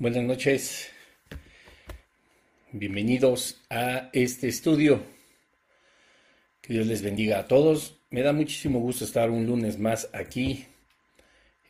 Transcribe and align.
Buenas 0.00 0.22
noches. 0.22 0.90
Bienvenidos 2.70 3.60
a 3.68 4.10
este 4.12 4.46
estudio. 4.46 5.02
Que 6.60 6.74
Dios 6.74 6.86
les 6.86 7.02
bendiga 7.02 7.40
a 7.40 7.48
todos. 7.48 7.98
Me 8.10 8.22
da 8.22 8.32
muchísimo 8.32 8.78
gusto 8.78 9.04
estar 9.04 9.28
un 9.28 9.44
lunes 9.44 9.76
más 9.80 10.08
aquí 10.12 10.66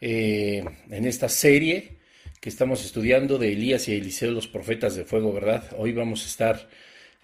eh, 0.02 0.62
en 0.90 1.06
esta 1.06 1.30
serie 1.30 1.96
que 2.42 2.50
estamos 2.50 2.84
estudiando 2.84 3.38
de 3.38 3.54
Elías 3.54 3.88
y 3.88 3.94
Eliseo, 3.94 4.30
los 4.30 4.46
profetas 4.46 4.94
de 4.94 5.06
fuego, 5.06 5.32
¿verdad? 5.32 5.64
Hoy 5.78 5.94
vamos 5.94 6.22
a 6.24 6.26
estar 6.26 6.68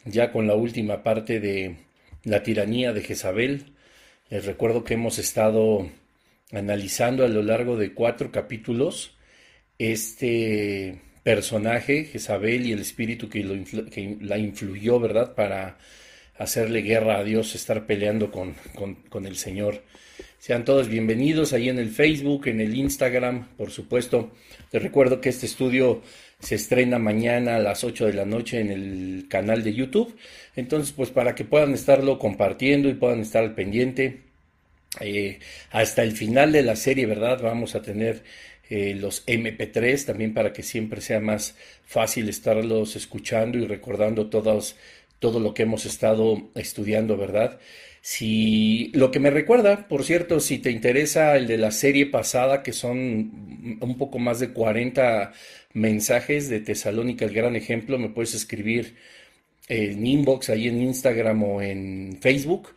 ya 0.07 0.33
con 0.33 0.47
la 0.47 0.55
última 0.55 1.03
parte 1.03 1.39
de 1.39 1.77
la 2.23 2.43
tiranía 2.43 2.95
de 2.95 3.03
Jezabel. 3.03 3.75
Les 4.31 4.47
recuerdo 4.47 4.85
que 4.85 4.95
hemos 4.95 5.19
estado 5.19 5.87
analizando 6.51 7.27
a 7.27 7.29
lo 7.29 7.43
largo 7.43 7.77
de 7.77 7.93
cuatro 7.93 8.33
capítulos 8.33 9.14
este 9.79 11.01
personaje, 11.23 12.05
Jezabel, 12.05 12.67
y 12.67 12.73
el 12.73 12.81
espíritu 12.81 13.29
que, 13.29 13.43
la 14.21 14.39
influyó, 14.39 15.01
¿verdad? 15.01 15.35
Para 15.35 15.79
hacerle 16.39 16.83
guerra 16.83 17.19
a 17.19 17.25
Dios, 17.25 17.55
estar 17.55 17.87
peleando 17.87 18.31
con, 18.31 18.55
con, 19.09 19.27
el 19.27 19.37
Señor. 19.37 19.83
Sean 20.39 20.65
todos 20.65 20.89
bienvenidos 20.89 21.53
ahí 21.53 21.69
en 21.69 21.79
el 21.79 21.91
Facebook, 21.91 22.49
en 22.49 22.61
el 22.61 22.77
Instagram, 22.77 23.49
por 23.57 23.71
supuesto. 23.71 24.33
Les 24.71 24.83
recuerdo 24.83 25.21
que 25.21 25.31
este 25.31 25.47
estudio 25.47 26.03
se 26.41 26.57
estrena 26.57 26.99
mañana 26.99 27.57
a 27.57 27.61
las 27.61 27.85
8 27.85 28.07
de 28.07 28.13
la 28.13 28.27
noche 28.27 28.61
en 28.61 28.71
el 28.71 29.27
canal 29.29 29.65
de 29.65 29.73
YouTube. 29.73 30.15
Entonces, 30.57 30.93
pues 30.93 31.11
para 31.11 31.35
que 31.35 31.45
puedan 31.45 31.73
estarlo 31.73 32.19
compartiendo 32.19 32.89
y 32.89 32.95
puedan 32.95 33.21
estar 33.21 33.43
al 33.43 33.55
pendiente. 33.55 34.21
Eh, 35.01 35.41
hasta 35.71 36.03
el 36.03 36.13
final 36.13 36.53
de 36.53 36.63
la 36.63 36.77
serie, 36.77 37.07
¿verdad? 37.07 37.41
Vamos 37.43 37.75
a 37.75 37.83
tener 37.83 38.23
eh, 38.71 38.95
los 38.95 39.27
MP3 39.27 40.05
también 40.05 40.35
para 40.35 40.53
que 40.53 40.63
siempre 40.63 41.01
sea 41.01 41.21
más 41.21 41.57
fácil 41.85 42.29
estarlos 42.29 42.97
escuchando 42.97 43.59
y 43.59 43.67
recordando 43.67 44.31
todos, 44.31 44.77
todo 45.19 45.41
lo 45.41 45.55
que 45.55 45.65
hemos 45.65 45.87
estado 45.87 46.51
estudiando, 46.55 47.17
¿verdad? 47.17 47.59
Si 48.01 48.91
lo 48.95 49.11
que 49.11 49.21
me 49.21 49.31
recuerda, 49.31 49.89
por 49.89 50.05
cierto, 50.05 50.41
si 50.41 50.59
te 50.59 50.71
interesa 50.71 51.37
el 51.37 51.47
de 51.47 51.59
la 51.59 51.71
serie 51.71 52.07
pasada, 52.07 52.63
que 52.63 52.73
son 52.73 53.79
un 53.81 53.97
poco 53.99 54.19
más 54.19 54.41
de 54.41 54.53
40 54.53 55.33
mensajes 55.73 56.49
de 56.49 56.61
Tesalónica, 56.61 57.25
el 57.25 57.35
gran 57.35 57.57
ejemplo, 57.57 57.99
me 57.99 58.11
puedes 58.11 58.35
escribir 58.35 58.97
en 59.69 60.07
inbox 60.07 60.51
ahí 60.51 60.69
en 60.69 60.83
Instagram 60.83 61.43
o 61.43 61.63
en 61.63 62.19
Facebook 62.21 62.69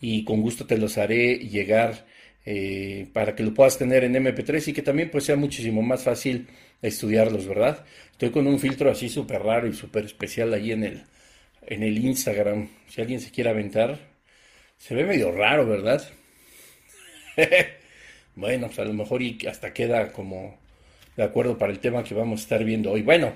y 0.00 0.24
con 0.24 0.42
gusto 0.42 0.66
te 0.66 0.78
los 0.78 0.98
haré 0.98 1.38
llegar 1.38 2.06
eh, 2.46 3.08
para 3.12 3.34
que 3.34 3.42
lo 3.42 3.52
puedas 3.52 3.76
tener 3.76 4.04
en 4.04 4.14
MP3 4.14 4.68
y 4.68 4.72
que 4.72 4.82
también 4.82 5.10
pues 5.10 5.24
sea 5.24 5.34
muchísimo 5.36 5.82
más 5.82 6.04
fácil 6.04 6.46
estudiarlos, 6.80 7.46
¿verdad? 7.46 7.84
Estoy 8.12 8.30
con 8.30 8.46
un 8.46 8.60
filtro 8.60 8.88
así 8.90 9.08
súper 9.08 9.42
raro 9.42 9.66
y 9.66 9.72
súper 9.74 10.04
especial 10.04 10.54
ahí 10.54 10.70
en 10.70 10.84
el, 10.84 11.02
en 11.66 11.82
el 11.82 11.98
Instagram. 11.98 12.68
Si 12.88 13.00
alguien 13.00 13.20
se 13.20 13.32
quiere 13.32 13.50
aventar, 13.50 13.98
se 14.78 14.94
ve 14.94 15.04
medio 15.04 15.32
raro, 15.32 15.66
¿verdad? 15.66 16.08
bueno, 18.36 18.66
pues 18.68 18.78
a 18.78 18.84
lo 18.84 18.92
mejor 18.94 19.22
y 19.22 19.38
hasta 19.48 19.74
queda 19.74 20.12
como 20.12 20.56
de 21.16 21.24
acuerdo 21.24 21.58
para 21.58 21.72
el 21.72 21.80
tema 21.80 22.04
que 22.04 22.14
vamos 22.14 22.40
a 22.40 22.42
estar 22.44 22.64
viendo 22.64 22.92
hoy. 22.92 23.02
Bueno, 23.02 23.32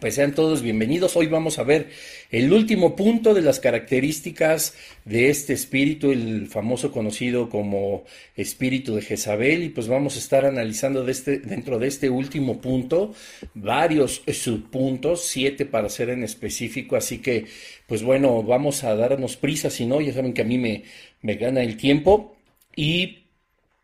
pues 0.00 0.14
sean 0.14 0.34
todos 0.34 0.62
bienvenidos. 0.62 1.16
Hoy 1.16 1.26
vamos 1.26 1.58
a 1.58 1.62
ver 1.62 1.90
el 2.30 2.52
último 2.52 2.94
punto 2.96 3.32
de 3.32 3.42
las 3.42 3.60
características 3.60 4.74
de 5.04 5.30
este 5.30 5.52
espíritu, 5.52 6.10
el 6.10 6.46
famoso 6.48 6.92
conocido 6.92 7.48
como 7.48 8.04
espíritu 8.36 8.94
de 8.94 9.02
Jezabel, 9.02 9.62
y 9.62 9.68
pues 9.68 9.88
vamos 9.88 10.16
a 10.16 10.18
estar 10.18 10.44
analizando 10.44 11.06
este, 11.08 11.38
dentro 11.38 11.78
de 11.78 11.88
este 11.88 12.10
último 12.10 12.60
punto 12.60 13.14
varios 13.54 14.22
subpuntos, 14.32 15.24
siete 15.26 15.64
para 15.64 15.88
ser 15.88 16.10
en 16.10 16.24
específico, 16.24 16.96
así 16.96 17.18
que 17.18 17.46
pues 17.86 18.02
bueno, 18.02 18.42
vamos 18.42 18.84
a 18.84 18.94
darnos 18.96 19.36
prisa, 19.36 19.70
si 19.70 19.86
no, 19.86 20.00
ya 20.00 20.12
saben 20.12 20.34
que 20.34 20.42
a 20.42 20.46
mí 20.46 20.58
me, 20.58 20.84
me 21.22 21.36
gana 21.36 21.62
el 21.62 21.76
tiempo. 21.76 22.36
Y 22.76 23.23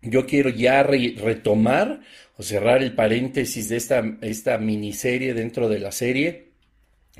yo 0.02 0.26
quiero 0.26 0.50
ya 0.50 0.82
retomar 0.82 2.00
o 2.36 2.42
cerrar 2.42 2.82
el 2.82 2.94
paréntesis 2.94 3.68
de 3.68 3.76
esta, 3.76 4.02
esta 4.22 4.58
miniserie 4.58 5.34
dentro 5.34 5.68
de 5.68 5.78
la 5.78 5.92
serie 5.92 6.46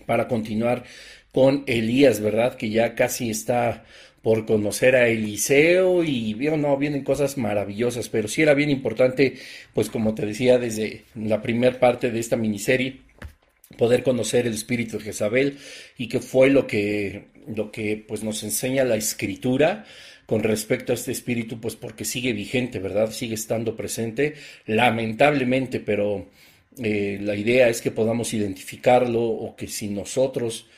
para 0.07 0.29
continuar 0.29 0.85
con 1.33 1.65
Elías, 1.67 2.21
¿verdad? 2.21 2.57
Que 2.57 2.71
ya 2.71 2.95
casi 2.95 3.31
está 3.31 3.85
por 4.23 4.45
conocer 4.45 4.97
a 4.97 5.09
Eliseo 5.09 6.05
y 6.05 6.35
no, 6.35 6.77
vienen 6.77 7.05
cosas 7.05 7.39
maravillosas, 7.39 8.09
pero 8.09 8.29
sí 8.29 8.43
era 8.43 8.55
bien 8.55 8.71
importante, 8.71 9.37
pues 9.73 9.89
como 9.89 10.15
te 10.15 10.27
decía 10.27 10.59
desde 10.59 11.05
la 11.15 11.41
primera 11.41 11.79
parte 11.79 12.11
de 12.11 12.21
esta 12.21 12.37
miniserie, 12.37 13.01
poder 13.79 14.03
conocer 14.03 14.47
el 14.47 14.55
espíritu 14.55 14.99
de 14.99 15.05
Jezabel 15.05 15.59
y 15.97 16.09
qué 16.09 16.21
fue 16.21 16.51
lo 16.51 16.67
que, 16.67 17.27
lo 17.55 17.71
que 17.71 18.05
pues 18.07 18.23
nos 18.23 18.43
enseña 18.43 18.85
la 18.85 18.97
escritura 18.97 19.87
con 20.31 20.45
respecto 20.45 20.93
a 20.93 20.95
este 20.95 21.11
espíritu, 21.11 21.61
pues 21.61 21.75
porque 21.75 22.05
sigue 22.05 22.33
vigente, 22.33 22.79
¿verdad? 22.79 23.11
Sigue 23.11 23.35
estando 23.35 23.75
presente, 23.75 24.35
lamentablemente, 24.65 25.81
pero 25.81 26.29
eh, 26.79 27.19
la 27.21 27.35
idea 27.35 27.69
es 27.69 27.83
que 27.83 27.91
podamos 27.91 28.33
identificarlo 28.33 29.21
o 29.21 29.57
que 29.57 29.67
si 29.67 29.89
nosotros, 29.89 30.69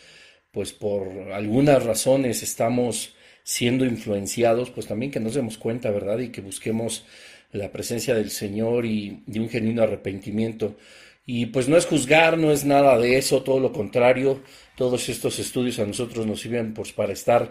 pues 0.52 0.72
por 0.72 1.32
algunas 1.32 1.84
razones 1.84 2.42
estamos 2.42 3.14
siendo 3.42 3.84
influenciados, 3.84 4.70
pues 4.70 4.86
también 4.86 5.12
que 5.12 5.20
nos 5.20 5.34
demos 5.34 5.58
cuenta, 5.58 5.90
¿verdad? 5.90 6.18
Y 6.20 6.30
que 6.30 6.40
busquemos 6.40 7.04
la 7.52 7.70
presencia 7.70 8.14
del 8.14 8.30
Señor 8.30 8.86
y, 8.86 9.22
y 9.30 9.38
un 9.38 9.50
genuino 9.50 9.82
arrepentimiento. 9.82 10.78
Y 11.26 11.46
pues 11.46 11.68
no 11.68 11.76
es 11.76 11.84
juzgar, 11.84 12.38
no 12.38 12.52
es 12.52 12.64
nada 12.64 12.98
de 12.98 13.18
eso, 13.18 13.42
todo 13.42 13.60
lo 13.60 13.70
contrario, 13.70 14.40
todos 14.76 15.10
estos 15.10 15.38
estudios 15.38 15.78
a 15.78 15.84
nosotros 15.84 16.26
nos 16.26 16.40
sirven 16.40 16.72
pues 16.72 16.92
para 16.92 17.12
estar 17.12 17.50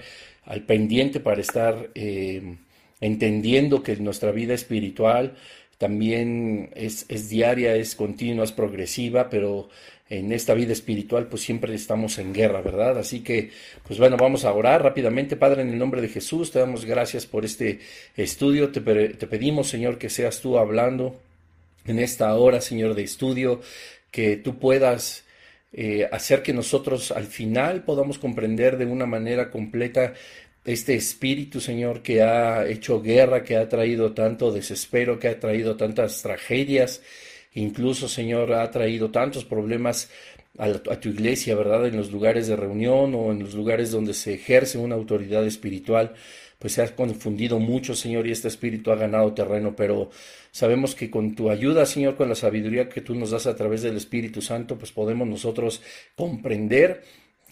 al 0.51 0.63
pendiente 0.63 1.21
para 1.21 1.39
estar 1.39 1.91
eh, 1.95 2.57
entendiendo 2.99 3.83
que 3.83 3.95
nuestra 3.95 4.33
vida 4.33 4.53
espiritual 4.53 5.37
también 5.77 6.71
es, 6.75 7.05
es, 7.07 7.29
diaria, 7.29 7.73
es 7.77 7.95
continua, 7.95 8.43
es 8.43 8.51
progresiva, 8.51 9.29
pero 9.29 9.69
en 10.09 10.33
esta 10.33 10.53
vida 10.53 10.73
espiritual 10.73 11.27
pues 11.27 11.41
siempre 11.41 11.73
estamos 11.73 12.17
en 12.17 12.33
guerra, 12.33 12.61
¿verdad? 12.61 12.97
Así 12.97 13.21
que 13.21 13.51
pues 13.87 13.97
bueno, 13.97 14.17
vamos 14.17 14.43
a 14.43 14.51
orar 14.51 14.83
rápidamente, 14.83 15.37
Padre, 15.37 15.61
en 15.61 15.69
el 15.69 15.79
nombre 15.79 16.01
de 16.01 16.09
Jesús, 16.09 16.51
te 16.51 16.59
damos 16.59 16.83
gracias 16.83 17.25
por 17.25 17.45
este 17.45 17.79
estudio, 18.17 18.73
te, 18.73 18.81
te 18.81 19.27
pedimos, 19.27 19.69
Señor, 19.69 19.97
que 19.97 20.09
seas 20.09 20.41
tú 20.41 20.57
hablando 20.57 21.15
en 21.85 21.97
esta 21.97 22.35
hora, 22.35 22.59
Señor, 22.59 22.93
de 22.93 23.03
estudio, 23.03 23.61
que 24.11 24.35
tú 24.35 24.59
puedas 24.59 25.23
eh, 25.73 26.07
hacer 26.11 26.43
que 26.43 26.53
nosotros 26.53 27.11
al 27.11 27.25
final 27.25 27.83
podamos 27.83 28.19
comprender 28.19 28.77
de 28.77 28.85
una 28.85 29.05
manera 29.05 29.49
completa 29.49 30.13
este 30.65 30.95
espíritu, 30.95 31.59
Señor, 31.59 32.01
que 32.01 32.21
ha 32.21 32.67
hecho 32.67 33.01
guerra, 33.01 33.43
que 33.43 33.57
ha 33.57 33.67
traído 33.69 34.13
tanto 34.13 34.51
desespero, 34.51 35.17
que 35.17 35.29
ha 35.29 35.39
traído 35.39 35.77
tantas 35.77 36.21
tragedias, 36.21 37.01
incluso, 37.53 38.07
Señor, 38.07 38.53
ha 38.53 38.69
traído 38.69 39.11
tantos 39.11 39.45
problemas 39.45 40.09
a, 40.57 40.65
a, 40.65 40.99
tu 40.99 41.09
iglesia, 41.09 41.55
¿verdad? 41.55 41.87
En 41.87 41.97
los 41.97 42.11
lugares 42.11 42.47
de 42.47 42.55
reunión 42.55 43.15
o 43.15 43.31
en 43.31 43.39
los 43.39 43.53
lugares 43.55 43.91
donde 43.91 44.13
se 44.13 44.33
ejerce 44.35 44.77
una 44.77 44.95
autoridad 44.95 45.45
espiritual 45.45 46.13
pues 46.61 46.73
se 46.73 46.83
ha 46.83 46.95
confundido 46.95 47.57
mucho, 47.57 47.95
Señor, 47.95 48.27
y 48.27 48.31
este 48.31 48.47
espíritu 48.47 48.91
ha 48.91 48.95
ganado 48.95 49.33
terreno, 49.33 49.75
pero 49.75 50.11
sabemos 50.51 50.93
que 50.93 51.09
con 51.09 51.33
tu 51.33 51.49
ayuda, 51.49 51.87
Señor, 51.87 52.15
con 52.15 52.29
la 52.29 52.35
sabiduría 52.35 52.87
que 52.87 53.01
tú 53.01 53.15
nos 53.15 53.31
das 53.31 53.47
a 53.47 53.55
través 53.55 53.81
del 53.81 53.97
Espíritu 53.97 54.43
Santo, 54.43 54.77
pues 54.77 54.91
podemos 54.91 55.27
nosotros 55.27 55.81
comprender 56.15 57.01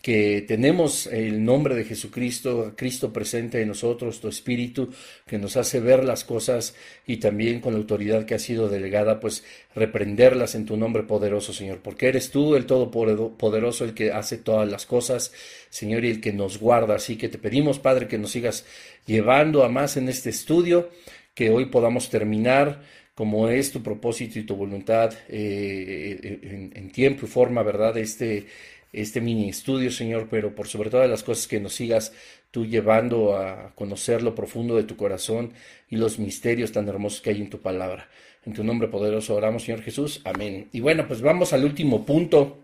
que 0.01 0.46
tenemos 0.48 1.07
el 1.07 1.44
nombre 1.44 1.75
de 1.75 1.84
Jesucristo, 1.84 2.74
Cristo 2.78 3.12
presente 3.12 3.62
en 3.62 3.68
nosotros, 3.68 4.22
tu 4.22 4.30
Espíritu 4.30 4.90
que 5.25 5.38
nos 5.38 5.57
hace 5.57 5.80
ver 5.81 6.06
las 6.06 6.24
cosas 6.24 6.75
y 7.06 7.18
también 7.18 7.60
con 7.60 7.74
la 7.74 7.80
autoridad 7.80 8.25
que 8.25 8.36
ha 8.36 8.40
sido 8.40 8.69
delegada, 8.69 9.19
pues 9.19 9.44
reprenderlas 9.75 10.56
en 10.56 10.66
tu 10.66 10.78
nombre 10.78 11.04
poderoso, 11.04 11.51
Señor, 11.51 11.80
porque 11.84 12.07
eres 12.07 12.31
tú 12.31 12.56
el 12.56 12.66
Todopoderoso, 12.66 13.84
el 13.84 13.94
que 13.94 14.12
hace 14.12 14.38
todas 14.38 14.69
las 14.69 14.86
cosas, 14.86 15.34
Señor, 15.69 16.06
y 16.06 16.12
el 16.12 16.22
que 16.22 16.31
nos 16.31 16.60
guarda. 16.60 16.95
Así 16.95 17.18
que 17.18 17.28
te 17.28 17.38
pedimos, 17.38 17.80
Padre, 17.80 18.07
que 18.07 18.18
nos 18.18 18.31
sigas 18.31 18.66
llevando 19.06 19.63
a 19.63 19.69
más 19.69 19.98
en 19.98 20.07
este 20.07 20.30
estudio, 20.30 20.90
que 21.34 21.50
hoy 21.50 21.66
podamos 21.66 22.10
terminar 22.10 22.81
como 23.16 23.50
es 23.50 23.72
tu 23.74 23.84
propósito 23.84 24.40
y 24.40 24.44
tu 24.44 24.56
voluntad 24.56 25.13
eh, 25.28 26.40
en, 26.42 26.72
en 26.74 26.90
tiempo 26.90 27.25
y 27.25 27.30
forma, 27.30 27.63
¿verdad? 27.63 27.98
Este 27.98 28.45
este 28.92 29.22
mini 29.22 29.50
estudio, 29.50 29.92
Señor, 29.92 30.28
pero 30.30 30.56
por 30.56 30.68
sobre 30.68 30.90
todas 30.90 31.10
las 31.10 31.24
cosas 31.24 31.48
que 31.48 31.60
nos 31.60 31.74
sigas 31.74 32.12
tú 32.52 32.66
llevando 32.66 33.38
a 33.38 33.72
conocer 33.76 34.24
lo 34.24 34.34
profundo 34.34 34.76
de 34.76 34.84
tu 34.84 34.96
corazón 34.96 35.54
y 35.90 35.98
los 35.98 36.20
misterios 36.20 36.72
tan 36.72 36.88
hermosos 36.88 37.22
que 37.22 37.30
hay 37.30 37.42
en 37.42 37.50
tu 37.50 37.60
palabra. 37.60 38.10
En 38.46 38.54
tu 38.54 38.64
nombre 38.64 38.88
poderoso 38.88 39.36
oramos, 39.36 39.64
Señor 39.64 39.82
Jesús. 39.82 40.22
Amén. 40.24 40.70
Y 40.72 40.80
bueno, 40.80 41.08
pues 41.08 41.22
vamos 41.22 41.54
al 41.54 41.66
último 41.66 42.06
punto. 42.06 42.60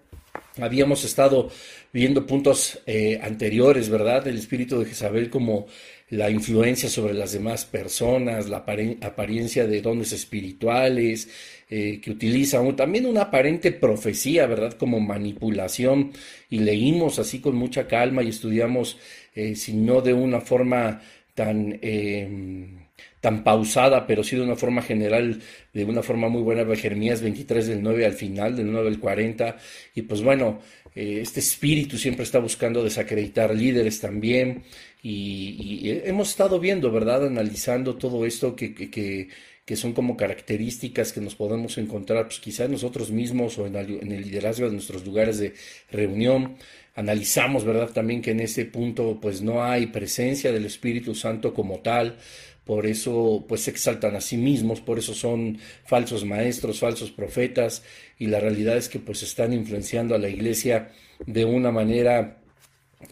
Habíamos 0.59 1.03
estado 1.03 1.49
viendo 1.91 2.25
puntos 2.25 2.79
eh, 2.85 3.19
anteriores, 3.21 3.89
¿verdad? 3.89 4.23
Del 4.23 4.37
espíritu 4.37 4.79
de 4.79 4.85
Jezabel 4.85 5.29
como 5.29 5.67
la 6.09 6.29
influencia 6.29 6.87
sobre 6.89 7.13
las 7.13 7.31
demás 7.31 7.65
personas, 7.65 8.47
la 8.47 8.57
apariencia 8.57 9.65
de 9.65 9.81
dones 9.81 10.11
espirituales, 10.11 11.29
eh, 11.69 11.99
que 12.01 12.11
utiliza 12.11 12.61
también 12.75 13.07
una 13.07 13.23
aparente 13.23 13.71
profecía, 13.71 14.45
¿verdad? 14.45 14.73
Como 14.73 14.99
manipulación, 14.99 16.11
y 16.49 16.59
leímos 16.59 17.17
así 17.17 17.39
con 17.39 17.55
mucha 17.55 17.87
calma 17.87 18.21
y 18.21 18.29
estudiamos, 18.29 18.97
eh, 19.33 19.55
si 19.55 19.73
no 19.73 20.01
de 20.01 20.13
una 20.13 20.41
forma 20.41 21.01
tan... 21.33 21.79
Em, 21.81 22.85
tan 23.25 23.43
pausada, 23.43 24.05
pero 24.05 24.23
sí 24.23 24.35
de 24.35 24.43
una 24.43 24.55
forma 24.55 24.83
general, 24.83 25.41
de 25.73 25.83
una 25.83 26.03
forma 26.03 26.29
muy 26.29 26.43
buena, 26.43 26.63
Jeremías 26.75 27.21
23 27.23 27.65
del 27.65 27.81
9 27.81 28.05
al 28.05 28.13
final, 28.13 28.55
del 28.55 28.71
9 28.71 28.87
al 28.87 28.99
40, 28.99 29.57
y 29.95 30.03
pues 30.03 30.21
bueno, 30.21 30.59
eh, 30.93 31.21
este 31.23 31.39
espíritu 31.39 31.97
siempre 31.97 32.21
está 32.23 32.37
buscando 32.37 32.83
desacreditar 32.83 33.55
líderes 33.55 33.99
también, 33.99 34.61
y, 35.07 36.01
hemos 36.05 36.29
estado 36.29 36.59
viendo, 36.59 36.91
¿verdad? 36.91 37.27
Analizando 37.27 37.95
todo 37.95 38.25
esto 38.25 38.55
que, 38.55 38.73
que, 38.73 39.29
que, 39.63 39.75
son 39.75 39.93
como 39.93 40.17
características 40.17 41.13
que 41.13 41.21
nos 41.21 41.35
podemos 41.35 41.77
encontrar, 41.77 42.25
pues 42.25 42.39
quizás 42.39 42.71
nosotros 42.71 43.11
mismos 43.11 43.59
o 43.59 43.67
en 43.67 43.75
el 43.75 44.21
liderazgo 44.23 44.65
de 44.65 44.73
nuestros 44.73 45.05
lugares 45.05 45.37
de 45.37 45.53
reunión. 45.91 46.55
Analizamos, 46.95 47.65
¿verdad? 47.65 47.91
También 47.91 48.23
que 48.23 48.31
en 48.31 48.39
ese 48.39 48.65
punto 48.65 49.19
pues 49.21 49.43
no 49.43 49.63
hay 49.63 49.87
presencia 49.87 50.51
del 50.51 50.65
Espíritu 50.65 51.13
Santo 51.13 51.53
como 51.53 51.81
tal, 51.81 52.17
por 52.63 52.87
eso 52.87 53.45
pues 53.47 53.61
se 53.61 53.69
exaltan 53.71 54.15
a 54.15 54.21
sí 54.21 54.37
mismos, 54.37 54.81
por 54.81 54.97
eso 54.97 55.13
son 55.13 55.59
falsos 55.85 56.25
maestros, 56.25 56.79
falsos 56.79 57.11
profetas, 57.11 57.83
y 58.17 58.25
la 58.25 58.39
realidad 58.39 58.75
es 58.75 58.89
que 58.89 58.97
pues 58.97 59.21
están 59.21 59.53
influenciando 59.53 60.15
a 60.15 60.17
la 60.17 60.29
iglesia 60.29 60.89
de 61.27 61.45
una 61.45 61.71
manera 61.71 62.39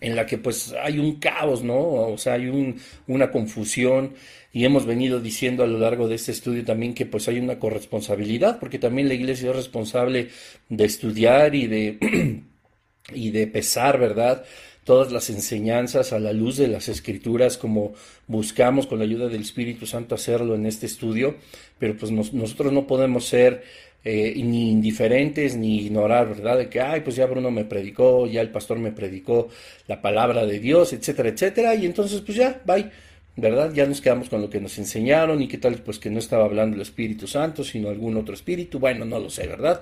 en 0.01 0.15
la 0.15 0.25
que 0.25 0.37
pues 0.37 0.73
hay 0.81 0.99
un 0.99 1.15
caos, 1.19 1.63
¿no? 1.63 1.77
O 1.77 2.17
sea, 2.17 2.33
hay 2.33 2.47
un, 2.47 2.79
una 3.07 3.31
confusión 3.31 4.13
y 4.51 4.65
hemos 4.65 4.85
venido 4.85 5.19
diciendo 5.19 5.63
a 5.63 5.67
lo 5.67 5.79
largo 5.79 6.07
de 6.07 6.15
este 6.15 6.31
estudio 6.31 6.63
también 6.63 6.93
que 6.93 7.05
pues 7.05 7.27
hay 7.27 7.39
una 7.39 7.59
corresponsabilidad, 7.59 8.59
porque 8.59 8.79
también 8.79 9.07
la 9.07 9.15
iglesia 9.15 9.49
es 9.49 9.55
responsable 9.55 10.29
de 10.69 10.85
estudiar 10.85 11.55
y 11.55 11.67
de, 11.67 12.43
y 13.13 13.31
de 13.31 13.47
pesar, 13.47 13.99
¿verdad? 13.99 14.45
todas 14.83 15.11
las 15.11 15.29
enseñanzas 15.29 16.13
a 16.13 16.19
la 16.19 16.33
luz 16.33 16.57
de 16.57 16.67
las 16.67 16.89
escrituras 16.89 17.57
como 17.57 17.93
buscamos 18.27 18.87
con 18.87 18.99
la 18.99 19.05
ayuda 19.05 19.27
del 19.27 19.41
Espíritu 19.41 19.85
Santo 19.85 20.15
hacerlo 20.15 20.55
en 20.55 20.65
este 20.65 20.85
estudio, 20.85 21.35
pero 21.79 21.95
pues 21.95 22.11
nosotros 22.11 22.73
no 22.73 22.85
podemos 22.85 23.25
ser 23.25 23.63
eh, 24.03 24.33
ni 24.43 24.71
indiferentes 24.71 25.55
ni 25.55 25.81
ignorar, 25.85 26.29
¿verdad? 26.29 26.57
De 26.57 26.69
que, 26.69 26.81
ay, 26.81 27.01
pues 27.01 27.15
ya 27.15 27.25
Bruno 27.25 27.51
me 27.51 27.65
predicó, 27.65 28.27
ya 28.27 28.41
el 28.41 28.49
pastor 28.49 28.79
me 28.79 28.91
predicó 28.91 29.49
la 29.87 30.01
palabra 30.01 30.45
de 30.45 30.59
Dios, 30.59 30.93
etcétera, 30.93 31.29
etcétera, 31.29 31.75
y 31.75 31.85
entonces 31.85 32.21
pues 32.21 32.37
ya, 32.37 32.61
bye. 32.65 32.89
¿verdad? 33.35 33.73
Ya 33.73 33.87
nos 33.87 33.99
quedamos 33.99 34.29
con 34.29 34.41
lo 34.41 34.49
que 34.49 34.59
nos 34.59 34.77
enseñaron 34.77 35.41
y 35.41 35.47
qué 35.47 35.57
tal, 35.57 35.75
pues 35.77 35.97
que 35.97 36.09
no 36.09 36.19
estaba 36.19 36.45
hablando 36.45 36.75
el 36.75 36.83
Espíritu 36.83 37.27
Santo, 37.27 37.63
sino 37.63 37.89
algún 37.89 38.15
otro 38.15 38.35
espíritu, 38.35 38.77
bueno, 38.77 39.05
no 39.05 39.19
lo 39.19 39.29
sé, 39.29 39.47
¿verdad? 39.47 39.81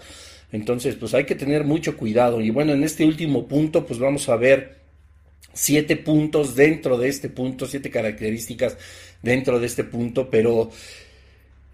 Entonces, 0.51 0.95
pues 0.95 1.13
hay 1.13 1.25
que 1.25 1.35
tener 1.35 1.63
mucho 1.63 1.97
cuidado. 1.97 2.41
Y 2.41 2.49
bueno, 2.49 2.73
en 2.73 2.83
este 2.83 3.05
último 3.05 3.47
punto, 3.47 3.85
pues 3.85 3.99
vamos 3.99 4.27
a 4.29 4.35
ver 4.35 4.79
siete 5.53 5.97
puntos 5.97 6.55
dentro 6.55 6.97
de 6.97 7.09
este 7.09 7.29
punto, 7.29 7.65
siete 7.65 7.89
características 7.89 8.77
dentro 9.21 9.59
de 9.59 9.65
este 9.65 9.83
punto, 9.83 10.29
pero 10.29 10.69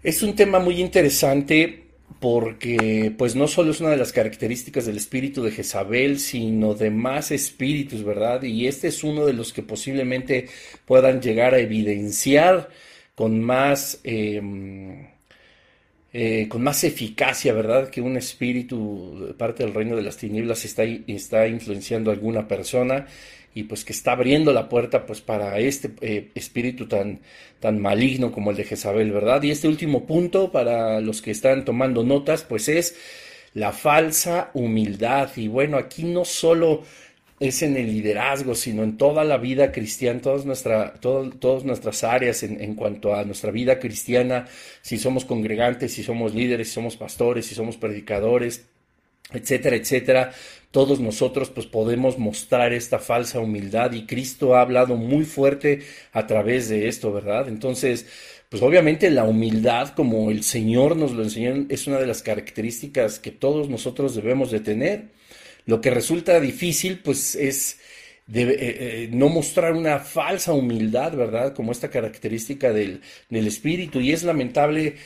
es 0.02 0.22
un 0.22 0.34
tema 0.34 0.58
muy 0.58 0.80
interesante 0.80 1.87
porque 2.20 3.14
pues 3.16 3.36
no 3.36 3.46
solo 3.46 3.70
es 3.70 3.80
una 3.80 3.90
de 3.90 3.96
las 3.96 4.12
características 4.12 4.86
del 4.86 4.96
espíritu 4.96 5.42
de 5.42 5.52
Jezabel, 5.52 6.18
sino 6.18 6.74
de 6.74 6.90
más 6.90 7.30
espíritus, 7.30 8.04
¿verdad? 8.04 8.42
Y 8.42 8.66
este 8.66 8.88
es 8.88 9.04
uno 9.04 9.24
de 9.24 9.34
los 9.34 9.52
que 9.52 9.62
posiblemente 9.62 10.48
puedan 10.84 11.20
llegar 11.20 11.54
a 11.54 11.58
evidenciar 11.58 12.70
con 13.14 13.40
más... 13.42 14.00
Em, 14.04 15.17
eh, 16.12 16.46
con 16.48 16.62
más 16.62 16.84
eficacia, 16.84 17.52
¿verdad? 17.52 17.90
Que 17.90 18.00
un 18.00 18.16
espíritu, 18.16 19.34
parte 19.36 19.64
del 19.64 19.74
reino 19.74 19.96
de 19.96 20.02
las 20.02 20.16
tinieblas, 20.16 20.64
está, 20.64 20.84
está 20.84 21.46
influenciando 21.48 22.10
a 22.10 22.14
alguna 22.14 22.48
persona 22.48 23.06
y 23.54 23.64
pues 23.64 23.84
que 23.84 23.92
está 23.92 24.12
abriendo 24.12 24.52
la 24.52 24.68
puerta 24.68 25.04
pues 25.04 25.20
para 25.20 25.58
este 25.58 25.90
eh, 26.00 26.30
espíritu 26.34 26.86
tan, 26.86 27.20
tan 27.60 27.80
maligno 27.80 28.30
como 28.32 28.50
el 28.50 28.56
de 28.56 28.64
Jezabel, 28.64 29.10
¿verdad? 29.10 29.42
Y 29.42 29.50
este 29.50 29.68
último 29.68 30.06
punto 30.06 30.52
para 30.52 31.00
los 31.00 31.20
que 31.22 31.30
están 31.30 31.64
tomando 31.64 32.04
notas 32.04 32.42
pues 32.42 32.68
es 32.68 32.96
la 33.54 33.72
falsa 33.72 34.50
humildad 34.54 35.30
y 35.36 35.48
bueno, 35.48 35.76
aquí 35.76 36.04
no 36.04 36.24
solo 36.24 36.84
es 37.40 37.62
en 37.62 37.76
el 37.76 37.86
liderazgo, 37.86 38.54
sino 38.54 38.82
en 38.82 38.96
toda 38.96 39.24
la 39.24 39.36
vida 39.36 39.72
cristiana, 39.72 40.20
todas, 40.20 40.44
nuestra, 40.44 40.94
todas 40.94 41.64
nuestras 41.64 42.04
áreas 42.04 42.42
en, 42.42 42.60
en, 42.60 42.74
cuanto 42.74 43.14
a 43.14 43.24
nuestra 43.24 43.50
vida 43.50 43.78
cristiana, 43.78 44.46
si 44.82 44.98
somos 44.98 45.24
congregantes, 45.24 45.92
si 45.92 46.02
somos 46.02 46.34
líderes, 46.34 46.68
si 46.68 46.74
somos 46.74 46.96
pastores, 46.96 47.46
si 47.46 47.54
somos 47.54 47.76
predicadores, 47.76 48.66
etcétera, 49.32 49.76
etcétera, 49.76 50.32
todos 50.70 51.00
nosotros 51.00 51.50
pues 51.50 51.66
podemos 51.66 52.18
mostrar 52.18 52.72
esta 52.72 52.98
falsa 52.98 53.40
humildad 53.40 53.92
y 53.92 54.06
Cristo 54.06 54.54
ha 54.54 54.62
hablado 54.62 54.96
muy 54.96 55.24
fuerte 55.24 55.82
a 56.12 56.26
través 56.26 56.68
de 56.68 56.88
esto, 56.88 57.12
¿verdad? 57.12 57.48
Entonces, 57.48 58.06
pues 58.48 58.62
obviamente 58.62 59.10
la 59.10 59.24
humildad, 59.24 59.90
como 59.90 60.30
el 60.30 60.42
Señor 60.42 60.96
nos 60.96 61.12
lo 61.12 61.22
enseñó, 61.22 61.66
es 61.68 61.86
una 61.86 61.98
de 61.98 62.06
las 62.06 62.22
características 62.22 63.18
que 63.18 63.30
todos 63.30 63.68
nosotros 63.68 64.14
debemos 64.14 64.50
de 64.50 64.60
tener. 64.60 65.17
Lo 65.68 65.80
que 65.82 65.90
resulta 65.90 66.40
difícil, 66.40 67.00
pues 67.04 67.34
es 67.34 67.78
eh, 68.32 68.56
eh, 68.58 69.08
no 69.12 69.28
mostrar 69.28 69.74
una 69.74 69.98
falsa 69.98 70.54
humildad, 70.54 71.14
¿verdad? 71.14 71.54
Como 71.54 71.72
esta 71.72 71.90
característica 71.90 72.72
del, 72.72 73.02
del 73.28 73.46
espíritu. 73.46 74.00
Y 74.00 74.12
es 74.12 74.22
lamentable 74.22 74.96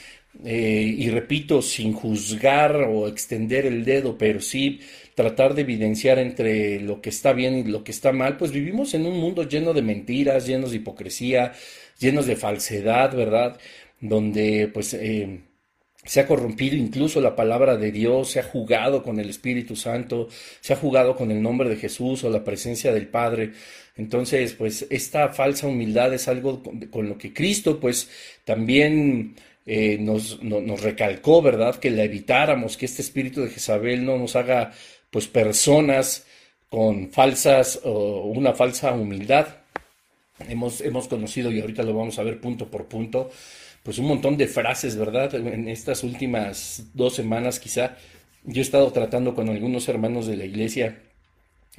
eh, 0.44 0.94
y 0.98 1.10
repito, 1.10 1.60
sin 1.62 1.92
juzgar 1.92 2.76
o 2.76 3.06
extender 3.08 3.66
el 3.66 3.84
dedo, 3.84 4.16
pero 4.16 4.40
sí 4.40 4.80
tratar 5.14 5.54
de 5.54 5.62
evidenciar 5.62 6.18
entre 6.18 6.80
lo 6.80 7.02
que 7.02 7.10
está 7.10 7.32
bien 7.32 7.54
y 7.58 7.64
lo 7.64 7.84
que 7.84 7.92
está 7.92 8.12
mal, 8.12 8.36
pues 8.38 8.52
vivimos 8.52 8.94
en 8.94 9.06
un 9.06 9.18
mundo 9.18 9.42
lleno 9.48 9.74
de 9.74 9.82
mentiras, 9.82 10.46
llenos 10.46 10.70
de 10.70 10.78
hipocresía, 10.78 11.52
llenos 11.98 12.26
de 12.26 12.36
falsedad, 12.36 13.14
¿verdad? 13.14 13.58
Donde 14.00 14.68
pues 14.72 14.94
eh, 14.94 15.40
se 16.04 16.20
ha 16.20 16.26
corrompido 16.26 16.76
incluso 16.76 17.20
la 17.20 17.36
palabra 17.36 17.76
de 17.76 17.92
Dios, 17.92 18.30
se 18.30 18.40
ha 18.40 18.42
jugado 18.42 19.02
con 19.02 19.20
el 19.20 19.30
Espíritu 19.30 19.76
Santo, 19.76 20.28
se 20.60 20.72
ha 20.72 20.76
jugado 20.76 21.16
con 21.16 21.30
el 21.30 21.40
nombre 21.42 21.68
de 21.68 21.76
Jesús 21.76 22.24
o 22.24 22.30
la 22.30 22.44
presencia 22.44 22.92
del 22.92 23.08
Padre. 23.08 23.52
Entonces, 23.96 24.54
pues 24.54 24.86
esta 24.90 25.28
falsa 25.28 25.66
humildad 25.66 26.12
es 26.12 26.26
algo 26.28 26.62
con 26.90 27.08
lo 27.08 27.18
que 27.18 27.32
Cristo 27.32 27.78
pues 27.78 28.10
también 28.44 29.36
eh, 29.64 29.96
nos, 30.00 30.42
nos, 30.42 30.80
recalcó, 30.82 31.40
¿verdad? 31.40 31.76
Que 31.76 31.90
la 31.90 32.02
evitáramos, 32.02 32.76
que 32.76 32.86
este 32.86 33.02
espíritu 33.02 33.42
de 33.42 33.50
Jezabel 33.50 34.04
no 34.04 34.18
nos 34.18 34.34
haga, 34.34 34.72
pues, 35.10 35.28
personas 35.28 36.26
con 36.68 37.10
falsas 37.10 37.80
o 37.84 38.26
una 38.26 38.54
falsa 38.54 38.92
humildad. 38.92 39.46
Hemos, 40.48 40.80
hemos 40.80 41.06
conocido, 41.06 41.52
y 41.52 41.60
ahorita 41.60 41.84
lo 41.84 41.94
vamos 41.94 42.18
a 42.18 42.24
ver 42.24 42.40
punto 42.40 42.68
por 42.68 42.86
punto, 42.86 43.30
pues 43.82 43.98
un 43.98 44.06
montón 44.06 44.36
de 44.36 44.46
frases, 44.46 44.96
¿verdad? 44.96 45.34
En 45.34 45.68
estas 45.68 46.04
últimas 46.04 46.84
dos 46.94 47.14
semanas 47.14 47.58
quizá, 47.58 47.96
yo 48.44 48.60
he 48.60 48.64
estado 48.64 48.92
tratando 48.92 49.34
con 49.34 49.48
algunos 49.48 49.88
hermanos 49.88 50.26
de 50.26 50.36
la 50.36 50.44
iglesia 50.44 50.98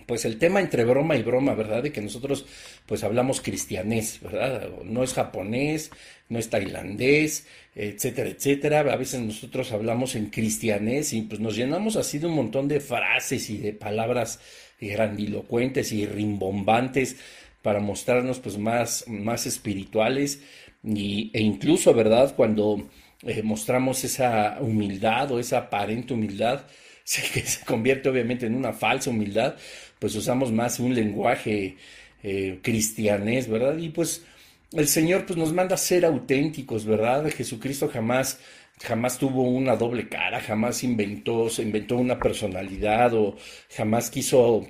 pues 0.05 0.25
el 0.25 0.37
tema 0.37 0.59
entre 0.59 0.85
broma 0.85 1.15
y 1.15 1.23
broma, 1.23 1.53
¿verdad? 1.53 1.83
De 1.83 1.91
que 1.91 2.01
nosotros 2.01 2.45
pues 2.85 3.03
hablamos 3.03 3.41
cristianés, 3.41 4.19
¿verdad? 4.21 4.69
No 4.83 5.03
es 5.03 5.13
japonés, 5.13 5.91
no 6.29 6.39
es 6.39 6.49
tailandés, 6.49 7.47
etcétera, 7.75 8.29
etcétera. 8.29 8.79
A 8.79 8.95
veces 8.95 9.21
nosotros 9.21 9.71
hablamos 9.71 10.15
en 10.15 10.27
cristianés 10.27 11.13
y 11.13 11.21
pues 11.21 11.39
nos 11.39 11.55
llenamos 11.55 11.95
así 11.95 12.17
de 12.17 12.27
un 12.27 12.35
montón 12.35 12.67
de 12.67 12.79
frases 12.79 13.49
y 13.49 13.57
de 13.57 13.73
palabras 13.73 14.39
grandilocuentes 14.81 15.91
y 15.91 16.05
rimbombantes 16.05 17.15
para 17.61 17.79
mostrarnos 17.79 18.39
pues 18.39 18.57
más, 18.57 19.05
más 19.07 19.45
espirituales 19.45 20.41
y, 20.83 21.31
e 21.33 21.41
incluso, 21.41 21.93
¿verdad? 21.93 22.35
Cuando 22.35 22.89
eh, 23.21 23.41
mostramos 23.43 24.03
esa 24.03 24.57
humildad 24.59 25.31
o 25.31 25.39
esa 25.39 25.59
aparente 25.59 26.13
humildad, 26.13 26.65
que 27.33 27.41
se 27.41 27.65
convierte 27.65 28.09
obviamente 28.09 28.45
en 28.45 28.55
una 28.55 28.73
falsa 28.73 29.09
humildad, 29.09 29.55
pues 29.99 30.15
usamos 30.15 30.51
más 30.51 30.79
un 30.79 30.93
lenguaje 30.93 31.77
eh, 32.23 32.59
cristianés, 32.61 33.47
¿verdad? 33.47 33.77
Y 33.77 33.89
pues 33.89 34.25
el 34.73 34.87
Señor 34.87 35.25
pues 35.25 35.37
nos 35.37 35.53
manda 35.53 35.75
a 35.75 35.77
ser 35.77 36.05
auténticos, 36.05 36.85
¿verdad? 36.85 37.29
Jesucristo 37.29 37.89
jamás 37.89 38.39
jamás 38.81 39.17
tuvo 39.17 39.43
una 39.43 39.75
doble 39.75 40.09
cara, 40.09 40.41
jamás 40.41 40.83
inventó, 40.83 41.49
se 41.49 41.63
inventó 41.63 41.97
una 41.97 42.19
personalidad 42.19 43.13
o 43.13 43.35
jamás 43.69 44.09
quiso 44.09 44.65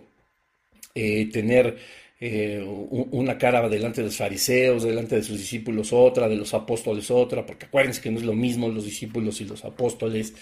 eh, 0.95 1.29
tener 1.31 1.77
eh, 2.19 2.63
una 2.65 3.37
cara 3.37 3.67
delante 3.67 4.01
de 4.01 4.07
los 4.07 4.17
fariseos, 4.17 4.83
delante 4.83 5.15
de 5.15 5.23
sus 5.23 5.37
discípulos 5.37 5.91
otra, 5.91 6.29
de 6.29 6.35
los 6.35 6.53
apóstoles 6.53 7.11
otra, 7.11 7.45
porque 7.45 7.65
acuérdense 7.65 8.01
que 8.01 8.11
no 8.11 8.19
es 8.19 8.23
lo 8.23 8.33
mismo 8.33 8.69
los 8.69 8.85
discípulos 8.85 9.41
y 9.41 9.45
los 9.45 9.65
apóstoles, 9.65 10.33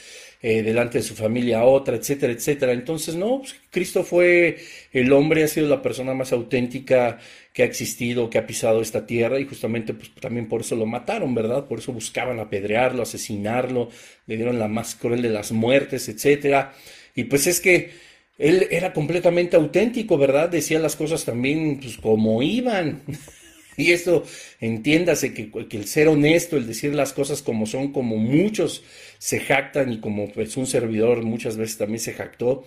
eh, 0.44 0.64
delante 0.64 1.00
de 1.00 1.04
su 1.04 1.16
familia 1.16 1.64
otra, 1.64 1.96
etcétera, 1.96 2.34
etcétera. 2.34 2.72
Entonces, 2.74 3.16
no, 3.16 3.40
pues, 3.40 3.56
Cristo 3.70 4.04
fue 4.04 4.58
el 4.92 5.12
hombre, 5.14 5.44
ha 5.44 5.48
sido 5.48 5.68
la 5.68 5.82
persona 5.82 6.14
más 6.14 6.34
auténtica 6.34 7.20
que 7.54 7.64
ha 7.64 7.66
existido, 7.66 8.30
que 8.30 8.38
ha 8.38 8.48
pisado 8.48 8.82
esta 8.82 9.06
tierra 9.06 9.40
y 9.40 9.46
justamente 9.46 9.94
pues 9.94 10.12
también 10.16 10.48
por 10.48 10.62
eso 10.62 10.76
lo 10.76 10.86
mataron, 10.86 11.36
¿verdad? 11.36 11.68
Por 11.68 11.80
eso 11.80 11.94
buscaban 11.94 12.40
apedrearlo, 12.40 13.04
asesinarlo, 13.04 13.90
le 14.28 14.36
dieron 14.38 14.60
la 14.60 14.68
más 14.68 14.96
cruel 14.96 15.22
de 15.22 15.30
las 15.30 15.52
muertes, 15.52 16.08
etcétera. 16.10 16.74
Y 17.16 17.26
pues 17.26 17.48
es 17.48 17.60
que 17.60 17.92
él 18.42 18.68
era 18.72 18.92
completamente 18.92 19.56
auténtico, 19.56 20.18
¿verdad? 20.18 20.50
Decía 20.50 20.80
las 20.80 20.96
cosas 20.96 21.24
también 21.24 21.80
pues, 21.80 21.98
como 21.98 22.42
iban. 22.42 23.04
y 23.78 23.92
esto, 23.92 24.24
entiéndase 24.60 25.34
que, 25.34 25.52
el 25.70 25.86
ser 25.86 26.08
honesto, 26.08 26.58
el 26.58 26.66
decir 26.66 26.96
las 26.96 27.14
cosas 27.14 27.44
como 27.44 27.68
son, 27.68 27.92
como 27.94 28.18
muchos 28.18 28.84
se 29.20 29.40
jactan 29.40 29.94
y 29.94 30.00
como 30.00 30.28
pues, 30.32 30.58
un 30.58 30.66
servidor 30.66 31.24
muchas 31.24 31.56
veces 31.56 31.78
también 31.78 32.00
se 32.00 32.14
jactó, 32.14 32.66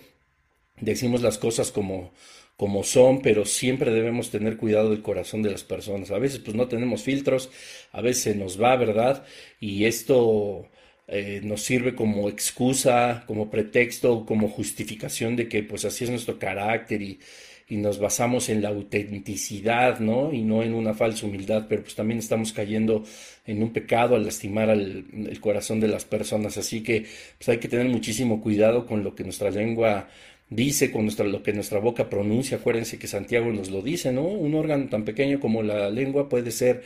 decimos 0.79 1.21
las 1.21 1.37
cosas 1.37 1.71
como, 1.71 2.13
como 2.55 2.83
son, 2.83 3.21
pero 3.21 3.45
siempre 3.45 3.91
debemos 3.91 4.31
tener 4.31 4.55
cuidado 4.55 4.91
del 4.91 5.01
corazón 5.01 5.41
de 5.41 5.51
las 5.51 5.65
personas. 5.65 6.09
A 6.11 6.19
veces 6.19 6.39
pues 6.39 6.55
no 6.55 6.69
tenemos 6.69 7.03
filtros, 7.03 7.49
a 7.91 7.99
veces 7.99 8.23
se 8.23 8.35
nos 8.35 8.61
va, 8.61 8.77
¿verdad? 8.77 9.25
Y 9.59 9.85
esto 9.85 10.69
eh, 11.07 11.41
nos 11.43 11.61
sirve 11.61 11.93
como 11.95 12.29
excusa, 12.29 13.23
como 13.27 13.49
pretexto, 13.49 14.25
como 14.25 14.49
justificación 14.49 15.35
de 15.35 15.47
que 15.47 15.63
pues 15.63 15.85
así 15.85 16.03
es 16.03 16.09
nuestro 16.09 16.39
carácter 16.39 17.01
y, 17.01 17.19
nos 17.67 17.97
basamos 17.97 18.49
en 18.49 18.61
la 18.61 18.69
autenticidad, 18.69 19.99
¿no? 19.99 20.31
Y 20.31 20.43
no 20.43 20.61
en 20.61 20.75
una 20.75 20.93
falsa 20.93 21.25
humildad, 21.25 21.65
pero 21.67 21.81
pues 21.81 21.95
también 21.95 22.19
estamos 22.19 22.53
cayendo 22.53 23.03
en 23.43 23.63
un 23.63 23.73
pecado 23.73 24.15
al 24.15 24.23
lastimar 24.23 24.69
al, 24.69 25.05
el 25.11 25.39
corazón 25.41 25.79
de 25.79 25.87
las 25.87 26.05
personas. 26.05 26.59
Así 26.59 26.83
que 26.83 27.05
pues 27.39 27.49
hay 27.49 27.57
que 27.57 27.67
tener 27.67 27.87
muchísimo 27.87 28.39
cuidado 28.39 28.85
con 28.85 29.03
lo 29.03 29.15
que 29.15 29.23
nuestra 29.23 29.49
lengua 29.49 30.09
dice, 30.49 30.91
con 30.91 31.03
nuestra, 31.03 31.25
lo 31.25 31.41
que 31.43 31.53
nuestra 31.53 31.79
boca 31.79 32.09
pronuncia. 32.09 32.57
Acuérdense 32.57 32.99
que 32.99 33.07
Santiago 33.07 33.51
nos 33.51 33.69
lo 33.69 33.81
dice, 33.81 34.11
¿no? 34.11 34.23
Un 34.23 34.55
órgano 34.55 34.87
tan 34.89 35.03
pequeño 35.05 35.39
como 35.39 35.63
la 35.63 35.89
lengua 35.89 36.29
puede 36.29 36.51
ser 36.51 36.83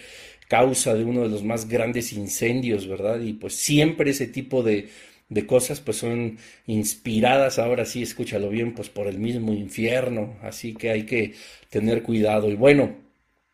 causa 0.50 0.96
de 0.96 1.06
uno 1.06 1.22
de 1.24 1.30
los 1.30 1.44
más 1.46 1.70
grandes 1.70 2.14
incendios, 2.14 2.88
¿verdad? 2.88 3.22
Y 3.22 3.34
pues 3.34 3.56
siempre 3.56 4.12
ese 4.12 4.28
tipo 4.28 4.64
de, 4.64 4.90
de 5.30 5.48
cosas 5.48 5.80
pues 5.82 5.98
son 5.98 6.38
inspiradas, 6.68 7.60
ahora 7.60 7.86
sí, 7.86 8.04
escúchalo 8.04 8.50
bien, 8.50 8.76
pues 8.76 8.90
por 8.90 9.08
el 9.08 9.20
mismo 9.20 9.54
infierno, 9.54 10.38
así 10.44 10.74
que 10.76 10.90
hay 10.92 11.06
que 11.06 11.36
tener 11.70 12.04
cuidado. 12.04 12.50
Y 12.52 12.56
bueno, 12.56 12.98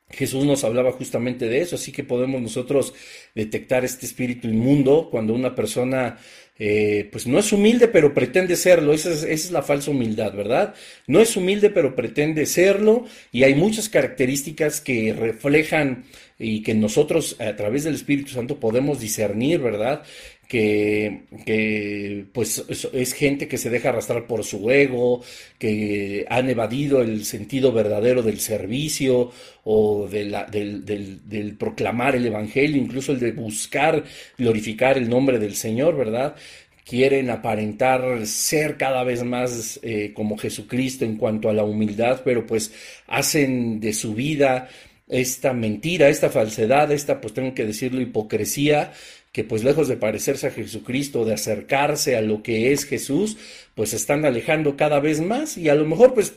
Jesús 0.09 0.45
nos 0.45 0.63
hablaba 0.63 0.91
justamente 0.91 1.47
de 1.47 1.61
eso, 1.61 1.75
así 1.75 1.91
que 1.91 2.03
podemos 2.03 2.41
nosotros 2.41 2.93
detectar 3.33 3.83
este 3.83 4.05
espíritu 4.05 4.47
inmundo 4.47 5.09
cuando 5.09 5.33
una 5.33 5.55
persona 5.55 6.17
eh, 6.57 7.09
pues 7.11 7.27
no 7.27 7.37
es 7.37 7.51
humilde 7.51 7.89
pero 7.89 8.13
pretende 8.13 8.55
serlo, 8.55 8.93
es, 8.93 9.05
esa 9.05 9.27
es, 9.27 9.51
la 9.51 9.61
falsa 9.61 9.91
humildad, 9.91 10.33
¿verdad? 10.33 10.73
No 11.07 11.19
es 11.19 11.35
humilde 11.35 11.69
pero 11.69 11.95
pretende 11.95 12.45
serlo 12.45 13.05
y 13.31 13.43
hay 13.43 13.55
muchas 13.55 13.89
características 13.89 14.79
que 14.79 15.11
reflejan 15.11 16.05
y 16.39 16.63
que 16.63 16.73
nosotros 16.73 17.35
a 17.39 17.55
través 17.55 17.83
del 17.83 17.95
Espíritu 17.95 18.31
Santo 18.31 18.59
podemos 18.59 18.99
discernir, 18.99 19.59
¿verdad? 19.59 20.03
Que, 20.47 22.25
pues 22.31 22.63
es 22.93 23.13
gente 23.13 23.47
que 23.47 23.57
se 23.57 23.69
deja 23.69 23.89
arrastrar 23.89 24.27
por 24.27 24.43
su 24.43 24.69
ego, 24.69 25.23
que 25.57 26.25
han 26.29 26.49
evadido 26.49 27.01
el 27.01 27.25
sentido 27.25 27.71
verdadero 27.73 28.21
del 28.21 28.39
servicio 28.39 29.31
o 29.63 30.07
de 30.07 30.25
la, 30.25 30.45
del, 30.45 30.85
del, 30.85 31.27
del, 31.27 31.55
proclamar 31.55 32.15
el 32.15 32.25
Evangelio, 32.25 32.81
incluso 32.81 33.11
el 33.11 33.19
de 33.19 33.31
buscar 33.31 34.03
glorificar 34.37 34.97
el 34.97 35.09
nombre 35.09 35.39
del 35.39 35.55
Señor, 35.55 35.97
¿verdad? 35.97 36.35
Quieren 36.85 37.31
aparentar 37.31 38.25
ser 38.27 38.77
cada 38.77 39.03
vez 39.03 39.23
más 39.23 39.79
eh, 39.81 40.11
como 40.13 40.37
Jesucristo 40.37 41.03
en 41.03 41.17
cuanto 41.17 41.49
a 41.49 41.53
la 41.53 41.63
humildad, 41.63 42.21
pero 42.23 42.45
pues 42.45 42.71
hacen 43.07 43.79
de 43.79 43.91
su 43.93 44.13
vida 44.13 44.69
esta 45.07 45.53
mentira, 45.53 46.09
esta 46.09 46.29
falsedad, 46.29 46.91
esta, 46.91 47.21
pues 47.21 47.33
tengo 47.33 47.53
que 47.53 47.65
decirlo, 47.65 48.01
hipocresía, 48.01 48.91
que 49.35 49.43
pues 49.43 49.65
lejos 49.65 49.89
de 49.89 49.97
parecerse 49.97 50.47
a 50.47 50.51
Jesucristo, 50.51 51.25
de 51.25 51.33
acercarse 51.33 52.15
a 52.15 52.21
lo 52.21 52.41
que 52.41 52.71
es 52.71 52.85
Jesús, 52.85 53.35
pues 53.75 53.89
se 53.89 53.97
están 53.97 54.23
alejando 54.23 54.77
cada 54.77 55.01
vez 55.01 55.19
más 55.19 55.57
y 55.57 55.67
a 55.67 55.75
lo 55.75 55.83
mejor 55.83 56.13
pues 56.13 56.35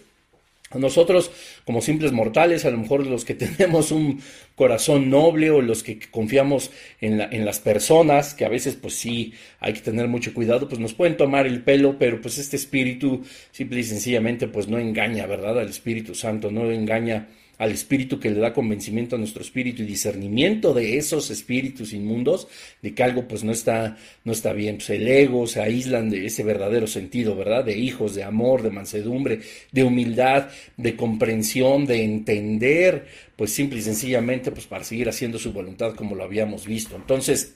nosotros 0.75 1.31
como 1.64 1.81
simples 1.81 2.11
mortales, 2.11 2.64
a 2.64 2.73
lo 2.73 2.78
mejor 2.78 3.07
los 3.07 3.25
que 3.25 3.35
tenemos 3.37 3.93
un 3.93 4.21
corazón 4.57 5.11
noble 5.11 5.52
o 5.52 5.62
los 5.62 5.85
que 5.85 6.00
confiamos 6.11 6.73
en, 7.00 7.21
en, 7.21 7.45
las 7.45 7.61
personas, 7.61 8.35
que 8.35 8.45
a 8.45 8.49
veces 8.49 8.75
pues 8.75 8.95
sí 8.95 9.33
hay 9.61 9.75
que 9.75 9.81
tener 9.81 10.09
mucho 10.09 10.35
cuidado, 10.35 10.69
pues 10.69 10.81
nos 10.81 10.93
pueden 10.93 11.17
tomar 11.17 11.47
el 11.47 11.62
pelo, 11.62 12.00
pero 12.00 12.21
pues 12.21 12.37
este 12.38 12.57
espíritu 12.57 13.23
simple 13.52 13.78
y 13.78 13.85
sencillamente 13.85 14.49
pues 14.49 14.67
no 14.67 14.76
engaña, 14.76 15.25
¿verdad? 15.26 15.61
Al 15.61 15.69
Espíritu 15.69 16.17
Santo, 16.17 16.50
no 16.50 16.69
engaña 16.69 17.28
al 17.59 17.73
espíritu 17.73 18.21
que 18.21 18.31
le 18.31 18.41
da 18.41 18.55
convencimiento 18.55 19.17
a 19.17 19.19
nuestro 19.19 19.43
espíritu 19.43 19.83
y 19.83 19.87
discernimiento 19.87 20.73
de 20.73 20.97
esos 20.97 21.31
espíritus 21.31 21.93
inmundos, 21.93 22.49
de 22.83 22.95
que 22.95 23.03
algo 23.03 23.27
pues 23.27 23.45
no 23.45 23.53
está, 23.53 23.97
no 24.25 24.33
está 24.33 24.53
bien. 24.53 24.77
Pues 24.77 24.91
el 24.91 25.07
ego 25.09 25.47
se 25.47 25.61
aíslan 25.61 26.09
de 26.09 26.27
ese 26.27 26.45
verdadero 26.45 26.87
sentido, 26.87 27.35
¿verdad? 27.37 27.65
De 27.65 27.77
hijos, 27.77 28.15
de 28.15 28.23
amor, 28.23 28.62
de 28.62 28.71
mansedumbre, 28.71 29.41
de 29.73 29.85
humildad, 29.85 30.49
de 30.77 30.97
comprensión, 30.97 31.85
de 31.85 32.05
entender, 32.05 33.07
pues 33.37 33.53
simple 33.53 33.81
y 33.81 33.83
sencillamente 33.83 34.53
pues 34.53 34.67
para 34.67 34.85
seguir 34.85 35.09
haciendo 35.09 35.38
su 35.38 35.53
voluntad 35.53 35.95
como 35.95 36.15
lo 36.15 36.25
habíamos 36.25 36.67
visto. 36.67 36.95
Entonces, 36.97 37.55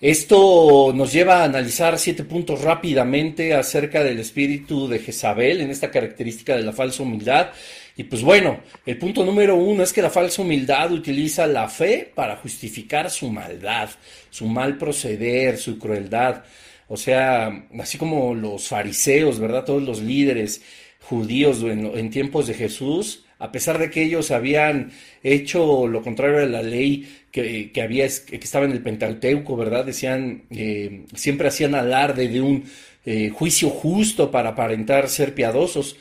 esto 0.00 0.92
nos 0.94 1.10
lleva 1.12 1.40
a 1.40 1.44
analizar 1.44 1.98
siete 1.98 2.22
puntos 2.22 2.60
rápidamente 2.60 3.54
acerca 3.54 4.04
del 4.04 4.18
espíritu 4.18 4.88
de 4.88 4.98
Jezabel 4.98 5.62
en 5.62 5.70
esta 5.70 5.90
característica 5.90 6.54
de 6.54 6.62
la 6.62 6.72
falsa 6.72 7.02
humildad. 7.02 7.48
Y 7.96 8.04
pues 8.04 8.22
bueno, 8.22 8.60
el 8.84 8.98
punto 8.98 9.24
número 9.24 9.56
uno 9.56 9.82
es 9.82 9.92
que 9.92 10.02
la 10.02 10.10
falsa 10.10 10.42
humildad 10.42 10.92
utiliza 10.92 11.46
la 11.46 11.66
fe 11.66 12.10
para 12.14 12.36
justificar 12.36 13.10
su 13.10 13.30
maldad, 13.30 13.88
su 14.28 14.46
mal 14.46 14.76
proceder, 14.76 15.56
su 15.56 15.78
crueldad. 15.78 16.44
O 16.88 16.96
sea, 16.98 17.66
así 17.80 17.96
como 17.96 18.34
los 18.34 18.68
fariseos, 18.68 19.40
¿verdad? 19.40 19.64
Todos 19.64 19.82
los 19.82 20.02
líderes 20.02 20.60
judíos 21.00 21.62
en, 21.62 22.10
tiempos 22.10 22.46
de 22.46 22.54
Jesús, 22.54 23.24
a 23.38 23.50
pesar 23.50 23.78
de 23.78 23.90
que 23.90 24.02
ellos 24.02 24.30
habían 24.30 24.92
hecho 25.22 25.86
lo 25.86 26.02
contrario 26.02 26.40
a 26.40 26.46
la 26.46 26.62
ley 26.62 27.08
que, 27.32 27.72
había, 27.82 28.06
que 28.06 28.36
estaba 28.36 28.66
en 28.66 28.72
el 28.72 28.82
Pentateuco, 28.82 29.56
¿verdad? 29.56 29.86
Decían, 29.86 30.44
eh, 30.50 31.06
siempre 31.14 31.48
hacían 31.48 31.74
alarde 31.74 32.28
de 32.28 32.40
un 32.42 32.64
eh, 33.06 33.30
juicio 33.30 33.70
justo 33.70 34.30
para 34.30 34.50
aparentar 34.50 35.08
ser 35.08 35.34
piadosos 35.34 35.96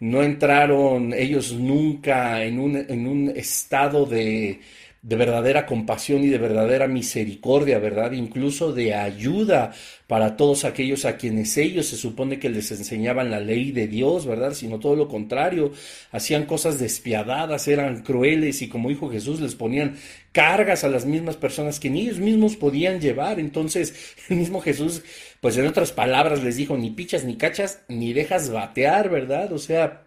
no 0.00 0.22
entraron 0.22 1.12
ellos 1.12 1.52
nunca 1.52 2.42
en 2.44 2.58
un, 2.58 2.76
en 2.76 3.06
un 3.06 3.28
estado 3.36 4.06
de, 4.06 4.60
de 5.02 5.16
verdadera 5.16 5.64
compasión 5.64 6.22
y 6.24 6.28
de 6.28 6.36
verdadera 6.36 6.86
misericordia, 6.86 7.78
¿verdad? 7.78 8.12
Incluso 8.12 8.72
de 8.72 8.94
ayuda 8.94 9.72
para 10.06 10.36
todos 10.36 10.64
aquellos 10.64 11.06
a 11.06 11.16
quienes 11.16 11.56
ellos 11.56 11.86
se 11.86 11.96
supone 11.96 12.38
que 12.38 12.50
les 12.50 12.70
enseñaban 12.70 13.30
la 13.30 13.40
ley 13.40 13.72
de 13.72 13.86
Dios, 13.86 14.26
¿verdad? 14.26 14.52
Sino 14.52 14.78
todo 14.78 14.96
lo 14.96 15.08
contrario, 15.08 15.72
hacían 16.12 16.44
cosas 16.44 16.78
despiadadas, 16.78 17.66
eran 17.66 18.02
crueles 18.02 18.60
y 18.60 18.68
como 18.68 18.90
dijo 18.90 19.08
Jesús, 19.08 19.40
les 19.40 19.54
ponían 19.54 19.96
cargas 20.32 20.84
a 20.84 20.88
las 20.88 21.06
mismas 21.06 21.36
personas 21.36 21.80
que 21.80 21.88
ni 21.88 22.02
ellos 22.02 22.18
mismos 22.18 22.56
podían 22.56 23.00
llevar. 23.00 23.40
Entonces, 23.40 23.94
el 24.28 24.36
mismo 24.36 24.60
Jesús 24.60 25.02
pues 25.40 25.56
en 25.56 25.66
otras 25.66 25.92
palabras 25.92 26.42
les 26.42 26.56
dijo, 26.56 26.76
ni 26.76 26.90
pichas 26.90 27.24
ni 27.24 27.36
cachas, 27.36 27.80
ni 27.88 28.12
dejas 28.12 28.50
batear, 28.50 29.08
¿verdad? 29.08 29.52
O 29.52 29.58
sea, 29.58 30.02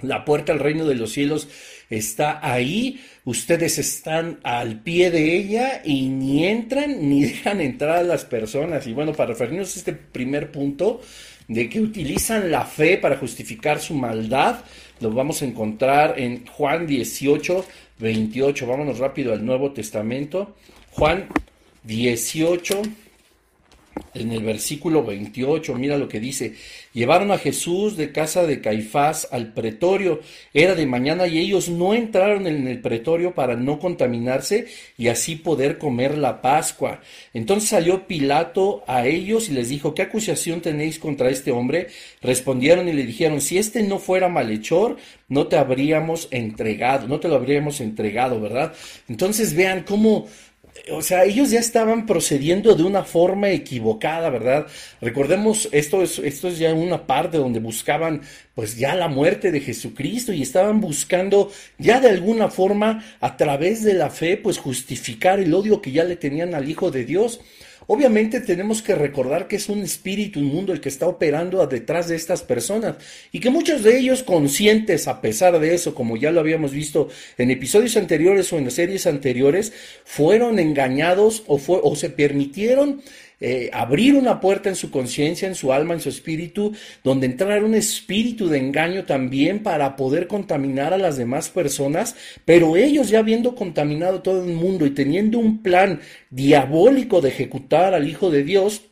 la 0.00 0.24
puerta 0.24 0.52
al 0.52 0.58
reino 0.58 0.86
de 0.86 0.94
los 0.94 1.12
cielos 1.12 1.48
está 1.90 2.38
ahí, 2.42 3.00
ustedes 3.24 3.78
están 3.78 4.38
al 4.44 4.80
pie 4.80 5.10
de 5.10 5.36
ella 5.36 5.82
y 5.84 6.08
ni 6.08 6.46
entran 6.46 7.08
ni 7.08 7.24
dejan 7.24 7.60
entrar 7.60 7.98
a 7.98 8.02
las 8.02 8.24
personas. 8.24 8.86
Y 8.86 8.92
bueno, 8.92 9.12
para 9.12 9.30
referirnos 9.32 9.74
a 9.74 9.78
este 9.78 9.92
primer 9.92 10.50
punto 10.50 11.00
de 11.48 11.68
que 11.68 11.80
utilizan 11.80 12.50
la 12.50 12.64
fe 12.64 12.96
para 12.96 13.16
justificar 13.16 13.80
su 13.80 13.94
maldad, 13.94 14.60
lo 15.00 15.10
vamos 15.10 15.42
a 15.42 15.46
encontrar 15.46 16.14
en 16.18 16.46
Juan 16.46 16.86
18, 16.86 17.66
28. 17.98 18.66
Vámonos 18.66 18.98
rápido 18.98 19.32
al 19.32 19.44
Nuevo 19.44 19.72
Testamento. 19.72 20.54
Juan 20.92 21.26
18, 21.82 22.82
en 24.14 24.32
el 24.32 24.42
versículo 24.42 25.04
28, 25.04 25.74
mira 25.74 25.96
lo 25.96 26.08
que 26.08 26.20
dice, 26.20 26.54
llevaron 26.92 27.30
a 27.30 27.38
Jesús 27.38 27.96
de 27.96 28.12
casa 28.12 28.46
de 28.46 28.60
Caifás 28.60 29.28
al 29.30 29.52
pretorio, 29.52 30.20
era 30.52 30.74
de 30.74 30.86
mañana 30.86 31.26
y 31.26 31.38
ellos 31.38 31.68
no 31.68 31.94
entraron 31.94 32.46
en 32.46 32.66
el 32.66 32.80
pretorio 32.80 33.34
para 33.34 33.56
no 33.56 33.78
contaminarse 33.78 34.66
y 34.98 35.08
así 35.08 35.36
poder 35.36 35.78
comer 35.78 36.18
la 36.18 36.42
Pascua. 36.42 37.00
Entonces 37.32 37.70
salió 37.70 38.06
Pilato 38.06 38.82
a 38.86 39.06
ellos 39.06 39.48
y 39.48 39.52
les 39.52 39.68
dijo, 39.68 39.94
¿qué 39.94 40.02
acusación 40.02 40.60
tenéis 40.60 40.98
contra 40.98 41.30
este 41.30 41.52
hombre? 41.52 41.88
Respondieron 42.20 42.88
y 42.88 42.92
le 42.92 43.06
dijeron, 43.06 43.40
si 43.40 43.58
este 43.58 43.82
no 43.82 43.98
fuera 43.98 44.28
malhechor, 44.28 44.96
no 45.28 45.46
te 45.46 45.56
habríamos 45.56 46.28
entregado, 46.32 47.06
no 47.06 47.20
te 47.20 47.28
lo 47.28 47.36
habríamos 47.36 47.80
entregado, 47.80 48.40
¿verdad? 48.40 48.74
Entonces 49.08 49.54
vean 49.54 49.84
cómo 49.84 50.26
o 50.92 51.02
sea, 51.02 51.24
ellos 51.24 51.50
ya 51.50 51.60
estaban 51.60 52.06
procediendo 52.06 52.74
de 52.74 52.82
una 52.82 53.04
forma 53.04 53.50
equivocada, 53.50 54.30
¿verdad? 54.30 54.66
Recordemos, 55.00 55.68
esto 55.72 56.02
es, 56.02 56.18
esto 56.18 56.48
es 56.48 56.58
ya 56.58 56.72
una 56.74 57.06
parte 57.06 57.38
donde 57.38 57.60
buscaban 57.60 58.22
pues 58.54 58.76
ya 58.76 58.94
la 58.94 59.08
muerte 59.08 59.50
de 59.50 59.60
Jesucristo 59.60 60.32
y 60.32 60.42
estaban 60.42 60.80
buscando 60.80 61.50
ya 61.78 62.00
de 62.00 62.10
alguna 62.10 62.48
forma 62.48 63.04
a 63.20 63.36
través 63.36 63.82
de 63.84 63.94
la 63.94 64.10
fe 64.10 64.36
pues 64.36 64.58
justificar 64.58 65.40
el 65.40 65.54
odio 65.54 65.80
que 65.80 65.92
ya 65.92 66.04
le 66.04 66.16
tenían 66.16 66.54
al 66.54 66.68
Hijo 66.68 66.90
de 66.90 67.04
Dios. 67.04 67.40
Obviamente 67.86 68.40
tenemos 68.40 68.82
que 68.82 68.94
recordar 68.94 69.48
que 69.48 69.56
es 69.56 69.68
un 69.68 69.82
espíritu 69.82 70.38
inmundo 70.38 70.72
el 70.72 70.80
que 70.80 70.88
está 70.88 71.06
operando 71.06 71.66
detrás 71.66 72.08
de 72.08 72.16
estas 72.16 72.42
personas 72.42 72.96
y 73.32 73.40
que 73.40 73.50
muchos 73.50 73.82
de 73.82 73.98
ellos 73.98 74.22
conscientes 74.22 75.08
a 75.08 75.20
pesar 75.20 75.58
de 75.58 75.74
eso, 75.74 75.94
como 75.94 76.16
ya 76.16 76.30
lo 76.30 76.40
habíamos 76.40 76.72
visto 76.72 77.08
en 77.38 77.50
episodios 77.50 77.96
anteriores 77.96 78.52
o 78.52 78.58
en 78.58 78.70
series 78.70 79.06
anteriores, 79.06 79.72
fueron 80.04 80.58
engañados 80.58 81.42
o, 81.46 81.60
o 81.66 81.96
se 81.96 82.10
permitieron 82.10 83.02
eh, 83.40 83.70
abrir 83.72 84.16
una 84.16 84.38
puerta 84.38 84.68
en 84.68 84.76
su 84.76 84.90
conciencia, 84.90 85.48
en 85.48 85.54
su 85.54 85.72
alma, 85.72 85.94
en 85.94 86.00
su 86.00 86.10
espíritu, 86.10 86.74
donde 87.02 87.26
entrar 87.26 87.64
un 87.64 87.74
espíritu 87.74 88.48
de 88.48 88.58
engaño 88.58 89.04
también 89.04 89.62
para 89.62 89.96
poder 89.96 90.26
contaminar 90.26 90.92
a 90.92 90.98
las 90.98 91.16
demás 91.16 91.48
personas, 91.48 92.16
pero 92.44 92.76
ellos 92.76 93.08
ya 93.08 93.20
habiendo 93.20 93.54
contaminado 93.54 94.20
todo 94.20 94.44
el 94.44 94.52
mundo 94.52 94.84
y 94.84 94.90
teniendo 94.90 95.38
un 95.38 95.62
plan 95.62 96.00
diabólico 96.28 97.20
de 97.22 97.30
ejecutar 97.30 97.94
al 97.94 98.06
Hijo 98.08 98.30
de 98.30 98.44
Dios, 98.44 98.82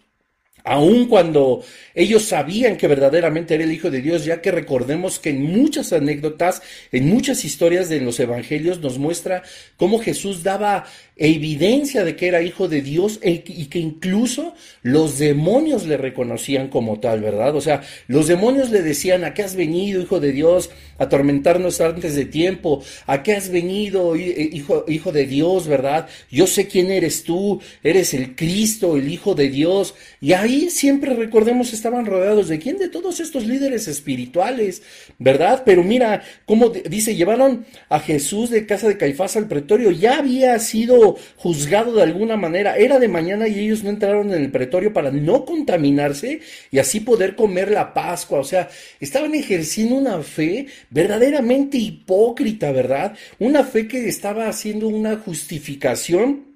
aun 0.64 1.06
cuando 1.06 1.62
ellos 1.94 2.24
sabían 2.24 2.76
que 2.76 2.88
verdaderamente 2.88 3.54
era 3.54 3.64
el 3.64 3.72
Hijo 3.72 3.90
de 3.90 4.02
Dios, 4.02 4.24
ya 4.24 4.40
que 4.40 4.50
recordemos 4.50 5.18
que 5.18 5.30
en 5.30 5.42
muchas 5.42 5.92
anécdotas, 5.92 6.62
en 6.92 7.08
muchas 7.08 7.44
historias 7.44 7.88
de 7.88 8.00
los 8.00 8.20
evangelios 8.20 8.80
nos 8.80 8.98
muestra 8.98 9.42
cómo 9.76 9.98
Jesús 9.98 10.42
daba 10.42 10.84
evidencia 11.18 12.04
de 12.04 12.14
que 12.14 12.28
era 12.28 12.42
hijo 12.42 12.68
de 12.68 12.80
Dios 12.80 13.18
y 13.22 13.66
que 13.66 13.78
incluso 13.80 14.54
los 14.82 15.18
demonios 15.18 15.84
le 15.84 15.96
reconocían 15.96 16.68
como 16.68 17.00
tal, 17.00 17.20
¿verdad? 17.20 17.56
O 17.56 17.60
sea, 17.60 17.82
los 18.06 18.28
demonios 18.28 18.70
le 18.70 18.82
decían, 18.82 19.24
¿a 19.24 19.34
qué 19.34 19.42
has 19.42 19.56
venido, 19.56 20.00
hijo 20.00 20.20
de 20.20 20.30
Dios, 20.30 20.70
a 20.96 21.04
atormentarnos 21.04 21.80
antes 21.80 22.14
de 22.14 22.24
tiempo? 22.24 22.82
¿A 23.06 23.22
qué 23.24 23.34
has 23.34 23.50
venido, 23.50 24.14
eh, 24.14 24.48
hijo, 24.52 24.84
hijo 24.86 25.10
de 25.10 25.26
Dios, 25.26 25.66
verdad? 25.66 26.08
Yo 26.30 26.46
sé 26.46 26.68
quién 26.68 26.90
eres 26.92 27.24
tú, 27.24 27.60
eres 27.82 28.14
el 28.14 28.36
Cristo, 28.36 28.96
el 28.96 29.10
Hijo 29.10 29.34
de 29.34 29.48
Dios. 29.48 29.94
Y 30.20 30.32
ahí 30.32 30.70
siempre 30.70 31.14
recordemos, 31.14 31.72
estaban 31.72 32.06
rodeados 32.06 32.48
de 32.48 32.60
quién? 32.60 32.78
De 32.78 32.88
todos 32.88 33.18
estos 33.18 33.44
líderes 33.44 33.88
espirituales, 33.88 34.82
¿verdad? 35.18 35.62
Pero 35.66 35.82
mira, 35.82 36.22
como 36.46 36.68
dice, 36.68 37.16
llevaron 37.16 37.66
a 37.88 37.98
Jesús 37.98 38.50
de 38.50 38.66
casa 38.66 38.86
de 38.86 38.96
Caifás 38.96 39.36
al 39.36 39.48
pretorio, 39.48 39.90
ya 39.90 40.18
había 40.18 40.58
sido 40.60 41.07
juzgado 41.36 41.92
de 41.94 42.02
alguna 42.02 42.36
manera. 42.36 42.76
Era 42.76 42.98
de 42.98 43.08
mañana 43.08 43.48
y 43.48 43.60
ellos 43.60 43.84
no 43.84 43.90
entraron 43.90 44.32
en 44.32 44.42
el 44.42 44.50
pretorio 44.50 44.92
para 44.92 45.10
no 45.10 45.44
contaminarse 45.44 46.40
y 46.70 46.78
así 46.78 47.00
poder 47.00 47.36
comer 47.36 47.70
la 47.70 47.94
Pascua. 47.94 48.40
O 48.40 48.44
sea, 48.44 48.68
estaban 49.00 49.34
ejerciendo 49.34 49.94
una 49.94 50.22
fe 50.22 50.66
verdaderamente 50.90 51.78
hipócrita, 51.78 52.72
¿verdad? 52.72 53.14
Una 53.38 53.64
fe 53.64 53.86
que 53.86 54.08
estaba 54.08 54.48
haciendo 54.48 54.88
una 54.88 55.16
justificación 55.16 56.47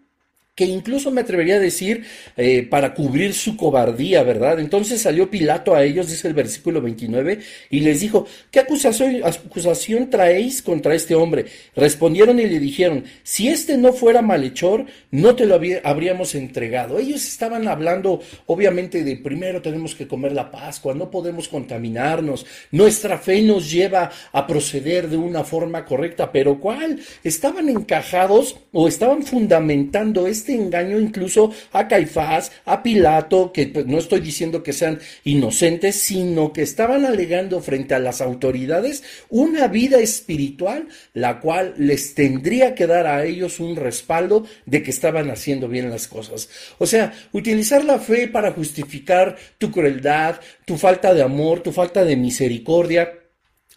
que 0.55 0.67
incluso 0.67 1.11
me 1.11 1.23
atrevería 1.23 1.57
a 1.57 1.61
decir 1.61 2.05
eh, 2.37 2.67
para 2.69 2.93
cubrir 2.93 3.33
su 3.33 3.57
cobardía, 3.57 4.23
¿verdad? 4.23 4.61
Entonces 4.61 5.01
salió 5.01 5.31
Pilato 5.31 5.75
a 5.75 5.83
ellos, 5.83 6.11
dice 6.11 6.29
el 6.29 6.35
versículo 6.35 6.83
29, 6.83 7.39
y 7.71 7.81
les 7.81 8.01
dijo, 8.01 8.27
¿qué 8.51 8.61
acusación, 8.61 10.11
traéis 10.11 10.61
contra 10.61 10.95
este 10.95 11.15
hombre? 11.15 11.47
Respondieron 11.75 12.39
y 12.39 12.45
le 12.47 12.59
dijeron, 12.59 13.05
si 13.23 13.49
este 13.49 13.79
no 13.79 13.95
fuera 13.95 14.21
malhechor, 14.21 14.85
no 15.11 15.35
te 15.35 15.47
lo 15.47 15.59
habríamos 15.85 16.35
entregado. 16.35 16.99
Ellos 16.99 17.27
estaban 17.27 17.67
hablando, 17.67 18.21
obviamente, 18.45 19.05
de 19.05 19.17
primero 19.17 19.63
tenemos 19.63 19.95
que 19.95 20.07
comer 20.07 20.33
la 20.33 20.51
Pascua, 20.51 20.93
no 20.93 21.11
podemos 21.11 21.49
contaminarnos, 21.49 22.45
nuestra 22.73 23.17
fe 23.17 23.41
nos 23.41 23.71
lleva 23.71 24.11
a 24.33 24.47
proceder 24.47 25.09
de 25.09 25.17
una 25.17 25.45
forma 25.45 25.87
correcta, 25.87 26.31
pero 26.31 26.61
¿cuál? 26.61 27.01
Estaban 27.25 27.71
encajados 27.71 28.59
o 28.73 28.87
estaban 28.87 29.23
fundamentando 29.23 30.27
este 30.27 30.42
engaño 30.49 30.99
incluso 30.99 31.53
a 31.73 31.89
Caifás, 31.89 32.53
a 32.65 32.83
Pilato, 32.83 33.53
que 33.53 33.67
pues, 33.69 33.87
no 33.87 33.99
estoy 33.99 34.21
diciendo 34.21 34.63
que 34.63 34.73
sean 34.73 34.99
inocentes, 35.25 35.97
sino 35.97 36.53
que 36.53 36.63
estaban 36.63 37.05
alegando 37.05 37.61
frente 37.61 37.95
a 37.95 37.99
las 37.99 38.21
autoridades 38.21 39.03
una 39.29 39.69
vida 39.69 39.99
espiritual, 39.99 40.89
la 41.15 41.41
cual 41.41 41.75
les 41.79 42.15
tendría 42.15 42.75
que 42.75 42.87
dar 42.87 43.07
a 43.07 43.25
ellos 43.25 43.61
un 43.61 43.77
respaldo 43.77 44.45
de 44.67 44.83
que 44.83 44.91
estaban 44.91 45.31
haciendo 45.31 45.69
bien 45.69 45.91
las 45.91 46.09
cosas. 46.09 46.49
O 46.79 46.87
sea, 46.87 47.13
utilizar 47.33 47.85
la 47.85 47.99
fe 47.99 48.29
para 48.29 48.53
justificar 48.53 49.37
tu 49.59 49.71
crueldad, 49.71 50.41
tu 50.65 50.77
falta 50.77 51.15
de 51.15 51.23
amor, 51.23 51.61
tu 51.61 51.73
falta 51.73 52.05
de 52.05 52.17
misericordia, 52.17 53.22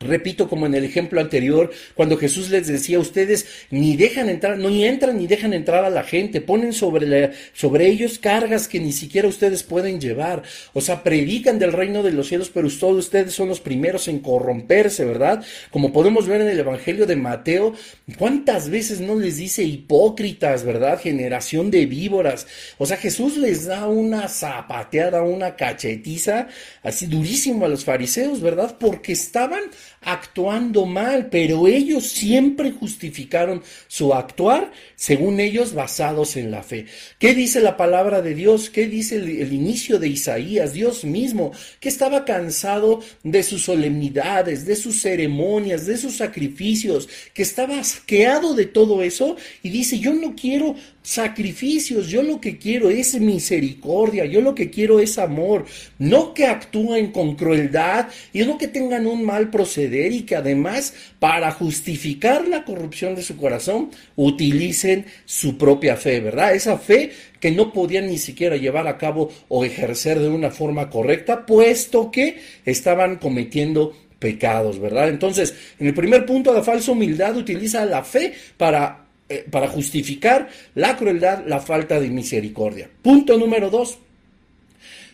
Repito, 0.02 0.50
como 0.50 0.66
en 0.66 0.76
el 0.76 0.84
ejemplo 0.84 1.22
anterior, 1.22 1.72
cuando 1.94 2.18
Jesús 2.18 2.50
les 2.50 2.68
decía, 2.68 3.00
ustedes 3.00 3.46
ni 3.70 3.96
dejan 3.96 4.28
entrar, 4.28 4.58
no 4.58 4.70
ni 4.70 4.84
entran 4.84 5.18
ni 5.18 5.26
dejan 5.26 5.54
entrar 5.54 5.86
a 5.86 5.90
la 5.90 6.04
gente, 6.04 6.42
ponen 6.42 6.74
sobre, 6.74 7.32
sobre 7.54 7.88
ellos 7.88 8.20
cargas 8.20 8.68
que 8.68 8.82
ni 8.82 8.92
siquiera 8.92 9.30
ustedes 9.30 9.64
pueden 9.64 10.02
llevar. 10.02 10.44
O 10.74 10.82
sea, 10.82 11.02
predican 11.02 11.60
del 11.60 11.72
reino 11.72 12.04
de 12.04 12.12
los 12.12 12.28
cielos, 12.28 12.52
pero 12.54 12.68
todos 12.70 13.06
ustedes 13.06 13.34
son 13.34 13.48
los 13.48 13.62
primeros 13.62 14.10
en 14.10 14.20
corromperse, 14.20 15.06
¿verdad? 15.06 15.46
Como 15.72 15.94
podemos 15.94 16.28
ver 16.28 16.42
en 16.42 16.50
el 16.50 16.60
Evangelio 16.60 17.06
de 17.06 17.16
Mateo, 17.16 17.74
¿cuántas 18.18 18.70
veces 18.70 19.00
no 19.00 19.16
les 19.16 19.38
dice 19.38 19.64
hipócritas, 19.64 20.66
¿verdad? 20.66 21.00
Generación 21.00 21.72
de 21.72 21.86
víboras. 21.86 22.48
O 22.78 22.86
sea, 22.86 22.98
Jesús 22.98 23.38
les 23.38 23.66
da 23.66 23.88
una 23.88 24.28
zapateada, 24.28 25.22
una 25.22 25.56
cachetiza, 25.56 26.50
así 26.84 27.06
durísimo 27.06 27.64
a 27.64 27.70
los 27.70 27.86
fariseos, 27.86 28.42
¿verdad? 28.42 28.76
Porque 28.78 29.14
estaban 29.14 29.62
actuando 30.02 30.86
mal, 30.86 31.30
pero 31.30 31.68
ellos 31.68 32.08
siempre 32.08 32.72
justificaron 32.72 33.64
su 33.88 34.14
actuar, 34.14 34.72
según 34.96 35.40
ellos, 35.40 35.74
basados 35.74 36.38
en 36.38 36.52
la 36.52 36.64
fe. 36.64 36.86
¿Qué 37.20 37.34
dice 37.34 37.60
la 37.60 37.76
palabra 37.76 38.22
de 38.22 38.36
Dios? 38.36 38.70
¿Qué 38.70 38.88
dice 38.88 39.16
el, 39.18 39.52
inicio 39.52 40.00
de 40.00 40.08
Isaías? 40.10 40.74
Dios 40.74 41.04
mismo, 41.04 41.52
que 41.80 41.90
estaba 41.90 42.26
cansado 42.26 43.02
de 43.24 43.44
sus 43.44 43.64
solemnidades, 43.64 44.66
de 44.66 44.76
sus 44.76 45.02
ceremonias, 45.02 45.86
de 45.86 45.98
sus 45.98 46.18
sacrificios, 46.18 47.10
que 47.34 47.42
estaba 47.42 47.80
asqueado 47.80 48.54
de 48.54 48.66
todo 48.66 49.04
eso 49.04 49.36
y 49.64 49.70
dice, 49.70 50.00
yo 50.00 50.14
no 50.14 50.36
quiero 50.36 50.76
sacrificios, 51.06 52.08
yo 52.08 52.24
lo 52.24 52.42
que 52.42 52.58
quiero 52.58 52.90
es 52.90 53.20
misericordia, 53.20 54.26
yo 54.26 54.42
lo 54.42 54.56
que 54.56 54.72
quiero 54.72 55.00
es 55.00 55.20
amor, 55.20 55.66
no 56.00 56.34
que 56.34 56.48
actúen 56.48 57.12
con 57.12 57.36
crueldad 57.36 58.08
y 58.34 58.42
no 58.42 58.58
que 58.58 58.68
tengan 58.68 59.06
un 59.06 59.24
mal 59.24 59.52
proceder 59.52 60.12
y 60.12 60.24
que 60.24 60.36
además 60.36 60.96
para 61.20 61.52
justificar 61.52 62.48
la 62.48 62.66
corrupción 62.66 63.14
de 63.14 63.22
su 63.22 63.38
corazón 63.38 63.92
utilicen 64.16 65.06
su 65.26 65.60
propia 65.60 65.96
fe, 65.96 66.22
¿verdad? 66.22 66.56
Esa 66.56 66.80
fe 66.80 67.12
que 67.40 67.52
no 67.52 67.72
podían 67.72 68.08
ni 68.08 68.18
siquiera 68.18 68.58
llevar 68.58 68.88
a 68.88 68.98
cabo 68.98 69.32
o 69.48 69.64
ejercer 69.64 70.20
de 70.20 70.30
una 70.30 70.50
forma 70.50 70.90
correcta, 70.90 71.46
puesto 71.46 72.10
que 72.10 72.40
estaban 72.66 73.18
cometiendo 73.18 73.96
pecados, 74.18 74.80
¿verdad? 74.80 75.10
Entonces, 75.10 75.54
en 75.78 75.86
el 75.86 75.94
primer 75.94 76.26
punto, 76.26 76.52
la 76.52 76.64
falsa 76.64 76.94
humildad 76.94 77.38
utiliza 77.38 77.86
la 77.86 78.04
fe 78.04 78.34
para 78.58 79.05
eh, 79.28 79.46
para 79.50 79.68
justificar 79.68 80.50
la 80.76 80.96
crueldad, 80.98 81.46
la 81.48 81.60
falta 81.60 82.00
de 82.00 82.10
misericordia. 82.10 82.90
Punto 83.02 83.38
número 83.38 83.70
dos. 83.70 83.98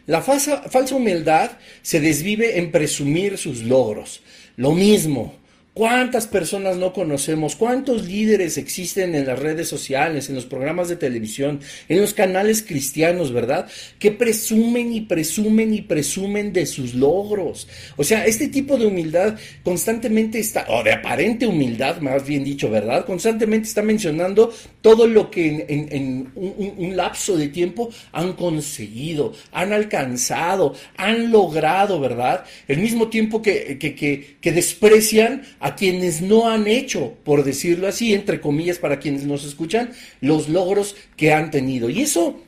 La 0.08 0.22
falsa, 0.22 0.64
falsa 0.64 0.96
humildad 0.96 1.52
se 1.82 2.00
desvive 2.00 2.58
en 2.58 2.72
presumir 2.72 3.38
sus 3.38 3.64
logros. 3.64 4.22
Lo 4.58 4.72
mismo, 4.74 5.36
¿Cuántas 5.74 6.28
personas 6.28 6.76
no 6.76 6.92
conocemos? 6.92 7.56
¿Cuántos 7.56 8.06
líderes 8.06 8.58
existen 8.58 9.16
en 9.16 9.26
las 9.26 9.40
redes 9.40 9.70
sociales, 9.70 10.28
en 10.28 10.36
los 10.36 10.46
programas 10.46 10.90
de 10.90 10.98
televisión, 10.98 11.62
en 11.88 12.02
los 12.02 12.14
canales 12.14 12.62
cristianos, 12.62 13.32
verdad? 13.32 13.70
Que 13.98 14.12
presumen 14.12 14.92
y 14.92 15.02
presumen 15.02 15.74
y 15.74 15.82
presumen 15.82 16.52
de 16.52 16.66
sus 16.66 16.94
logros. 16.94 17.70
O 17.96 18.04
sea, 18.04 18.26
este 18.26 18.50
tipo 18.50 18.78
de 18.78 18.86
humildad 18.86 19.38
constantemente 19.64 20.40
está, 20.40 20.66
o 20.68 20.84
de 20.84 20.92
aparente 20.92 21.48
humildad, 21.48 22.02
más 22.02 22.28
bien 22.28 22.44
dicho, 22.44 22.70
¿verdad? 22.70 23.06
Constantemente 23.06 23.70
está 23.70 23.82
mencionando 23.82 24.54
todo 24.82 25.08
lo 25.08 25.32
que 25.32 25.66
en, 25.70 26.32
un, 26.36 26.96
lapso 26.96 27.38
de 27.38 27.48
tiempo 27.48 27.90
han 28.12 28.34
conseguido, 28.34 29.34
han 29.52 29.74
alcanzado, 29.74 30.76
han 30.98 31.32
logrado, 31.32 32.00
¿verdad? 32.00 32.44
El 32.68 32.80
mismo 32.80 33.08
tiempo 33.08 33.42
que, 33.42 33.78
que, 33.78 34.38
que 34.40 34.52
desprecian 34.52 35.44
a 35.60 35.76
quienes 35.76 36.22
no 36.22 36.50
han 36.50 36.68
hecho, 36.68 37.14
por 37.24 37.44
decirlo 37.44 37.88
así, 37.88 38.14
entre 38.14 38.42
comillas, 38.42 38.80
para 38.80 39.00
quienes 39.00 39.24
nos 39.24 39.46
escuchan, 39.46 39.92
los 40.20 40.50
logros 40.50 40.96
que 41.16 41.34
han 41.34 41.52
tenido. 41.52 41.90
Y 41.90 42.02
eso 42.02 42.42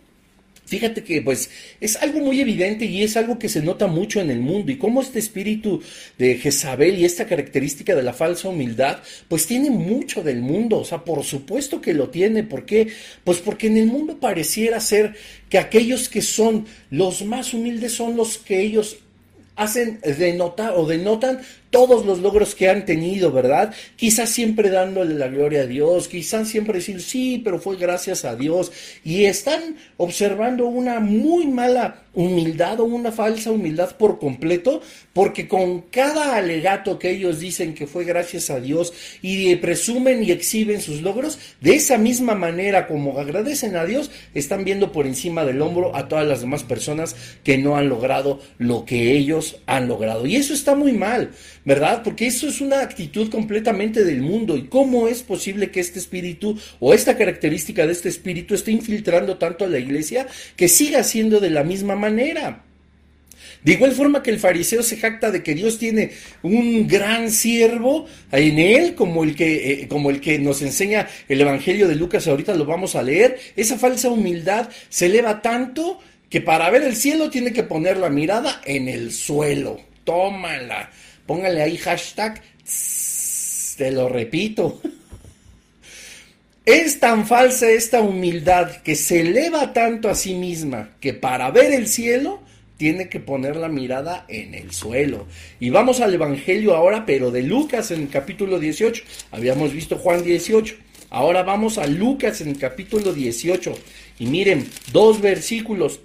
Fíjate 0.74 1.04
que 1.04 1.22
pues 1.22 1.52
es 1.80 1.98
algo 1.98 2.20
muy 2.20 2.42
evidente 2.42 2.86
y 2.86 3.04
es 3.04 3.16
algo 3.16 3.38
que 3.38 3.48
se 3.48 3.62
nota 3.62 3.86
mucho 3.86 4.20
en 4.20 4.32
el 4.32 4.40
mundo. 4.40 4.72
Y 4.72 4.80
cómo 4.80 5.04
este 5.04 5.20
espíritu 5.20 5.84
de 6.18 6.34
Jezabel 6.40 6.98
y 6.98 7.06
esta 7.06 7.28
característica 7.28 7.94
de 7.94 8.02
la 8.02 8.12
falsa 8.12 8.50
humildad 8.50 8.98
pues 9.28 9.46
tiene 9.46 9.70
mucho 9.70 10.24
del 10.24 10.42
mundo, 10.42 10.80
o 10.80 10.84
sea, 10.84 11.04
por 11.04 11.24
supuesto 11.24 11.80
que 11.80 11.94
lo 11.94 12.10
tiene, 12.10 12.42
¿por 12.42 12.66
qué? 12.66 12.88
Pues 13.24 13.38
porque 13.38 13.68
en 13.68 13.78
el 13.78 13.86
mundo 13.86 14.20
pareciera 14.20 14.80
ser 14.80 15.14
que 15.48 15.60
aquellos 15.60 16.10
que 16.10 16.24
son 16.24 16.66
los 16.90 17.24
más 17.24 17.54
humildes 17.54 17.92
son 17.92 18.18
los 18.18 18.40
que 18.40 18.60
ellos 18.62 18.98
hacen 19.56 20.00
denotar 20.02 20.74
o 20.76 20.88
denotan 20.88 21.40
todos 21.74 22.06
los 22.06 22.20
logros 22.20 22.54
que 22.54 22.70
han 22.70 22.86
tenido, 22.86 23.32
¿verdad? 23.32 23.74
Quizás 23.96 24.30
siempre 24.30 24.70
dándole 24.70 25.16
la 25.16 25.28
gloria 25.28 25.62
a 25.62 25.66
Dios, 25.66 26.08
quizás 26.08 26.48
siempre 26.48 26.76
decir, 26.78 27.02
sí, 27.02 27.42
pero 27.44 27.60
fue 27.60 27.78
gracias 27.78 28.26
a 28.26 28.36
Dios. 28.36 28.72
Y 29.04 29.26
están 29.26 29.76
observando 29.98 30.68
una 30.68 31.00
muy 31.00 31.48
mala 31.48 32.04
humildad 32.14 32.80
o 32.80 32.84
una 32.84 33.12
falsa 33.12 33.50
humildad 33.50 33.98
por 33.98 34.20
completo, 34.20 34.82
porque 35.14 35.48
con 35.48 35.82
cada 35.82 36.36
alegato 36.36 37.00
que 37.00 37.10
ellos 37.10 37.40
dicen 37.40 37.74
que 37.74 37.88
fue 37.88 38.04
gracias 38.04 38.52
a 38.52 38.60
Dios 38.60 38.94
y 39.24 39.56
presumen 39.56 40.24
y 40.24 40.32
exhiben 40.32 40.80
sus 40.80 41.02
logros, 41.02 41.40
de 41.60 41.74
esa 41.74 41.98
misma 41.98 42.36
manera 42.36 42.88
como 42.88 43.20
agradecen 43.20 43.76
a 43.76 43.86
Dios, 43.86 44.12
están 44.36 44.64
viendo 44.64 44.92
por 44.92 45.08
encima 45.08 45.44
del 45.44 45.62
hombro 45.62 45.96
a 45.96 46.08
todas 46.08 46.28
las 46.28 46.42
demás 46.42 46.64
personas 46.64 47.16
que 47.44 47.58
no 47.58 47.78
han 47.78 47.90
logrado 47.90 48.40
lo 48.60 48.86
que 48.86 49.14
ellos 49.14 49.58
han 49.66 49.88
logrado. 49.88 50.28
Y 50.28 50.36
eso 50.36 50.54
está 50.54 50.76
muy 50.76 50.94
mal. 50.94 51.32
¿Verdad? 51.66 52.04
Porque 52.04 52.28
eso 52.28 52.48
es 52.48 52.62
una 52.62 52.82
actitud 52.82 53.30
completamente 53.30 54.04
del 54.04 54.22
mundo. 54.22 54.58
¿Y 54.58 54.64
cómo 54.64 55.08
es 55.08 55.24
posible 55.24 55.72
que 55.72 55.80
este 55.80 56.00
espíritu 56.00 56.58
o 56.80 56.94
esta 56.94 57.18
característica 57.18 57.86
de 57.86 57.94
este 57.94 58.10
espíritu 58.10 58.56
esté 58.56 58.72
infiltrando 58.72 59.38
tanto 59.38 59.66
a 59.66 59.70
la 59.70 59.80
iglesia 59.80 60.28
que 60.56 60.68
siga 60.68 61.04
siendo 61.04 61.40
de 61.40 61.50
la 61.50 61.64
misma 61.64 61.96
manera? 61.96 62.64
De 63.64 63.74
igual 63.74 63.94
forma 63.94 64.22
que 64.22 64.30
el 64.30 64.40
fariseo 64.40 64.84
se 64.84 64.98
jacta 64.98 65.32
de 65.32 65.42
que 65.42 65.56
Dios 65.56 65.80
tiene 65.80 66.12
un 66.42 66.86
gran 66.86 67.32
siervo 67.32 68.08
en 68.32 68.60
él, 68.60 68.94
como 68.94 69.24
el 69.24 69.36
que, 69.36 69.72
eh, 69.72 69.88
como 69.88 70.10
el 70.10 70.20
que 70.20 70.38
nos 70.38 70.62
enseña 70.62 71.08
el 71.30 71.40
Evangelio 71.40 71.88
de 71.88 71.96
Lucas, 71.96 72.28
ahorita 72.28 72.56
lo 72.56 72.66
vamos 72.66 72.96
a 72.96 73.04
leer, 73.04 73.40
esa 73.56 73.78
falsa 73.78 74.10
humildad 74.10 74.68
se 74.90 75.06
eleva 75.06 75.42
tanto 75.42 76.00
que 76.30 76.42
para 76.42 76.70
ver 76.72 76.84
el 76.84 76.96
cielo 76.96 77.30
tiene 77.30 77.54
que 77.54 77.64
poner 77.64 77.98
la 77.98 78.10
mirada 78.10 78.62
en 78.66 78.90
el 78.90 79.14
suelo. 79.14 79.80
Tómala. 80.04 80.92
Póngale 81.26 81.62
ahí 81.62 81.78
hashtag, 81.78 82.42
te 83.78 83.92
lo 83.92 84.10
repito. 84.10 84.82
Es 86.66 87.00
tan 87.02 87.28
falsa 87.28 87.70
esta 87.70 88.00
humildad 88.00 88.78
que 88.84 88.96
se 88.96 89.20
eleva 89.20 89.74
tanto 89.74 90.10
a 90.10 90.16
sí 90.16 90.34
misma 90.34 90.92
que 91.02 91.14
para 91.14 91.52
ver 91.52 91.74
el 91.74 91.88
cielo 91.88 92.42
tiene 92.78 93.10
que 93.10 93.20
poner 93.20 93.58
la 93.58 93.68
mirada 93.68 94.26
en 94.30 94.54
el 94.54 94.72
suelo. 94.72 95.28
Y 95.60 95.70
vamos 95.70 96.00
al 96.00 96.14
Evangelio 96.14 96.76
ahora, 96.76 97.06
pero 97.06 97.32
de 97.32 97.44
Lucas 97.44 97.92
en 97.92 98.02
el 98.02 98.10
capítulo 98.10 98.60
18. 98.60 99.04
Habíamos 99.32 99.74
visto 99.74 99.98
Juan 99.98 100.24
18. 100.24 100.76
Ahora 101.10 101.44
vamos 101.44 101.78
a 101.78 101.86
Lucas 101.86 102.42
en 102.42 102.50
el 102.50 102.58
capítulo 102.58 103.14
18. 103.14 103.74
Y 104.20 104.26
miren, 104.26 104.68
dos 104.92 105.22
versículos 105.22 106.00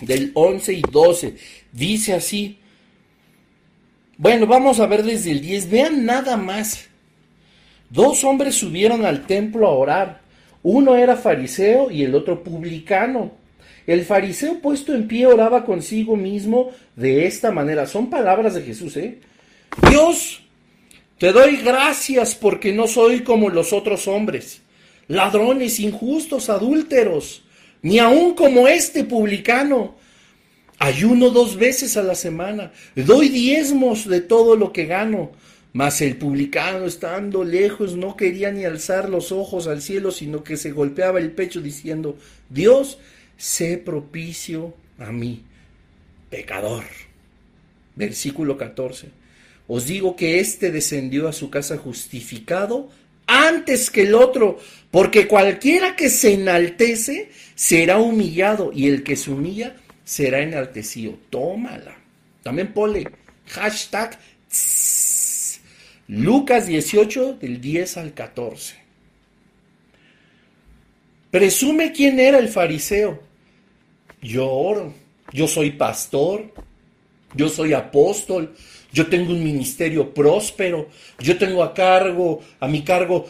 del 0.00 0.30
11 0.34 0.72
y 0.74 0.82
12. 0.82 1.34
Dice 1.72 2.14
así, 2.14 2.59
bueno, 4.20 4.46
vamos 4.46 4.80
a 4.80 4.86
ver 4.86 5.02
desde 5.02 5.30
el 5.30 5.40
10. 5.40 5.70
Vean 5.70 6.04
nada 6.04 6.36
más. 6.36 6.90
Dos 7.88 8.22
hombres 8.22 8.54
subieron 8.54 9.06
al 9.06 9.26
templo 9.26 9.66
a 9.66 9.70
orar. 9.70 10.20
Uno 10.62 10.94
era 10.94 11.16
fariseo 11.16 11.90
y 11.90 12.02
el 12.02 12.14
otro 12.14 12.44
publicano. 12.44 13.32
El 13.86 14.04
fariseo 14.04 14.60
puesto 14.60 14.94
en 14.94 15.08
pie 15.08 15.24
oraba 15.24 15.64
consigo 15.64 16.16
mismo 16.16 16.70
de 16.96 17.26
esta 17.26 17.50
manera. 17.50 17.86
Son 17.86 18.10
palabras 18.10 18.52
de 18.52 18.60
Jesús, 18.60 18.94
¿eh? 18.98 19.20
Dios, 19.88 20.42
te 21.16 21.32
doy 21.32 21.56
gracias 21.56 22.34
porque 22.34 22.74
no 22.74 22.88
soy 22.88 23.20
como 23.20 23.48
los 23.48 23.72
otros 23.72 24.06
hombres, 24.06 24.60
ladrones, 25.08 25.80
injustos, 25.80 26.50
adúlteros, 26.50 27.42
ni 27.80 27.98
aun 27.98 28.34
como 28.34 28.68
este 28.68 29.02
publicano. 29.04 29.94
Ayuno 30.82 31.28
dos 31.28 31.56
veces 31.56 31.98
a 31.98 32.02
la 32.02 32.14
semana, 32.14 32.72
doy 32.96 33.28
diezmos 33.28 34.08
de 34.08 34.22
todo 34.22 34.56
lo 34.56 34.72
que 34.72 34.86
gano. 34.86 35.30
Mas 35.74 36.00
el 36.00 36.16
publicano, 36.16 36.86
estando 36.86 37.44
lejos, 37.44 37.96
no 37.96 38.16
quería 38.16 38.50
ni 38.50 38.64
alzar 38.64 39.10
los 39.10 39.30
ojos 39.30 39.66
al 39.66 39.82
cielo, 39.82 40.10
sino 40.10 40.42
que 40.42 40.56
se 40.56 40.72
golpeaba 40.72 41.18
el 41.18 41.32
pecho 41.32 41.60
diciendo, 41.60 42.16
Dios, 42.48 42.98
sé 43.36 43.76
propicio 43.76 44.72
a 44.98 45.12
mí, 45.12 45.42
pecador. 46.30 46.84
Versículo 47.94 48.56
14. 48.56 49.08
Os 49.68 49.86
digo 49.86 50.16
que 50.16 50.40
éste 50.40 50.72
descendió 50.72 51.28
a 51.28 51.34
su 51.34 51.50
casa 51.50 51.76
justificado 51.76 52.88
antes 53.26 53.90
que 53.90 54.04
el 54.04 54.14
otro, 54.14 54.58
porque 54.90 55.28
cualquiera 55.28 55.94
que 55.94 56.08
se 56.08 56.32
enaltece 56.32 57.28
será 57.54 57.98
humillado, 57.98 58.72
y 58.74 58.88
el 58.88 59.02
que 59.02 59.14
se 59.14 59.30
humilla 59.30 59.76
será 60.10 60.40
enaltecido. 60.40 61.16
Tómala. 61.30 61.96
También 62.42 62.72
ponle 62.72 63.08
hashtag 63.46 64.18
Lucas 66.08 66.66
18 66.66 67.34
del 67.34 67.60
10 67.60 67.96
al 67.96 68.12
14. 68.12 68.74
Presume 71.30 71.92
quién 71.92 72.18
era 72.18 72.40
el 72.40 72.48
fariseo. 72.48 73.22
Yo 74.20 74.50
oro, 74.50 74.92
yo 75.32 75.46
soy 75.46 75.70
pastor, 75.70 76.52
yo 77.36 77.48
soy 77.48 77.72
apóstol, 77.72 78.56
yo 78.92 79.06
tengo 79.06 79.30
un 79.30 79.44
ministerio 79.44 80.12
próspero, 80.12 80.88
yo 81.20 81.38
tengo 81.38 81.62
a 81.62 81.72
cargo, 81.72 82.40
a 82.58 82.66
mi 82.66 82.82
cargo 82.82 83.26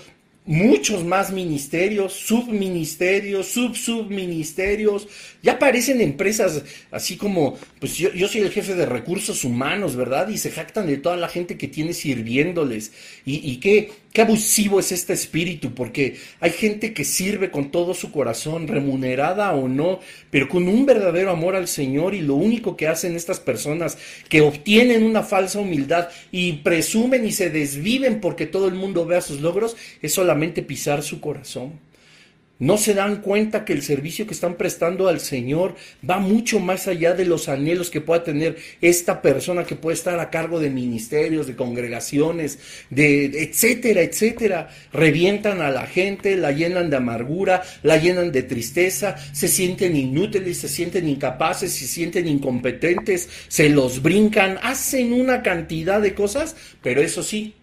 muchos 0.50 1.04
más 1.04 1.30
ministerios, 1.30 2.12
subministerios, 2.12 3.46
sub-subministerios. 3.46 5.06
Ya 5.42 5.52
aparecen 5.52 6.00
empresas 6.00 6.62
así 6.90 7.16
como, 7.16 7.58
pues 7.78 7.96
yo, 7.96 8.12
yo, 8.12 8.28
soy 8.28 8.42
el 8.42 8.50
jefe 8.50 8.74
de 8.74 8.86
recursos 8.86 9.44
humanos, 9.44 9.96
¿verdad? 9.96 10.28
Y 10.28 10.38
se 10.38 10.50
jactan 10.50 10.86
de 10.86 10.98
toda 10.98 11.16
la 11.16 11.28
gente 11.28 11.56
que 11.56 11.68
tiene 11.68 11.92
sirviéndoles. 11.92 12.92
Y, 13.24 13.50
y 13.50 13.56
qué, 13.58 13.90
Qué 14.12 14.22
abusivo 14.22 14.80
es 14.80 14.90
este 14.90 15.12
espíritu, 15.12 15.72
porque 15.72 16.16
hay 16.40 16.50
gente 16.50 16.92
que 16.92 17.04
sirve 17.04 17.52
con 17.52 17.70
todo 17.70 17.94
su 17.94 18.10
corazón, 18.10 18.66
remunerada 18.66 19.52
o 19.52 19.68
no, 19.68 20.00
pero 20.30 20.48
con 20.48 20.66
un 20.66 20.84
verdadero 20.84 21.30
amor 21.30 21.54
al 21.54 21.68
Señor 21.68 22.14
y 22.14 22.20
lo 22.20 22.34
único 22.34 22.76
que 22.76 22.88
hacen 22.88 23.14
estas 23.14 23.38
personas 23.38 23.98
que 24.28 24.40
obtienen 24.40 25.04
una 25.04 25.22
falsa 25.22 25.60
humildad 25.60 26.08
y 26.32 26.54
presumen 26.54 27.24
y 27.24 27.30
se 27.30 27.50
desviven 27.50 28.20
porque 28.20 28.46
todo 28.46 28.66
el 28.66 28.74
mundo 28.74 29.06
vea 29.06 29.20
sus 29.20 29.40
logros 29.40 29.76
es 30.02 30.12
solamente 30.12 30.62
pisar 30.62 31.04
su 31.04 31.20
corazón. 31.20 31.78
No 32.60 32.76
se 32.76 32.92
dan 32.92 33.22
cuenta 33.22 33.64
que 33.64 33.72
el 33.72 33.80
servicio 33.80 34.26
que 34.26 34.34
están 34.34 34.56
prestando 34.56 35.08
al 35.08 35.20
Señor 35.20 35.76
va 36.08 36.18
mucho 36.18 36.60
más 36.60 36.88
allá 36.88 37.14
de 37.14 37.24
los 37.24 37.48
anhelos 37.48 37.88
que 37.88 38.02
pueda 38.02 38.22
tener 38.22 38.58
esta 38.82 39.22
persona 39.22 39.64
que 39.64 39.76
puede 39.76 39.94
estar 39.94 40.20
a 40.20 40.28
cargo 40.28 40.60
de 40.60 40.68
ministerios, 40.68 41.46
de 41.46 41.56
congregaciones, 41.56 42.58
de 42.90 43.24
etcétera, 43.44 44.02
etcétera. 44.02 44.68
Revientan 44.92 45.62
a 45.62 45.70
la 45.70 45.86
gente, 45.86 46.36
la 46.36 46.52
llenan 46.52 46.90
de 46.90 46.98
amargura, 46.98 47.62
la 47.82 47.96
llenan 47.96 48.30
de 48.30 48.42
tristeza, 48.42 49.16
se 49.32 49.48
sienten 49.48 49.96
inútiles, 49.96 50.58
se 50.58 50.68
sienten 50.68 51.08
incapaces, 51.08 51.72
se 51.72 51.86
sienten 51.86 52.28
incompetentes, 52.28 53.30
se 53.48 53.70
los 53.70 54.02
brincan, 54.02 54.58
hacen 54.62 55.14
una 55.14 55.42
cantidad 55.42 55.98
de 55.98 56.12
cosas, 56.12 56.54
pero 56.82 57.00
eso 57.00 57.22
sí, 57.22 57.54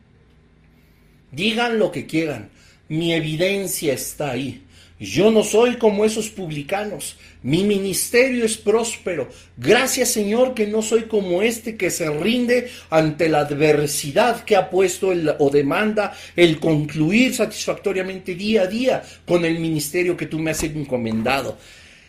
digan 1.32 1.78
lo 1.78 1.92
que 1.92 2.08
quieran, 2.08 2.50
mi 2.90 3.14
evidencia 3.14 3.94
está 3.94 4.32
ahí 4.32 4.64
yo 5.00 5.30
no 5.30 5.44
soy 5.44 5.78
como 5.78 6.06
esos 6.06 6.30
publicanos. 6.30 7.18
Mi 7.44 7.64
ministerio 7.64 8.44
es 8.46 8.58
próspero. 8.58 9.30
Gracias 9.56 10.10
Señor 10.10 10.54
que 10.54 10.66
no 10.66 10.82
soy 10.82 11.04
como 11.04 11.42
este 11.42 11.78
que 11.78 11.92
se 11.92 12.10
rinde 12.10 12.70
ante 12.90 13.30
la 13.30 13.40
adversidad 13.40 14.44
que 14.44 14.56
ha 14.56 14.70
puesto 14.70 15.10
o 15.40 15.50
demanda 15.50 16.14
el 16.36 16.60
concluir 16.60 17.36
satisfactoriamente 17.36 18.34
día 18.36 18.64
a 18.64 18.68
día 18.68 19.04
con 19.26 19.46
el 19.46 19.60
ministerio 19.60 20.18
que 20.18 20.26
tú 20.26 20.40
me 20.40 20.52
has 20.52 20.64
encomendado. 20.64 21.58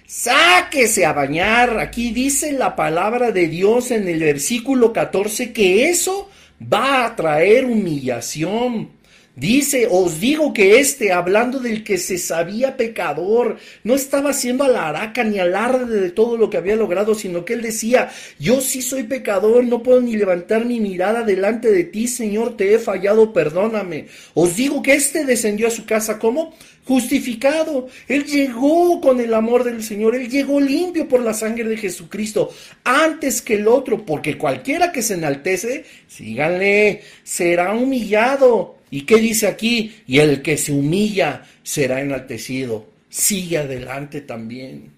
Sáquese 0.06 1.04
a 1.04 1.12
bañar. 1.12 1.78
Aquí 1.78 2.12
dice 2.12 2.52
la 2.52 2.74
palabra 2.74 3.30
de 3.30 3.48
Dios 3.48 3.90
en 3.90 4.08
el 4.08 4.20
versículo 4.20 4.90
14 4.94 5.52
que 5.52 5.90
eso 5.90 6.30
va 6.60 7.04
a 7.04 7.14
traer 7.14 7.66
humillación. 7.66 8.97
Dice, 9.38 9.86
os 9.88 10.18
digo 10.18 10.52
que 10.52 10.80
este, 10.80 11.12
hablando 11.12 11.60
del 11.60 11.84
que 11.84 11.96
se 11.96 12.18
sabía 12.18 12.76
pecador, 12.76 13.58
no 13.84 13.94
estaba 13.94 14.30
haciendo 14.30 14.64
alaraca 14.64 15.22
ni 15.22 15.38
alarde 15.38 16.00
de 16.00 16.10
todo 16.10 16.36
lo 16.36 16.50
que 16.50 16.56
había 16.56 16.74
logrado, 16.74 17.14
sino 17.14 17.44
que 17.44 17.52
él 17.52 17.62
decía, 17.62 18.10
yo 18.40 18.60
sí 18.60 18.82
soy 18.82 19.04
pecador, 19.04 19.62
no 19.62 19.80
puedo 19.80 20.00
ni 20.00 20.16
levantar 20.16 20.64
mi 20.64 20.80
mirada 20.80 21.22
delante 21.22 21.70
de 21.70 21.84
ti, 21.84 22.08
Señor, 22.08 22.56
te 22.56 22.74
he 22.74 22.80
fallado, 22.80 23.32
perdóname. 23.32 24.06
Os 24.34 24.56
digo 24.56 24.82
que 24.82 24.94
este 24.94 25.24
descendió 25.24 25.68
a 25.68 25.70
su 25.70 25.86
casa, 25.86 26.18
¿cómo? 26.18 26.52
Justificado. 26.84 27.86
Él 28.08 28.24
llegó 28.24 29.00
con 29.00 29.20
el 29.20 29.32
amor 29.34 29.62
del 29.62 29.84
Señor, 29.84 30.16
él 30.16 30.28
llegó 30.28 30.58
limpio 30.58 31.06
por 31.06 31.20
la 31.20 31.32
sangre 31.32 31.68
de 31.68 31.76
Jesucristo, 31.76 32.52
antes 32.82 33.40
que 33.40 33.54
el 33.54 33.68
otro, 33.68 34.04
porque 34.04 34.36
cualquiera 34.36 34.90
que 34.90 35.02
se 35.02 35.14
enaltece, 35.14 35.84
síganle, 36.08 37.02
será 37.22 37.72
humillado 37.72 38.77
¿Y 38.90 39.02
qué 39.02 39.16
dice 39.16 39.46
aquí? 39.46 40.02
Y 40.06 40.18
el 40.18 40.42
que 40.42 40.56
se 40.56 40.72
humilla 40.72 41.44
será 41.62 42.00
enaltecido. 42.00 42.88
Sigue 43.08 43.58
adelante 43.58 44.20
también. 44.20 44.92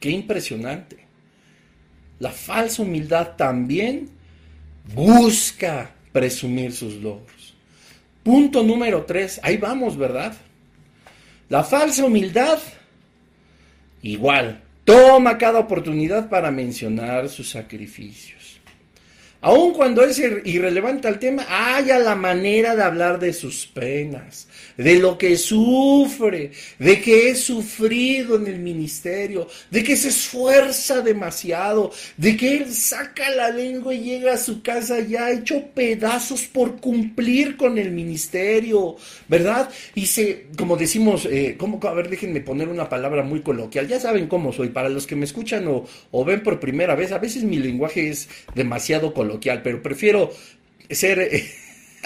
Qué 0.00 0.10
impresionante. 0.10 0.98
La 2.20 2.30
falsa 2.30 2.82
humildad 2.82 3.36
también 3.36 4.08
busca 4.94 5.94
presumir 6.12 6.72
sus 6.72 6.94
logros. 6.94 7.54
Punto 8.22 8.62
número 8.62 9.04
tres. 9.04 9.40
Ahí 9.42 9.56
vamos, 9.56 9.96
¿verdad? 9.96 10.36
La 11.48 11.64
falsa 11.64 12.04
humildad, 12.04 12.58
igual, 14.02 14.60
toma 14.84 15.38
cada 15.38 15.60
oportunidad 15.60 16.28
para 16.28 16.50
mencionar 16.50 17.28
sus 17.28 17.48
sacrificios. 17.48 18.37
Aun 19.40 19.72
cuando 19.72 20.02
es 20.02 20.18
irrelevante 20.18 21.06
al 21.06 21.20
tema, 21.20 21.46
haya 21.48 22.00
la 22.00 22.16
manera 22.16 22.74
de 22.74 22.82
hablar 22.82 23.20
de 23.20 23.32
sus 23.32 23.68
penas, 23.68 24.48
de 24.76 24.98
lo 24.98 25.16
que 25.16 25.36
sufre, 25.36 26.50
de 26.80 27.00
que 27.00 27.30
es 27.30 27.44
sufrido 27.44 28.34
en 28.34 28.48
el 28.48 28.58
ministerio, 28.58 29.46
de 29.70 29.84
que 29.84 29.96
se 29.96 30.08
esfuerza 30.08 31.02
demasiado, 31.02 31.92
de 32.16 32.36
que 32.36 32.56
él 32.56 32.74
saca 32.74 33.30
la 33.30 33.50
lengua 33.50 33.94
y 33.94 34.02
llega 34.02 34.34
a 34.34 34.38
su 34.38 34.60
casa 34.60 34.98
ya 34.98 35.30
hecho 35.30 35.66
pedazos 35.72 36.46
por 36.46 36.80
cumplir 36.80 37.56
con 37.56 37.78
el 37.78 37.92
ministerio, 37.92 38.96
¿verdad? 39.28 39.70
Y 39.94 40.06
se, 40.06 40.46
como 40.56 40.76
decimos, 40.76 41.26
eh, 41.30 41.54
como, 41.56 41.78
a 41.86 41.94
ver, 41.94 42.10
déjenme 42.10 42.40
poner 42.40 42.68
una 42.68 42.88
palabra 42.88 43.22
muy 43.22 43.42
coloquial, 43.42 43.86
ya 43.86 44.00
saben 44.00 44.26
cómo 44.26 44.52
soy, 44.52 44.70
para 44.70 44.88
los 44.88 45.06
que 45.06 45.14
me 45.14 45.26
escuchan 45.26 45.68
o, 45.68 45.86
o 46.10 46.24
ven 46.24 46.42
por 46.42 46.58
primera 46.58 46.96
vez, 46.96 47.12
a 47.12 47.18
veces 47.18 47.44
mi 47.44 47.58
lenguaje 47.58 48.08
es 48.08 48.28
demasiado 48.56 49.14
coloquial 49.14 49.27
coloquial, 49.28 49.60
pero 49.62 49.82
prefiero 49.82 50.32
ser 50.88 51.18
eh, 51.20 51.50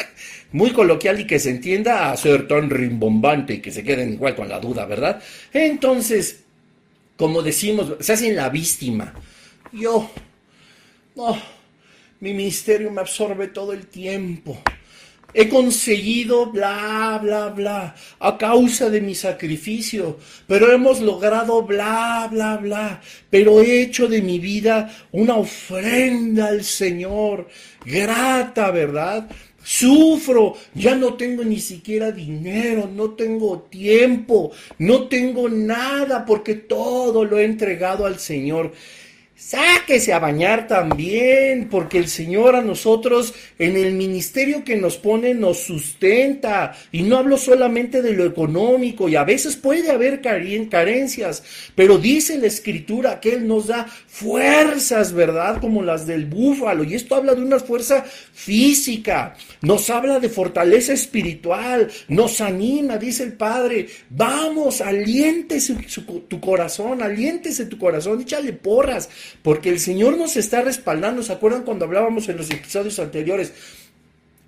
muy 0.52 0.72
coloquial 0.72 1.20
y 1.20 1.26
que 1.26 1.38
se 1.38 1.50
entienda 1.50 2.11
a 2.11 2.16
ser 2.16 2.48
tan 2.48 2.68
rimbombante 2.68 3.54
y 3.54 3.61
que 3.61 3.70
se 3.70 3.85
queden 3.85 4.14
igual 4.14 4.35
con 4.35 4.48
la 4.48 4.58
duda, 4.58 4.87
¿verdad? 4.87 5.22
Entonces, 5.52 6.42
como 7.16 7.42
decimos, 7.42 7.94
se 8.00 8.12
hacen 8.12 8.35
la 8.35 8.48
víctima. 8.48 9.14
Yo, 9.72 10.11
no, 11.14 11.40
mi 12.20 12.35
ministerio 12.35 12.90
me 12.90 13.00
absorbe 13.00 13.48
todo 13.48 13.72
el 13.72 13.87
tiempo. 13.87 14.61
He 15.35 15.49
conseguido 15.49 16.47
bla, 16.47 17.18
bla, 17.23 17.49
bla, 17.49 17.95
a 18.21 18.37
causa 18.37 18.90
de 18.90 19.01
mi 19.01 19.14
sacrificio, 19.14 20.18
pero 20.47 20.71
hemos 20.71 21.01
logrado 21.01 21.62
bla, 21.62 22.29
bla, 22.31 22.59
bla, 22.59 23.01
pero 23.31 23.62
he 23.62 23.83
hecho 23.83 24.09
de 24.09 24.21
mi 24.21 24.38
vida 24.38 24.95
una 25.12 25.37
ofrenda 25.37 26.49
al 26.49 26.64
Señor, 26.64 27.49
grata, 27.85 28.71
¿verdad? 28.71 29.27
Sufro, 29.64 30.57
ya 30.75 30.97
no 30.97 31.14
tengo 31.14 31.45
ni 31.45 31.61
siquiera 31.61 32.11
dinero, 32.11 32.90
no 32.92 33.11
tengo 33.11 33.68
tiempo, 33.71 34.51
no 34.79 35.09
tengo 35.09 35.49
nada 35.49 36.27
porque 36.27 36.57
todo 36.57 37.25
lo 37.25 37.38
he 37.38 37.45
entregado 37.45 38.05
al 38.05 38.18
Señor. 38.18 38.73
Sáquese 39.44 40.12
a 40.12 40.20
bañar 40.20 40.68
también, 40.68 41.68
porque 41.68 41.98
el 41.98 42.07
Señor 42.07 42.55
a 42.55 42.62
nosotros 42.62 43.35
en 43.59 43.76
el 43.76 43.92
ministerio 43.92 44.62
que 44.62 44.76
nos 44.76 44.96
pone 44.96 45.35
nos 45.35 45.59
sustenta. 45.59 46.74
Y 46.92 47.02
no 47.02 47.18
hablo 47.18 47.37
solamente 47.37 48.02
de 48.02 48.12
lo 48.12 48.24
económico, 48.24 49.09
y 49.09 49.16
a 49.16 49.24
veces 49.24 49.57
puede 49.57 49.90
haber 49.90 50.20
carencias, 50.22 51.42
pero 51.74 51.98
dice 51.98 52.38
la 52.38 52.46
Escritura 52.46 53.18
que 53.18 53.35
Él 53.35 53.48
nos 53.48 53.66
da 53.66 53.85
fuerzas, 54.07 55.12
¿verdad? 55.12 55.61
Como 55.61 55.83
las 55.83 56.07
del 56.07 56.26
búfalo. 56.26 56.85
Y 56.85 56.94
esto 56.94 57.16
habla 57.16 57.35
de 57.35 57.42
una 57.42 57.59
fuerza 57.59 58.05
física, 58.33 59.35
nos 59.61 59.90
habla 59.90 60.20
de 60.20 60.28
fortaleza 60.28 60.92
espiritual, 60.92 61.90
nos 62.07 62.40
anima, 62.40 62.96
dice 62.96 63.24
el 63.24 63.33
Padre. 63.33 63.88
Vamos, 64.09 64.81
aliéntese 64.81 65.74
tu 66.28 66.40
corazón, 66.40 67.02
aliéntese 67.02 67.66
tu 67.66 67.76
corazón, 67.76 68.20
échale 68.22 68.52
porras 68.52 69.09
porque 69.42 69.68
el 69.68 69.81
Señor 69.81 70.16
nos 70.16 70.37
está 70.37 70.62
respaldando. 70.62 71.23
¿Se 71.23 71.33
acuerdan 71.33 71.62
cuando 71.62 71.85
hablábamos 71.85 72.29
en 72.29 72.37
los 72.37 72.51
episodios 72.51 72.99
anteriores? 72.99 73.53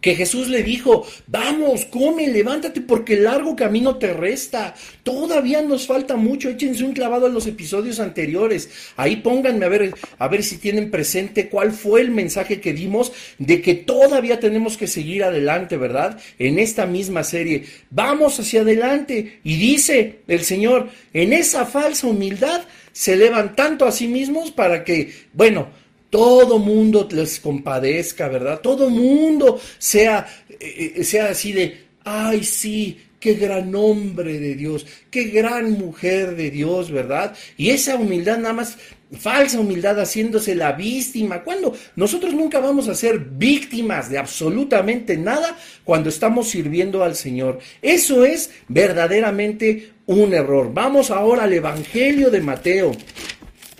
Que 0.05 0.14
Jesús 0.14 0.49
le 0.49 0.62
dijo, 0.62 1.07
vamos, 1.29 1.87
come, 1.87 2.29
levántate, 2.29 2.83
porque 2.83 3.14
el 3.14 3.25
largo 3.25 3.57
camino 3.57 3.97
te 3.97 4.12
resta. 4.12 4.75
Todavía 5.03 5.62
nos 5.62 5.87
falta 5.87 6.14
mucho. 6.14 6.51
Échense 6.51 6.85
un 6.85 6.92
clavado 6.92 7.25
a 7.25 7.31
los 7.31 7.47
episodios 7.47 8.01
anteriores. 8.01 8.68
Ahí 8.97 9.16
pónganme 9.16 9.64
a 9.64 9.70
ver, 9.70 9.94
a 10.18 10.29
ver 10.29 10.42
si 10.42 10.59
tienen 10.59 10.90
presente 10.90 11.49
cuál 11.49 11.73
fue 11.73 12.03
el 12.03 12.11
mensaje 12.11 12.61
que 12.61 12.75
dimos 12.75 13.12
de 13.38 13.62
que 13.62 13.77
todavía 13.77 14.38
tenemos 14.38 14.77
que 14.77 14.88
seguir 14.88 15.25
adelante, 15.25 15.79
¿verdad? 15.79 16.20
En 16.38 16.59
esta 16.59 16.85
misma 16.85 17.25
serie. 17.25 17.64
Vamos 17.88 18.38
hacia 18.38 18.61
adelante. 18.61 19.40
Y 19.42 19.57
dice 19.57 20.18
el 20.29 20.44
Señor, 20.44 20.90
en 21.14 21.33
esa 21.33 21.64
falsa 21.64 22.09
humildad 22.09 22.61
se 22.94 23.14
elevan 23.14 23.57
tanto 23.57 23.85
a 23.87 23.92
sí 23.92 24.07
mismos 24.07 24.52
para 24.52 24.85
que, 24.85 25.12
bueno, 25.33 25.68
todo 26.11 26.61
mundo 26.61 27.09
les 27.11 27.40
compadezca, 27.40 28.28
¿verdad? 28.28 28.61
Todo 28.61 28.88
mundo 28.88 29.61
sea, 29.78 30.26
eh, 30.48 30.94
eh, 30.96 31.04
sea 31.04 31.26
así 31.30 31.52
de, 31.52 31.87
ay, 32.04 32.44
sí, 32.44 32.96
qué 33.18 33.35
gran 33.35 33.74
hombre 33.74 34.38
de 34.38 34.54
Dios, 34.54 34.87
qué 35.11 35.24
gran 35.24 35.72
mujer 35.72 36.37
de 36.37 36.52
Dios, 36.52 36.92
¿verdad? 36.92 37.37
Y 37.57 37.70
esa 37.70 37.96
humildad 37.96 38.38
nada 38.38 38.54
más, 38.54 38.78
falsa 39.16 39.61
humildad 39.61 40.00
haciéndose 40.00 40.55
la 40.55 40.72
víctima, 40.72 41.42
cuando 41.42 41.77
nosotros 41.96 42.35
nunca 42.35 42.61
vamos 42.61 42.88
a 42.88 42.94
ser 42.94 43.18
víctimas 43.18 44.11
de 44.11 44.18
absolutamente 44.18 45.16
nada 45.16 45.57
cuando 45.85 46.09
estamos 46.09 46.48
sirviendo 46.48 47.03
al 47.05 47.14
Señor. 47.16 47.59
Eso 47.83 48.24
es 48.24 48.50
verdaderamente 48.68 49.92
un 50.07 50.35
error. 50.35 50.72
Vamos 50.72 51.11
ahora 51.11 51.44
al 51.44 51.53
Evangelio 51.53 52.31
de 52.31 52.40
Mateo. 52.40 52.92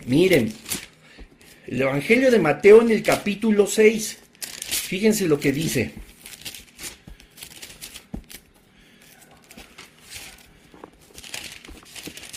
Miren, 0.07 0.53
el 1.67 1.83
Evangelio 1.83 2.31
de 2.31 2.39
Mateo 2.39 2.83
en 2.83 2.91
el 2.91 3.03
capítulo 3.03 3.67
6. 3.67 4.19
Fíjense 4.69 5.27
lo 5.27 5.39
que 5.39 5.53
dice. 5.53 5.93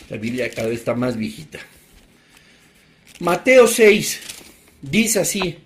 La 0.10 0.16
Biblia 0.16 0.50
cada 0.50 0.70
vez 0.70 0.80
está 0.80 0.96
más 0.96 1.18
viejita. 1.18 1.60
Mateo 3.20 3.68
6 3.68 4.20
dice 4.82 5.20
así, 5.20 5.58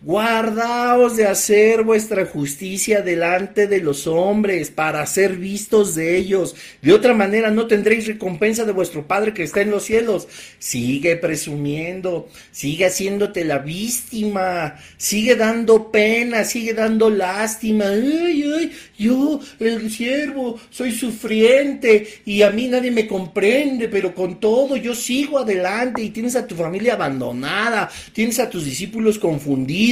Guardaos 0.00 1.16
de 1.16 1.26
hacer 1.26 1.82
vuestra 1.82 2.24
justicia 2.24 3.02
delante 3.02 3.66
de 3.66 3.80
los 3.80 4.06
hombres 4.06 4.70
para 4.70 5.04
ser 5.06 5.34
vistos 5.34 5.96
de 5.96 6.16
ellos. 6.16 6.54
De 6.80 6.92
otra 6.92 7.14
manera 7.14 7.50
no 7.50 7.66
tendréis 7.66 8.06
recompensa 8.06 8.64
de 8.64 8.70
vuestro 8.70 9.08
Padre 9.08 9.34
que 9.34 9.42
está 9.42 9.60
en 9.60 9.72
los 9.72 9.82
cielos. 9.82 10.28
Sigue 10.60 11.16
presumiendo, 11.16 12.28
sigue 12.52 12.86
haciéndote 12.86 13.44
la 13.44 13.58
víctima, 13.58 14.76
sigue 14.96 15.34
dando 15.34 15.90
pena, 15.90 16.44
sigue 16.44 16.74
dando 16.74 17.10
lástima. 17.10 17.86
Ay, 17.86 18.44
ay, 18.56 18.72
yo, 18.96 19.40
el 19.58 19.90
siervo, 19.90 20.60
soy 20.70 20.92
sufriente 20.92 22.06
y 22.24 22.42
a 22.42 22.50
mí 22.50 22.68
nadie 22.68 22.92
me 22.92 23.08
comprende, 23.08 23.88
pero 23.88 24.14
con 24.14 24.38
todo 24.38 24.76
yo 24.76 24.94
sigo 24.94 25.40
adelante 25.40 26.02
y 26.02 26.10
tienes 26.10 26.36
a 26.36 26.46
tu 26.46 26.54
familia 26.54 26.94
abandonada, 26.94 27.90
tienes 28.12 28.38
a 28.38 28.48
tus 28.48 28.64
discípulos 28.64 29.18
confundidos 29.18 29.87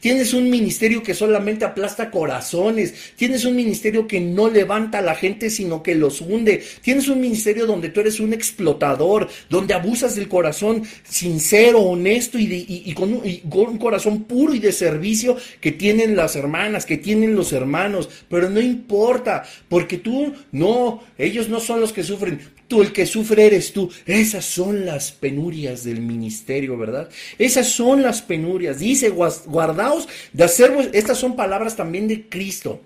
tienes 0.00 0.34
un 0.34 0.50
ministerio 0.50 1.02
que 1.02 1.14
solamente 1.14 1.64
aplasta 1.64 2.10
corazones, 2.10 2.94
tienes 3.16 3.44
un 3.44 3.56
ministerio 3.56 4.06
que 4.06 4.20
no 4.20 4.48
levanta 4.48 4.98
a 4.98 5.02
la 5.02 5.14
gente 5.14 5.50
sino 5.50 5.82
que 5.82 5.94
los 5.94 6.20
hunde, 6.20 6.62
tienes 6.82 7.08
un 7.08 7.20
ministerio 7.20 7.66
donde 7.66 7.88
tú 7.88 8.00
eres 8.00 8.20
un 8.20 8.32
explotador, 8.32 9.28
donde 9.48 9.74
abusas 9.74 10.16
del 10.16 10.28
corazón 10.28 10.82
sincero, 11.08 11.80
honesto 11.80 12.38
y, 12.38 12.92
con, 12.94 13.12
un, 13.12 13.78
corazón 13.78 14.24
puro 14.24 14.54
y 14.54 14.58
de 14.58 14.72
servicio 14.72 15.36
que 15.60 15.72
tienen 15.72 16.16
las 16.16 16.36
hermanas, 16.36 16.86
que 16.86 16.98
tienen 16.98 17.34
los 17.34 17.52
hermanos, 17.52 18.08
pero 18.28 18.50
no 18.50 18.60
importa, 18.60 19.44
porque 19.68 19.98
tú 19.98 20.32
no, 20.52 21.02
ellos 21.16 21.48
no 21.48 21.60
son 21.60 21.80
los 21.80 21.92
que 21.92 22.02
sufren, 22.02 22.40
tú 22.68 22.82
el 22.82 22.92
que 22.92 23.06
sufre 23.06 23.46
eres 23.46 23.72
tú. 23.72 23.90
Esas 24.06 24.44
son 24.44 24.86
las 24.86 25.10
penurias 25.10 25.82
del 25.84 26.00
ministerio, 26.00 26.76
¿verdad? 26.76 27.08
Esas 27.38 27.68
son 27.68 28.02
las 28.02 28.22
penurias. 28.22 28.78
Dice, 28.78 29.08
guardaos 29.08 30.08
de 30.32 30.44
hacer, 30.44 30.90
estas 30.92 31.18
son 31.18 31.34
palabras 31.34 31.74
también 31.74 32.06
de 32.06 32.28
Cristo. 32.28 32.82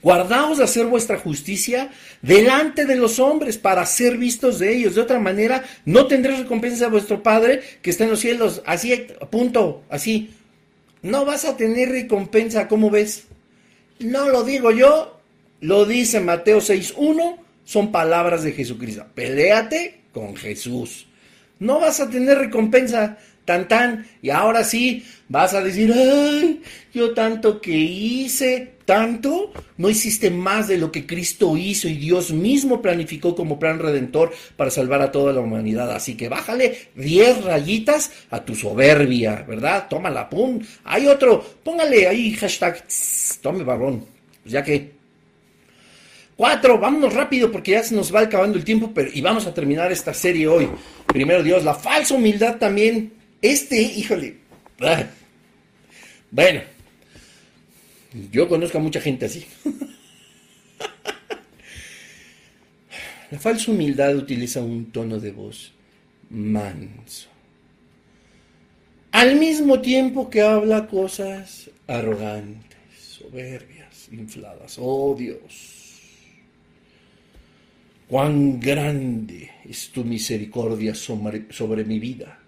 Guardaos 0.00 0.58
de 0.58 0.64
hacer 0.64 0.86
vuestra 0.86 1.18
justicia 1.18 1.90
delante 2.22 2.84
de 2.84 2.96
los 2.96 3.18
hombres 3.18 3.58
para 3.58 3.84
ser 3.84 4.16
vistos 4.16 4.58
de 4.58 4.76
ellos. 4.76 4.94
De 4.94 5.00
otra 5.00 5.18
manera, 5.18 5.64
no 5.84 6.06
tendréis 6.06 6.40
recompensa 6.40 6.86
a 6.86 6.90
vuestro 6.90 7.22
Padre 7.22 7.62
que 7.82 7.90
está 7.90 8.04
en 8.04 8.10
los 8.10 8.20
cielos. 8.20 8.62
Así, 8.64 9.06
punto, 9.30 9.82
así. 9.88 10.30
No 11.02 11.24
vas 11.24 11.44
a 11.44 11.56
tener 11.56 11.90
recompensa, 11.90 12.68
¿cómo 12.68 12.90
ves? 12.90 13.24
No 13.98 14.28
lo 14.28 14.44
digo 14.44 14.70
yo, 14.70 15.20
lo 15.60 15.84
dice 15.84 16.20
Mateo 16.20 16.58
6.1, 16.58 17.36
son 17.68 17.92
palabras 17.92 18.42
de 18.44 18.52
Jesucristo. 18.52 19.04
Peléate 19.14 20.00
con 20.14 20.34
Jesús. 20.34 21.06
No 21.58 21.80
vas 21.80 22.00
a 22.00 22.08
tener 22.08 22.38
recompensa 22.38 23.18
tan 23.44 23.68
tan. 23.68 24.06
Y 24.22 24.30
ahora 24.30 24.64
sí, 24.64 25.04
vas 25.28 25.52
a 25.52 25.60
decir, 25.60 25.92
ay, 25.92 26.62
yo 26.94 27.12
tanto 27.12 27.60
que 27.60 27.76
hice, 27.76 28.72
tanto, 28.86 29.52
no 29.76 29.90
hiciste 29.90 30.30
más 30.30 30.66
de 30.66 30.78
lo 30.78 30.90
que 30.90 31.06
Cristo 31.06 31.58
hizo 31.58 31.88
y 31.88 31.96
Dios 31.96 32.30
mismo 32.30 32.80
planificó 32.80 33.36
como 33.36 33.58
plan 33.58 33.78
redentor 33.78 34.32
para 34.56 34.70
salvar 34.70 35.02
a 35.02 35.12
toda 35.12 35.34
la 35.34 35.40
humanidad. 35.40 35.94
Así 35.94 36.16
que 36.16 36.30
bájale 36.30 36.88
10 36.94 37.44
rayitas 37.44 38.12
a 38.30 38.42
tu 38.46 38.54
soberbia, 38.54 39.44
¿verdad? 39.46 39.88
Tómala, 39.90 40.30
pum. 40.30 40.58
Hay 40.84 41.06
otro, 41.06 41.44
póngale 41.62 42.08
ahí 42.08 42.32
hashtag, 42.32 42.82
tome 43.42 43.62
varón, 43.62 44.06
pues 44.42 44.52
ya 44.54 44.62
que 44.62 44.97
Cuatro, 46.38 46.78
vámonos 46.78 47.14
rápido 47.14 47.50
porque 47.50 47.72
ya 47.72 47.82
se 47.82 47.96
nos 47.96 48.14
va 48.14 48.20
acabando 48.20 48.56
el 48.56 48.62
tiempo 48.64 48.92
pero, 48.94 49.10
y 49.12 49.20
vamos 49.20 49.44
a 49.48 49.52
terminar 49.52 49.90
esta 49.90 50.14
serie 50.14 50.46
hoy. 50.46 50.68
Primero 51.08 51.42
Dios, 51.42 51.64
la 51.64 51.74
falsa 51.74 52.14
humildad 52.14 52.58
también. 52.58 53.12
Este, 53.42 53.82
híjole. 53.82 54.36
Bueno, 56.30 56.60
yo 58.30 58.48
conozco 58.48 58.78
a 58.78 58.80
mucha 58.80 59.00
gente 59.00 59.26
así. 59.26 59.44
La 63.32 63.40
falsa 63.40 63.72
humildad 63.72 64.14
utiliza 64.14 64.60
un 64.62 64.92
tono 64.92 65.18
de 65.18 65.32
voz 65.32 65.72
manso. 66.30 67.28
Al 69.10 69.34
mismo 69.34 69.80
tiempo 69.80 70.30
que 70.30 70.40
habla 70.42 70.86
cosas 70.86 71.68
arrogantes, 71.88 72.78
soberbias, 72.96 74.08
infladas. 74.12 74.76
Oh 74.78 75.16
Dios 75.18 75.77
cuán 78.08 78.58
grande 78.58 79.50
es 79.64 79.90
tu 79.90 80.02
misericordia 80.02 80.94
sobre, 80.94 81.84
mi 81.84 81.98
vida. 81.98 82.38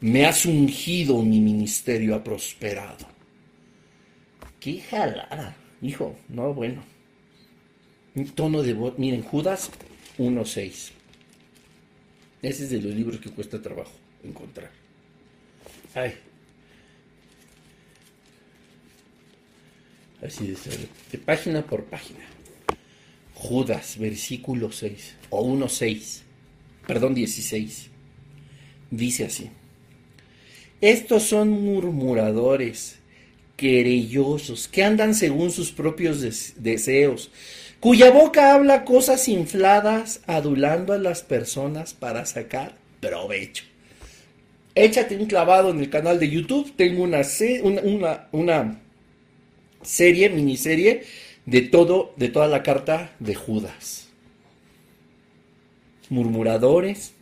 Me 0.00 0.24
has 0.24 0.46
ungido, 0.46 1.20
mi 1.22 1.40
ministerio 1.40 2.14
ha 2.14 2.22
prosperado. 2.22 3.06
Qué 4.60 4.80
jalada, 4.80 5.56
hijo, 5.82 6.16
no, 6.28 6.54
bueno. 6.54 6.82
Un 8.14 8.28
tono 8.30 8.62
de 8.62 8.72
voz, 8.72 8.98
miren, 8.98 9.22
Judas 9.22 9.70
1.6. 10.18 10.92
Ese 12.42 12.64
es 12.64 12.70
de 12.70 12.80
los 12.80 12.94
libros 12.94 13.20
que 13.20 13.30
cuesta 13.30 13.60
trabajo 13.60 13.92
encontrar. 14.22 14.70
Ay. 15.94 16.14
Así 20.24 20.46
de, 20.46 20.56
de 21.12 21.18
página 21.18 21.62
por 21.62 21.84
página. 21.84 22.35
Judas, 23.46 23.96
versículo 23.98 24.72
6, 24.72 25.14
o 25.30 25.46
1.6, 25.46 26.22
perdón, 26.84 27.14
16, 27.14 27.90
dice 28.90 29.26
así, 29.26 29.50
estos 30.80 31.22
son 31.22 31.50
murmuradores, 31.50 32.98
querellosos, 33.56 34.66
que 34.66 34.82
andan 34.82 35.14
según 35.14 35.52
sus 35.52 35.70
propios 35.70 36.20
deseos, 36.56 37.30
cuya 37.78 38.10
boca 38.10 38.52
habla 38.52 38.84
cosas 38.84 39.28
infladas, 39.28 40.22
adulando 40.26 40.92
a 40.92 40.98
las 40.98 41.22
personas 41.22 41.94
para 41.94 42.26
sacar 42.26 42.74
provecho. 43.00 43.64
Échate 44.74 45.16
un 45.16 45.26
clavado 45.26 45.70
en 45.70 45.78
el 45.78 45.88
canal 45.88 46.18
de 46.18 46.28
YouTube, 46.28 46.74
tengo 46.76 47.04
una, 47.04 47.22
serie, 49.82 50.28
miniserie, 50.30 51.04
de 51.46 51.62
todo, 51.62 52.12
de 52.16 52.28
toda 52.28 52.48
la 52.48 52.62
carta 52.62 53.12
de 53.20 53.34
Judas. 53.34 54.08
Murmuradores, 56.08 57.12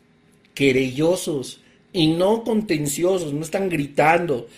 querellosos 0.54 1.60
y 1.92 2.08
no 2.08 2.42
contenciosos, 2.42 3.32
no 3.32 3.42
están 3.42 3.68
gritando. 3.68 4.48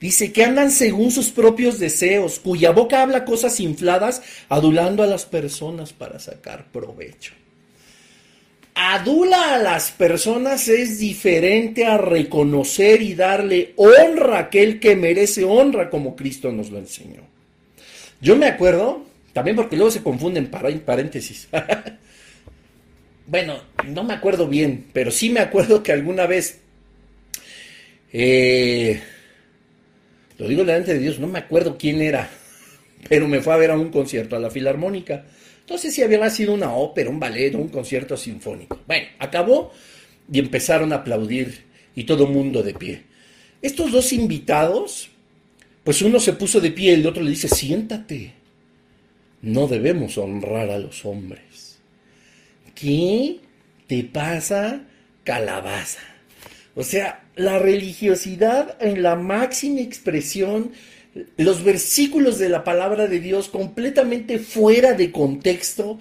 Dice 0.00 0.32
que 0.32 0.44
andan 0.44 0.72
según 0.72 1.12
sus 1.12 1.30
propios 1.30 1.78
deseos, 1.78 2.40
cuya 2.40 2.72
boca 2.72 3.02
habla 3.02 3.24
cosas 3.24 3.60
infladas, 3.60 4.22
adulando 4.48 5.02
a 5.04 5.06
las 5.06 5.24
personas 5.24 5.92
para 5.92 6.18
sacar 6.18 6.66
provecho. 6.72 7.32
Adula 8.74 9.54
a 9.54 9.58
las 9.58 9.92
personas 9.92 10.66
es 10.66 10.98
diferente 10.98 11.84
a 11.84 11.98
reconocer 11.98 13.02
y 13.02 13.14
darle 13.14 13.74
honra 13.76 14.38
a 14.38 14.40
aquel 14.40 14.80
que 14.80 14.96
merece 14.96 15.44
honra 15.44 15.90
como 15.90 16.16
Cristo 16.16 16.50
nos 16.50 16.70
lo 16.70 16.78
enseñó. 16.78 17.20
Yo 18.20 18.34
me 18.34 18.46
acuerdo 18.46 19.11
también 19.32 19.56
porque 19.56 19.76
luego 19.76 19.90
se 19.90 20.02
confunden 20.02 20.48
paréntesis. 20.48 21.48
bueno, 23.26 23.60
no 23.86 24.04
me 24.04 24.14
acuerdo 24.14 24.46
bien, 24.46 24.86
pero 24.92 25.10
sí 25.10 25.30
me 25.30 25.40
acuerdo 25.40 25.82
que 25.82 25.92
alguna 25.92 26.26
vez, 26.26 26.60
eh, 28.12 29.00
lo 30.38 30.48
digo 30.48 30.64
delante 30.64 30.94
de 30.94 31.00
Dios, 31.00 31.18
no 31.18 31.28
me 31.28 31.38
acuerdo 31.38 31.78
quién 31.78 32.02
era, 32.02 32.28
pero 33.08 33.26
me 33.26 33.40
fue 33.40 33.54
a 33.54 33.58
ver 33.58 33.70
a 33.70 33.78
un 33.78 33.90
concierto 33.90 34.36
a 34.36 34.40
la 34.40 34.50
Filarmónica. 34.50 35.24
Entonces 35.60 35.94
si 35.94 36.02
había 36.02 36.28
sido 36.28 36.52
una 36.52 36.74
ópera, 36.74 37.08
un 37.08 37.20
ballet, 37.20 37.54
un 37.54 37.68
concierto 37.68 38.16
sinfónico. 38.16 38.80
Bueno, 38.86 39.06
acabó 39.18 39.72
y 40.30 40.38
empezaron 40.40 40.92
a 40.92 40.96
aplaudir 40.96 41.64
y 41.94 42.04
todo 42.04 42.26
mundo 42.26 42.62
de 42.62 42.74
pie. 42.74 43.02
Estos 43.62 43.92
dos 43.92 44.12
invitados, 44.12 45.08
pues 45.84 46.02
uno 46.02 46.20
se 46.20 46.34
puso 46.34 46.60
de 46.60 46.72
pie 46.72 46.90
y 46.90 46.94
el 46.94 47.06
otro 47.06 47.22
le 47.22 47.30
dice, 47.30 47.48
siéntate 47.48 48.41
no 49.42 49.66
debemos 49.66 50.16
honrar 50.18 50.70
a 50.70 50.78
los 50.78 51.04
hombres. 51.04 51.78
¿Qué 52.74 53.40
te 53.88 54.04
pasa, 54.04 54.82
calabaza? 55.24 56.00
O 56.74 56.84
sea, 56.84 57.24
la 57.36 57.58
religiosidad 57.58 58.76
en 58.80 59.02
la 59.02 59.16
máxima 59.16 59.80
expresión, 59.80 60.70
los 61.36 61.62
versículos 61.64 62.38
de 62.38 62.48
la 62.48 62.64
palabra 62.64 63.06
de 63.08 63.20
Dios 63.20 63.48
completamente 63.48 64.38
fuera 64.38 64.94
de 64.94 65.10
contexto, 65.10 65.98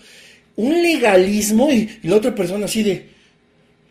un 0.56 0.82
legalismo 0.82 1.72
y, 1.72 1.90
la 2.04 2.18
otra 2.18 2.36
persona 2.36 2.66
así 2.66 2.84
de, 2.84 3.06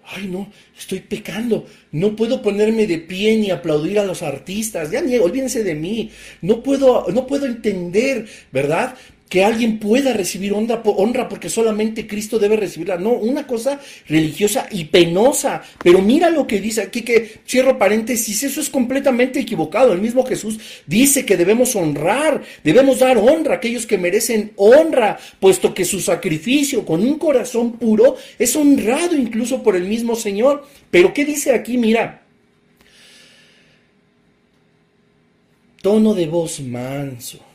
ay 0.06 0.28
no, 0.28 0.50
estoy 0.78 1.00
pecando, 1.00 1.66
no 1.92 2.16
puedo 2.16 2.40
ponerme 2.40 2.86
de 2.86 2.98
pie 2.98 3.36
ni 3.36 3.50
aplaudir 3.50 3.98
a 3.98 4.04
los 4.04 4.22
artistas, 4.22 4.90
ya 4.90 5.02
ni 5.02 5.16
olvídense 5.16 5.62
de 5.64 5.74
mí, 5.74 6.10
no 6.40 6.62
puedo, 6.62 7.06
no 7.12 7.26
puedo 7.26 7.46
entender, 7.46 8.26
¿verdad? 8.52 8.94
Que 9.30 9.44
alguien 9.44 9.78
pueda 9.78 10.12
recibir 10.12 10.52
honra, 10.52 10.82
honra 10.84 11.28
porque 11.28 11.48
solamente 11.48 12.08
Cristo 12.08 12.40
debe 12.40 12.56
recibirla. 12.56 12.98
No, 12.98 13.12
una 13.12 13.46
cosa 13.46 13.80
religiosa 14.08 14.66
y 14.72 14.86
penosa. 14.86 15.62
Pero 15.84 16.02
mira 16.02 16.30
lo 16.30 16.48
que 16.48 16.60
dice 16.60 16.82
aquí, 16.82 17.02
que 17.02 17.38
cierro 17.46 17.78
paréntesis, 17.78 18.42
eso 18.42 18.60
es 18.60 18.68
completamente 18.68 19.38
equivocado. 19.38 19.92
El 19.92 20.00
mismo 20.00 20.26
Jesús 20.26 20.58
dice 20.84 21.24
que 21.24 21.36
debemos 21.36 21.76
honrar, 21.76 22.42
debemos 22.64 22.98
dar 22.98 23.18
honra 23.18 23.54
a 23.54 23.56
aquellos 23.58 23.86
que 23.86 23.98
merecen 23.98 24.50
honra, 24.56 25.16
puesto 25.38 25.72
que 25.72 25.84
su 25.84 26.00
sacrificio 26.00 26.84
con 26.84 27.00
un 27.00 27.16
corazón 27.16 27.74
puro 27.74 28.16
es 28.36 28.56
honrado 28.56 29.14
incluso 29.14 29.62
por 29.62 29.76
el 29.76 29.84
mismo 29.84 30.16
Señor. 30.16 30.66
Pero 30.90 31.14
¿qué 31.14 31.24
dice 31.24 31.54
aquí? 31.54 31.78
Mira. 31.78 32.22
Tono 35.80 36.14
de 36.14 36.26
voz 36.26 36.58
manso 36.58 37.49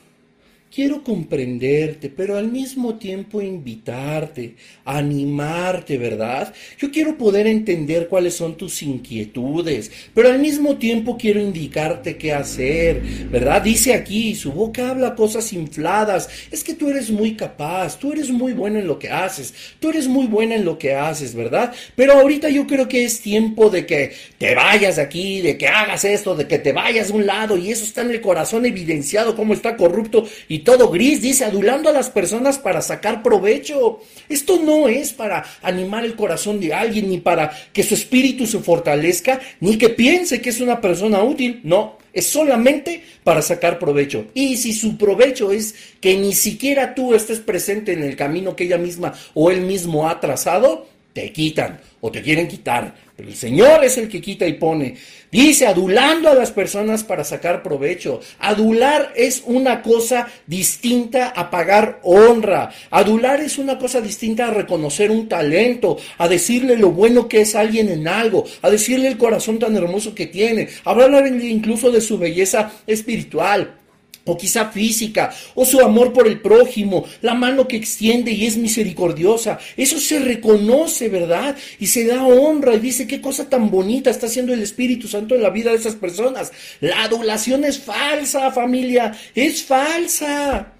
quiero 0.75 1.01
comprenderte, 1.03 2.09
pero 2.09 2.35
al 2.35 2.51
mismo 2.51 2.95
tiempo 2.95 3.41
invitarte, 3.41 4.55
animarte, 4.83 5.97
¿verdad? 5.97 6.53
Yo 6.77 6.91
quiero 6.91 7.17
poder 7.17 7.47
entender 7.47 8.09
cuáles 8.09 8.33
son 8.33 8.57
tus 8.57 8.83
inquietudes, 8.83 9.89
pero 10.13 10.29
al 10.29 10.39
mismo 10.39 10.75
tiempo 10.75 11.17
quiero 11.17 11.39
indicarte 11.39 12.17
qué 12.17 12.33
hacer, 12.33 13.01
¿verdad? 13.31 13.61
Dice 13.61 13.93
aquí, 13.93 14.35
su 14.35 14.51
boca 14.51 14.89
habla 14.89 15.15
cosas 15.15 15.53
infladas, 15.53 16.27
es 16.51 16.61
que 16.61 16.73
tú 16.73 16.89
eres 16.89 17.09
muy 17.09 17.35
capaz, 17.35 17.97
tú 17.97 18.11
eres 18.11 18.29
muy 18.29 18.51
bueno 18.51 18.77
en 18.77 18.87
lo 18.87 18.99
que 18.99 19.09
haces, 19.09 19.53
tú 19.79 19.91
eres 19.91 20.09
muy 20.09 20.27
buena 20.27 20.55
en 20.55 20.65
lo 20.65 20.77
que 20.77 20.93
haces, 20.93 21.33
¿verdad? 21.33 21.73
Pero 21.95 22.13
ahorita 22.19 22.49
yo 22.49 22.67
creo 22.67 22.89
que 22.89 23.05
es 23.05 23.21
tiempo 23.21 23.69
de 23.69 23.85
que 23.85 24.11
te 24.37 24.53
vayas 24.53 24.97
de 24.97 25.03
aquí, 25.03 25.39
de 25.39 25.57
que 25.57 25.69
hagas 25.69 26.03
esto, 26.03 26.35
de 26.35 26.49
que 26.49 26.59
te 26.59 26.73
vayas 26.73 27.07
de 27.07 27.13
un 27.13 27.25
lado, 27.25 27.55
y 27.55 27.71
eso 27.71 27.85
está 27.85 28.01
en 28.01 28.11
el 28.11 28.19
corazón 28.19 28.65
evidenciado, 28.65 29.37
cómo 29.37 29.53
está 29.53 29.77
corrupto 29.77 30.27
y 30.49 30.64
todo 30.65 30.89
gris, 30.89 31.21
dice, 31.21 31.45
adulando 31.45 31.89
a 31.89 31.93
las 31.93 32.09
personas 32.09 32.57
para 32.57 32.81
sacar 32.81 33.23
provecho. 33.23 34.01
Esto 34.27 34.59
no 34.61 34.89
es 34.89 35.13
para 35.13 35.45
animar 35.61 36.03
el 36.03 36.15
corazón 36.15 36.59
de 36.59 36.73
alguien, 36.73 37.09
ni 37.09 37.19
para 37.19 37.51
que 37.71 37.83
su 37.83 37.93
espíritu 37.93 38.45
se 38.45 38.59
fortalezca, 38.59 39.39
ni 39.61 39.77
que 39.77 39.87
piense 39.87 40.41
que 40.41 40.49
es 40.49 40.59
una 40.59 40.81
persona 40.81 41.23
útil. 41.23 41.61
No, 41.63 41.97
es 42.11 42.27
solamente 42.27 43.03
para 43.23 43.41
sacar 43.41 43.77
provecho. 43.77 44.25
Y 44.33 44.57
si 44.57 44.73
su 44.73 44.97
provecho 44.97 45.51
es 45.51 45.75
que 46.01 46.17
ni 46.17 46.33
siquiera 46.33 46.95
tú 46.95 47.13
estés 47.13 47.39
presente 47.39 47.93
en 47.93 48.03
el 48.03 48.15
camino 48.15 48.55
que 48.55 48.63
ella 48.65 48.77
misma 48.77 49.13
o 49.33 49.51
él 49.51 49.61
mismo 49.61 50.09
ha 50.09 50.19
trazado, 50.19 50.87
te 51.13 51.31
quitan 51.31 51.79
o 52.01 52.11
te 52.11 52.21
quieren 52.21 52.47
quitar. 52.47 52.95
El 53.17 53.33
Señor 53.33 53.85
es 53.85 53.97
el 53.97 54.09
que 54.09 54.19
quita 54.19 54.45
y 54.45 54.53
pone. 54.53 54.95
Dice, 55.31 55.67
adulando 55.67 56.29
a 56.29 56.35
las 56.35 56.51
personas 56.51 57.03
para 57.05 57.23
sacar 57.23 57.63
provecho. 57.63 58.19
Adular 58.39 59.13
es 59.15 59.41
una 59.45 59.81
cosa 59.81 60.27
distinta 60.45 61.29
a 61.29 61.49
pagar 61.49 61.99
honra. 62.03 62.71
Adular 62.91 63.39
es 63.39 63.57
una 63.57 63.77
cosa 63.77 64.01
distinta 64.01 64.47
a 64.47 64.51
reconocer 64.51 65.11
un 65.11 65.29
talento, 65.29 65.97
a 66.17 66.27
decirle 66.27 66.75
lo 66.75 66.91
bueno 66.91 67.29
que 67.29 67.41
es 67.41 67.55
alguien 67.55 67.89
en 67.89 68.07
algo, 68.07 68.43
a 68.61 68.69
decirle 68.69 69.07
el 69.07 69.17
corazón 69.17 69.59
tan 69.59 69.75
hermoso 69.77 70.13
que 70.13 70.27
tiene, 70.27 70.67
a 70.83 70.91
hablar 70.91 71.25
incluso 71.27 71.91
de 71.91 72.01
su 72.01 72.17
belleza 72.17 72.71
espiritual 72.85 73.84
o 74.25 74.37
quizá 74.37 74.69
física, 74.71 75.33
o 75.53 75.65
su 75.65 75.79
amor 75.79 76.11
por 76.11 76.27
el 76.27 76.41
prójimo, 76.41 77.05
la 77.21 77.33
mano 77.33 77.67
que 77.67 77.77
extiende 77.77 78.31
y 78.31 78.45
es 78.45 78.57
misericordiosa. 78.57 79.59
Eso 79.77 79.99
se 79.99 80.19
reconoce, 80.19 81.09
¿verdad? 81.09 81.55
Y 81.79 81.87
se 81.87 82.05
da 82.05 82.25
honra 82.25 82.75
y 82.75 82.79
dice, 82.79 83.07
qué 83.07 83.21
cosa 83.21 83.49
tan 83.49 83.69
bonita 83.69 84.09
está 84.09 84.25
haciendo 84.25 84.53
el 84.53 84.61
Espíritu 84.61 85.07
Santo 85.07 85.35
en 85.35 85.43
la 85.43 85.49
vida 85.49 85.71
de 85.71 85.77
esas 85.77 85.95
personas. 85.95 86.51
La 86.81 87.03
adulación 87.03 87.63
es 87.63 87.79
falsa, 87.79 88.51
familia, 88.51 89.15
es 89.33 89.63
falsa. 89.63 90.74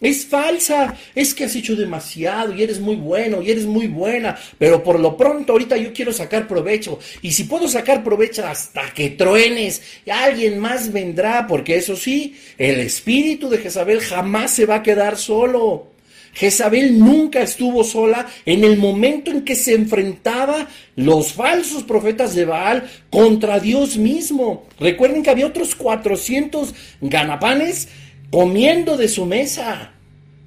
Es 0.00 0.26
falsa, 0.26 0.96
es 1.12 1.34
que 1.34 1.44
has 1.44 1.56
hecho 1.56 1.74
demasiado 1.74 2.54
y 2.54 2.62
eres 2.62 2.78
muy 2.78 2.94
bueno 2.94 3.42
y 3.42 3.50
eres 3.50 3.66
muy 3.66 3.88
buena, 3.88 4.38
pero 4.56 4.80
por 4.80 5.00
lo 5.00 5.16
pronto 5.16 5.52
ahorita 5.52 5.76
yo 5.76 5.92
quiero 5.92 6.12
sacar 6.12 6.46
provecho 6.46 7.00
y 7.20 7.32
si 7.32 7.44
puedo 7.44 7.66
sacar 7.66 8.04
provecho 8.04 8.46
hasta 8.46 8.94
que 8.94 9.10
truenes, 9.10 9.82
alguien 10.08 10.60
más 10.60 10.92
vendrá, 10.92 11.48
porque 11.48 11.76
eso 11.76 11.96
sí, 11.96 12.36
el 12.58 12.78
espíritu 12.78 13.48
de 13.48 13.58
Jezabel 13.58 14.00
jamás 14.00 14.52
se 14.52 14.66
va 14.66 14.76
a 14.76 14.82
quedar 14.84 15.16
solo. 15.16 15.88
Jezabel 16.32 16.96
nunca 16.96 17.42
estuvo 17.42 17.82
sola 17.82 18.28
en 18.46 18.62
el 18.62 18.76
momento 18.76 19.32
en 19.32 19.44
que 19.44 19.56
se 19.56 19.74
enfrentaba 19.74 20.68
los 20.94 21.32
falsos 21.32 21.82
profetas 21.82 22.36
de 22.36 22.44
Baal 22.44 22.88
contra 23.10 23.58
Dios 23.58 23.96
mismo. 23.96 24.68
Recuerden 24.78 25.24
que 25.24 25.30
había 25.30 25.46
otros 25.46 25.74
400 25.74 26.72
ganapanes 27.00 27.88
comiendo 28.30 28.96
de 28.96 29.08
su 29.08 29.26
mesa, 29.26 29.92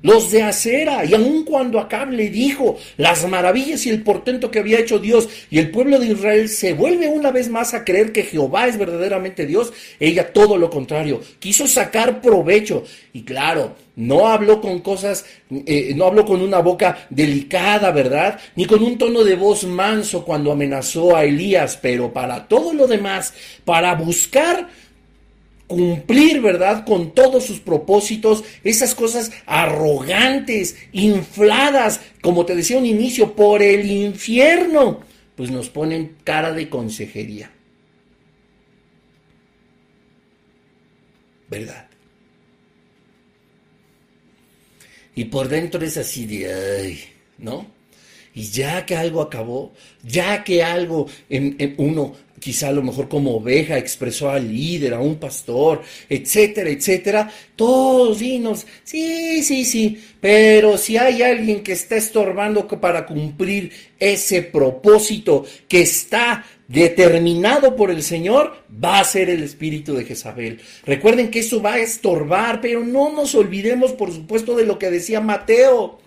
los 0.03 0.31
de 0.31 0.41
acera, 0.41 1.05
y 1.05 1.13
aun 1.13 1.43
cuando 1.45 1.79
Acab 1.79 2.11
le 2.11 2.29
dijo 2.29 2.77
las 2.97 3.27
maravillas 3.27 3.85
y 3.85 3.89
el 3.89 4.01
portento 4.01 4.49
que 4.49 4.59
había 4.59 4.79
hecho 4.79 4.97
Dios, 4.97 5.29
y 5.49 5.59
el 5.59 5.69
pueblo 5.69 5.99
de 5.99 6.07
Israel 6.07 6.49
se 6.49 6.73
vuelve 6.73 7.07
una 7.07 7.31
vez 7.31 7.49
más 7.49 7.73
a 7.73 7.85
creer 7.85 8.11
que 8.11 8.23
Jehová 8.23 8.67
es 8.67 8.77
verdaderamente 8.77 9.45
Dios, 9.45 9.71
ella 9.99 10.33
todo 10.33 10.57
lo 10.57 10.69
contrario, 10.69 11.21
quiso 11.39 11.67
sacar 11.67 12.19
provecho, 12.19 12.83
y 13.13 13.21
claro, 13.21 13.75
no 13.95 14.27
habló 14.27 14.59
con 14.59 14.79
cosas, 14.79 15.25
eh, 15.51 15.93
no 15.95 16.05
habló 16.05 16.25
con 16.25 16.41
una 16.41 16.59
boca 16.59 17.05
delicada, 17.09 17.91
¿verdad? 17.91 18.39
Ni 18.55 18.65
con 18.65 18.81
un 18.81 18.97
tono 18.97 19.23
de 19.23 19.35
voz 19.35 19.65
manso 19.65 20.25
cuando 20.25 20.51
amenazó 20.51 21.15
a 21.15 21.25
Elías, 21.25 21.77
pero 21.79 22.11
para 22.11 22.47
todo 22.47 22.73
lo 22.73 22.87
demás, 22.87 23.33
para 23.65 23.93
buscar 23.93 24.69
cumplir, 25.71 26.41
¿verdad? 26.41 26.85
Con 26.85 27.13
todos 27.15 27.45
sus 27.45 27.59
propósitos, 27.59 28.43
esas 28.63 28.93
cosas 28.93 29.31
arrogantes, 29.45 30.75
infladas, 30.91 32.01
como 32.21 32.45
te 32.45 32.55
decía 32.55 32.77
un 32.77 32.85
inicio, 32.85 33.33
por 33.33 33.63
el 33.63 33.89
infierno, 33.89 34.99
pues 35.35 35.49
nos 35.49 35.69
ponen 35.69 36.17
cara 36.25 36.51
de 36.51 36.69
consejería. 36.69 37.51
¿Verdad? 41.49 41.87
Y 45.15 45.25
por 45.25 45.47
dentro 45.47 45.83
es 45.83 45.97
así 45.97 46.25
de, 46.25 46.53
ay, 46.53 46.99
¿no? 47.37 47.65
Y 48.33 48.43
ya 48.43 48.85
que 48.85 48.95
algo 48.95 49.21
acabó, 49.21 49.73
ya 50.03 50.43
que 50.43 50.63
algo 50.63 51.07
en, 51.29 51.55
en 51.59 51.75
uno 51.77 52.15
quizá 52.41 52.69
a 52.69 52.73
lo 52.73 52.81
mejor 52.81 53.07
como 53.07 53.35
oveja 53.35 53.77
expresó 53.77 54.29
al 54.29 54.51
líder, 54.51 54.95
a 54.95 54.99
un 54.99 55.15
pastor, 55.15 55.81
etcétera, 56.09 56.69
etcétera, 56.69 57.31
todos 57.55 58.19
dinos, 58.19 58.65
sí, 58.83 59.43
sí, 59.43 59.63
sí, 59.63 60.03
pero 60.19 60.77
si 60.77 60.97
hay 60.97 61.21
alguien 61.21 61.61
que 61.61 61.73
está 61.73 61.95
estorbando 61.95 62.67
para 62.67 63.05
cumplir 63.05 63.71
ese 63.99 64.41
propósito 64.41 65.45
que 65.67 65.81
está 65.81 66.43
determinado 66.67 67.75
por 67.75 67.91
el 67.91 68.01
Señor, 68.01 68.53
va 68.83 68.99
a 68.99 69.03
ser 69.03 69.29
el 69.29 69.43
espíritu 69.43 69.93
de 69.93 70.05
Jezabel. 70.05 70.59
Recuerden 70.85 71.29
que 71.29 71.39
eso 71.39 71.61
va 71.61 71.73
a 71.73 71.79
estorbar, 71.79 72.59
pero 72.61 72.83
no 72.83 73.11
nos 73.11 73.35
olvidemos, 73.35 73.91
por 73.91 74.11
supuesto, 74.11 74.55
de 74.55 74.65
lo 74.65 74.79
que 74.79 74.89
decía 74.89 75.21
Mateo. 75.21 75.99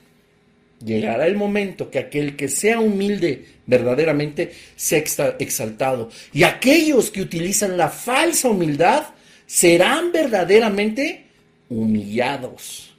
Llegará 0.84 1.26
el 1.26 1.36
momento 1.36 1.90
que 1.90 1.98
aquel 1.98 2.36
que 2.36 2.48
sea 2.48 2.78
humilde 2.78 3.46
verdaderamente 3.66 4.52
sea 4.76 4.98
exaltado. 5.38 6.10
Y 6.32 6.42
aquellos 6.42 7.10
que 7.10 7.22
utilizan 7.22 7.78
la 7.78 7.88
falsa 7.88 8.50
humildad 8.50 9.04
serán 9.46 10.12
verdaderamente 10.12 11.24
humillados. 11.70 12.94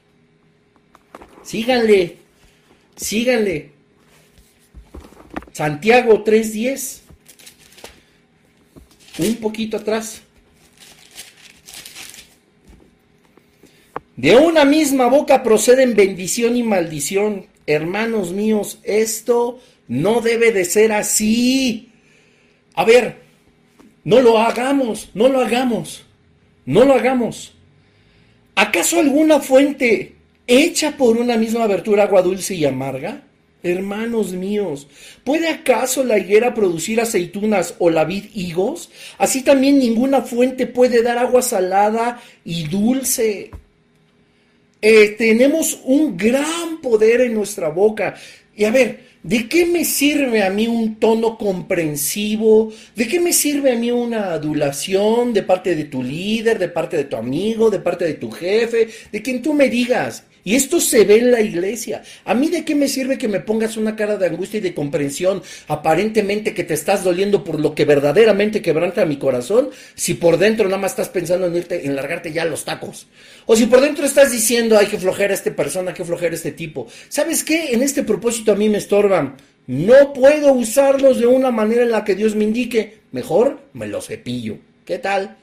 Síganle, 1.43 2.17
síganle. 2.95 3.69
Santiago 5.51 6.23
3.10. 6.23 7.01
Un 9.19 9.35
poquito 9.35 9.77
atrás. 9.77 10.21
De 14.15 14.35
una 14.35 14.65
misma 14.65 15.07
boca 15.07 15.43
proceden 15.43 15.93
bendición 15.93 16.57
y 16.57 16.63
maldición 16.63 17.53
hermanos 17.67 18.31
míos, 18.31 18.79
esto 18.83 19.59
no 19.87 20.21
debe 20.21 20.51
de 20.51 20.65
ser 20.65 20.91
así. 20.91 21.91
A 22.75 22.85
ver, 22.85 23.17
no 24.03 24.21
lo 24.21 24.39
hagamos, 24.39 25.09
no 25.13 25.27
lo 25.27 25.39
hagamos, 25.39 26.05
no 26.65 26.85
lo 26.85 26.93
hagamos. 26.93 27.53
¿Acaso 28.55 28.99
alguna 28.99 29.39
fuente 29.39 30.15
hecha 30.47 30.95
por 30.95 31.17
una 31.17 31.37
misma 31.37 31.63
abertura 31.63 32.03
agua 32.03 32.21
dulce 32.21 32.55
y 32.55 32.65
amarga? 32.65 33.23
Hermanos 33.63 34.31
míos, 34.31 34.87
¿puede 35.23 35.49
acaso 35.49 36.03
la 36.03 36.19
higuera 36.19 36.53
producir 36.53 37.01
aceitunas 37.01 37.73
o 37.79 37.89
la 37.89 38.05
vid 38.05 38.25
higos? 38.35 38.91
Así 39.17 39.41
también 39.41 39.79
ninguna 39.79 40.21
fuente 40.21 40.67
puede 40.67 41.01
dar 41.01 41.17
agua 41.17 41.41
salada 41.41 42.21
y 42.43 42.67
dulce. 42.67 43.49
Eh, 44.81 45.15
tenemos 45.17 45.79
un 45.83 46.15
gran 46.15 46.79
poder 46.81 47.21
en 47.21 47.33
nuestra 47.33 47.69
boca. 47.69 48.15
Y 48.55 48.65
a 48.65 48.71
ver, 48.71 48.99
¿de 49.23 49.49
qué 49.49 49.65
me 49.65 49.83
sirve 49.83 50.43
a 50.43 50.49
mí 50.49 50.67
un 50.67 50.95
tono 50.99 51.37
comprensivo? 51.37 52.71
¿De 52.95 53.07
qué 53.07 53.19
me 53.19 53.33
sirve 53.33 53.71
a 53.73 53.75
mí 53.75 53.91
una 53.91 54.33
adulación 54.33 55.33
de 55.33 55.43
parte 55.43 55.75
de 55.75 55.85
tu 55.85 56.03
líder, 56.03 56.59
de 56.59 56.69
parte 56.69 56.97
de 56.97 57.05
tu 57.05 57.15
amigo, 57.17 57.69
de 57.69 57.79
parte 57.79 58.05
de 58.05 58.13
tu 58.13 58.31
jefe, 58.31 58.87
de 59.11 59.21
quien 59.21 59.41
tú 59.41 59.53
me 59.53 59.69
digas? 59.69 60.23
Y 60.47 60.55
esto 60.55 60.79
se 60.79 61.05
ve 61.05 61.17
en 61.17 61.31
la 61.31 61.41
iglesia. 61.41 62.03
¿A 62.23 62.35
mí 62.35 62.49
de 62.49 62.63
qué 62.63 62.75
me 62.75 62.87
sirve 62.87 63.17
que 63.17 63.27
me 63.27 63.39
pongas 63.39 63.77
una 63.77 63.95
cara 63.95 64.15
de 64.15 64.27
angustia 64.27 64.59
y 64.59 64.61
de 64.61 64.75
comprensión, 64.75 65.41
aparentemente 65.67 66.53
que 66.53 66.63
te 66.63 66.75
estás 66.75 67.03
doliendo 67.03 67.43
por 67.43 67.59
lo 67.59 67.73
que 67.73 67.83
verdaderamente 67.83 68.61
quebranta 68.61 69.07
mi 69.07 69.17
corazón, 69.17 69.71
si 69.95 70.13
por 70.13 70.37
dentro 70.37 70.65
nada 70.65 70.77
más 70.77 70.91
estás 70.91 71.09
pensando 71.09 71.47
en 71.47 71.55
irte, 71.55 71.87
en 71.87 71.95
largarte 71.95 72.31
ya 72.31 72.45
los 72.45 72.63
tacos? 72.63 73.07
O 73.47 73.55
si 73.55 73.65
por 73.65 73.81
dentro 73.81 74.05
estás 74.05 74.31
diciendo, 74.31 74.77
hay 74.77 74.85
que 74.85 74.99
flojer 74.99 75.31
a 75.31 75.33
esta 75.33 75.51
persona, 75.55 75.95
que 75.95 76.05
flojer 76.05 76.33
a 76.33 76.35
este 76.35 76.51
tipo. 76.51 76.85
¿Sabes 77.09 77.43
qué? 77.43 77.73
En 77.73 77.81
este 77.81 78.03
propósito 78.03 78.51
a 78.51 78.55
mí 78.55 78.69
me 78.69 78.77
estorban. 78.77 79.37
No 79.65 80.13
puedo 80.13 80.53
usarlos 80.53 81.17
de 81.17 81.25
una 81.25 81.49
manera 81.49 81.81
en 81.81 81.91
la 81.91 82.03
que 82.03 82.13
Dios 82.13 82.35
me 82.35 82.43
indique. 82.43 82.99
Mejor 83.13 83.61
me 83.73 83.87
los 83.87 84.05
cepillo. 84.05 84.59
¿Qué 84.85 84.99
tal? 84.99 85.37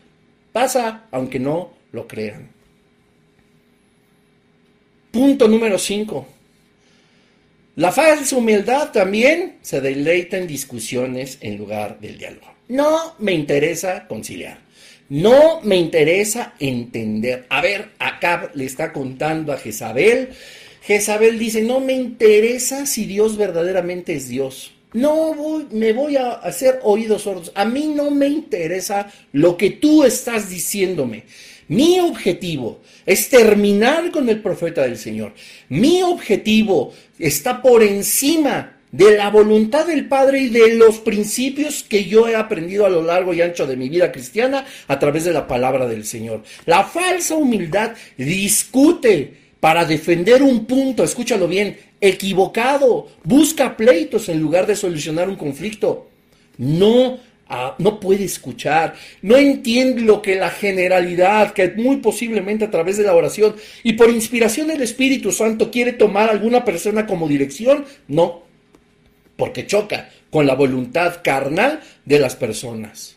Pasa, 0.52 1.06
aunque 1.10 1.40
no 1.40 1.72
lo 1.90 2.06
crean. 2.06 2.51
Punto 5.12 5.46
número 5.46 5.78
5. 5.78 6.26
La 7.76 7.92
falsa 7.92 8.34
humildad 8.34 8.92
también 8.92 9.58
se 9.60 9.82
deleita 9.82 10.38
en 10.38 10.46
discusiones 10.46 11.36
en 11.42 11.58
lugar 11.58 12.00
del 12.00 12.16
diálogo. 12.16 12.46
No 12.68 13.14
me 13.18 13.32
interesa 13.32 14.08
conciliar. 14.08 14.58
No 15.10 15.60
me 15.60 15.76
interesa 15.76 16.54
entender. 16.58 17.44
A 17.50 17.60
ver, 17.60 17.90
acá 17.98 18.50
le 18.54 18.64
está 18.64 18.94
contando 18.94 19.52
a 19.52 19.58
Jezabel. 19.58 20.30
Jezabel 20.80 21.38
dice, 21.38 21.60
no 21.60 21.80
me 21.80 21.92
interesa 21.92 22.86
si 22.86 23.04
Dios 23.04 23.36
verdaderamente 23.36 24.14
es 24.14 24.28
Dios. 24.28 24.72
No 24.94 25.34
me 25.70 25.92
voy 25.92 26.16
a 26.16 26.32
hacer 26.32 26.80
oídos 26.84 27.22
sordos. 27.22 27.52
A 27.54 27.66
mí 27.66 27.92
no 27.94 28.10
me 28.10 28.28
interesa 28.28 29.12
lo 29.32 29.58
que 29.58 29.68
tú 29.68 30.04
estás 30.04 30.48
diciéndome. 30.48 31.24
Mi 31.72 31.98
objetivo 32.00 32.82
es 33.06 33.30
terminar 33.30 34.10
con 34.10 34.28
el 34.28 34.42
profeta 34.42 34.82
del 34.82 34.98
Señor. 34.98 35.32
Mi 35.70 36.02
objetivo 36.02 36.92
está 37.18 37.62
por 37.62 37.82
encima 37.82 38.76
de 38.90 39.16
la 39.16 39.30
voluntad 39.30 39.86
del 39.86 40.06
Padre 40.06 40.40
y 40.40 40.48
de 40.50 40.74
los 40.74 40.98
principios 40.98 41.82
que 41.82 42.04
yo 42.04 42.28
he 42.28 42.36
aprendido 42.36 42.84
a 42.84 42.90
lo 42.90 43.00
largo 43.00 43.32
y 43.32 43.40
ancho 43.40 43.66
de 43.66 43.78
mi 43.78 43.88
vida 43.88 44.12
cristiana 44.12 44.66
a 44.86 44.98
través 44.98 45.24
de 45.24 45.32
la 45.32 45.48
palabra 45.48 45.86
del 45.86 46.04
Señor. 46.04 46.42
La 46.66 46.84
falsa 46.84 47.36
humildad 47.36 47.92
discute 48.18 49.32
para 49.58 49.86
defender 49.86 50.42
un 50.42 50.66
punto, 50.66 51.02
escúchalo 51.02 51.48
bien, 51.48 51.78
equivocado, 52.02 53.08
busca 53.24 53.78
pleitos 53.78 54.28
en 54.28 54.40
lugar 54.40 54.66
de 54.66 54.76
solucionar 54.76 55.26
un 55.26 55.36
conflicto. 55.36 56.10
No 56.58 57.18
no 57.78 58.00
puede 58.00 58.24
escuchar, 58.24 58.94
no 59.20 59.36
entiende 59.36 60.02
lo 60.02 60.22
que 60.22 60.36
la 60.36 60.50
generalidad, 60.50 61.52
que 61.52 61.70
muy 61.70 61.98
posiblemente 61.98 62.64
a 62.64 62.70
través 62.70 62.96
de 62.96 63.04
la 63.04 63.14
oración 63.14 63.54
y 63.82 63.92
por 63.94 64.10
inspiración 64.10 64.68
del 64.68 64.82
Espíritu 64.82 65.32
Santo 65.32 65.70
quiere 65.70 65.92
tomar 65.92 66.28
a 66.28 66.32
alguna 66.32 66.64
persona 66.64 67.06
como 67.06 67.28
dirección, 67.28 67.84
no, 68.08 68.42
porque 69.36 69.66
choca 69.66 70.10
con 70.30 70.46
la 70.46 70.54
voluntad 70.54 71.20
carnal 71.22 71.80
de 72.04 72.18
las 72.18 72.36
personas. 72.36 73.16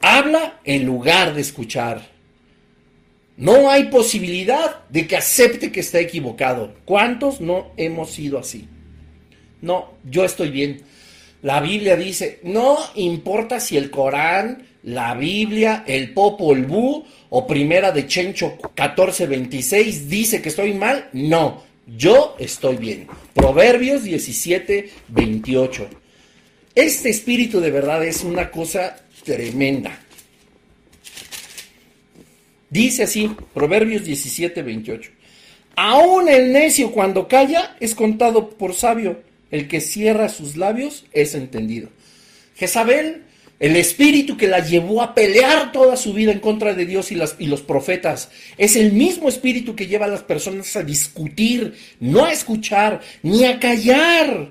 Habla 0.00 0.60
en 0.64 0.84
lugar 0.84 1.34
de 1.34 1.40
escuchar. 1.40 2.12
No 3.36 3.70
hay 3.70 3.84
posibilidad 3.84 4.84
de 4.90 5.06
que 5.06 5.16
acepte 5.16 5.72
que 5.72 5.80
está 5.80 5.98
equivocado. 5.98 6.74
¿Cuántos 6.84 7.40
no 7.40 7.72
hemos 7.76 8.10
sido 8.10 8.38
así? 8.38 8.68
No, 9.62 9.94
yo 10.04 10.24
estoy 10.24 10.50
bien. 10.50 10.82
La 11.44 11.60
Biblia 11.60 11.94
dice, 11.94 12.40
no 12.44 12.78
importa 12.94 13.60
si 13.60 13.76
el 13.76 13.90
Corán, 13.90 14.66
la 14.84 15.14
Biblia, 15.14 15.84
el 15.86 16.14
Popol 16.14 16.64
Vuh 16.64 17.04
o 17.28 17.46
Primera 17.46 17.92
de 17.92 18.06
Chencho 18.06 18.56
14:26 18.74 20.06
dice 20.06 20.40
que 20.40 20.48
estoy 20.48 20.72
mal. 20.72 21.10
No, 21.12 21.62
yo 21.86 22.34
estoy 22.38 22.76
bien. 22.76 23.08
Proverbios 23.34 24.04
17, 24.04 24.88
28. 25.08 25.86
Este 26.74 27.10
espíritu 27.10 27.60
de 27.60 27.70
verdad 27.70 28.02
es 28.06 28.24
una 28.24 28.50
cosa 28.50 28.96
tremenda. 29.22 30.00
Dice 32.70 33.02
así, 33.02 33.30
Proverbios 33.52 34.02
17, 34.02 34.62
28. 34.62 35.10
Aún 35.76 36.26
el 36.30 36.54
necio 36.54 36.90
cuando 36.90 37.28
calla 37.28 37.76
es 37.80 37.94
contado 37.94 38.48
por 38.48 38.72
sabio. 38.72 39.33
El 39.50 39.68
que 39.68 39.80
cierra 39.80 40.28
sus 40.28 40.56
labios 40.56 41.04
es 41.12 41.34
entendido. 41.34 41.88
Jezabel 42.56 43.24
el 43.60 43.76
espíritu 43.76 44.36
que 44.36 44.48
la 44.48 44.58
llevó 44.58 45.00
a 45.00 45.14
pelear 45.14 45.70
toda 45.70 45.96
su 45.96 46.12
vida 46.12 46.32
en 46.32 46.40
contra 46.40 46.74
de 46.74 46.86
Dios 46.86 47.12
y, 47.12 47.18
y, 47.38 47.46
los 47.46 47.62
profetas 47.62 48.28
es 48.58 48.74
el 48.74 48.92
mismo 48.92 49.28
espíritu 49.28 49.76
que 49.76 49.86
lleva 49.86 50.06
a 50.06 50.08
las 50.10 50.22
personas 50.22 50.74
a 50.74 50.82
discutir, 50.82 51.74
no 52.00 52.24
a 52.24 52.32
escuchar, 52.32 53.00
ni 53.22 53.44
a 53.44 53.60
callar 53.60 54.50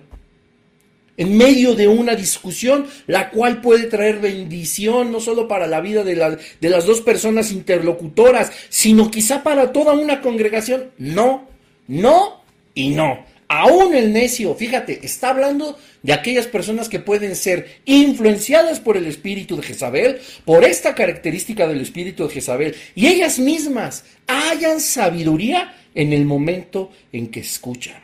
en 1.18 1.38
medio 1.38 1.76
de 1.76 1.88
una 1.88 2.16
discusión, 2.16 2.88
la 3.06 3.30
cual 3.30 3.62
puede 3.62 3.84
traer 3.86 4.20
bendición 4.20 5.12
no 5.12 5.20
solo 5.20 5.48
para 5.48 5.68
la 5.68 5.82
vida 5.82 6.04
de, 6.04 6.40
de 6.60 6.70
las 6.70 6.86
dos 6.86 7.02
personas 7.02 7.52
interlocutoras, 7.52 8.52
sino 8.70 9.12
quizá 9.12 9.44
para 9.44 9.74
toda 9.74 9.94
una 9.94 10.22
congregación. 10.22 10.92
No, 10.98 11.48
no 11.88 12.42
y 12.74 12.90
no. 12.90 13.26
Aún 13.56 13.94
el 13.94 14.12
necio, 14.12 14.56
fíjate, 14.56 15.02
está 15.04 15.30
hablando 15.30 15.78
de 16.02 16.12
aquellas 16.12 16.48
personas 16.48 16.90
que 16.90 17.00
pueden 17.00 17.36
ser 17.36 17.82
influenciadas 17.86 18.80
por 18.80 18.98
el 18.98 19.06
espíritu 19.06 19.56
de 19.56 19.62
Jezabel, 19.62 20.20
por 20.44 20.64
esta 20.64 20.96
característica 20.96 21.68
del 21.68 21.80
espíritu 21.80 22.28
de 22.28 22.34
Jezabel, 22.34 22.76
y 22.96 23.06
ellas 23.06 23.38
mismas 23.38 24.06
hayan 24.26 24.80
sabiduría 24.80 25.76
en 25.94 26.14
el 26.14 26.26
momento 26.26 26.92
en 27.12 27.28
que 27.28 27.42
escuchan, 27.42 28.02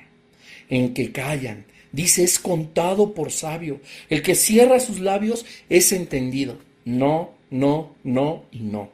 en 0.69 0.93
que 0.93 1.11
callan. 1.11 1.65
Dice, 1.91 2.23
es 2.23 2.37
contado 2.37 3.15
por 3.15 3.31
sabio. 3.31 3.81
El 4.07 4.21
que 4.21 4.35
cierra 4.35 4.79
sus 4.79 4.99
labios 4.99 5.47
es 5.67 5.91
entendido. 5.91 6.59
No, 6.85 7.31
no, 7.49 7.95
no 8.03 8.43
y 8.51 8.59
no. 8.59 8.91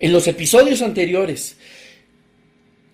En 0.00 0.14
los 0.14 0.26
episodios 0.28 0.80
anteriores 0.80 1.58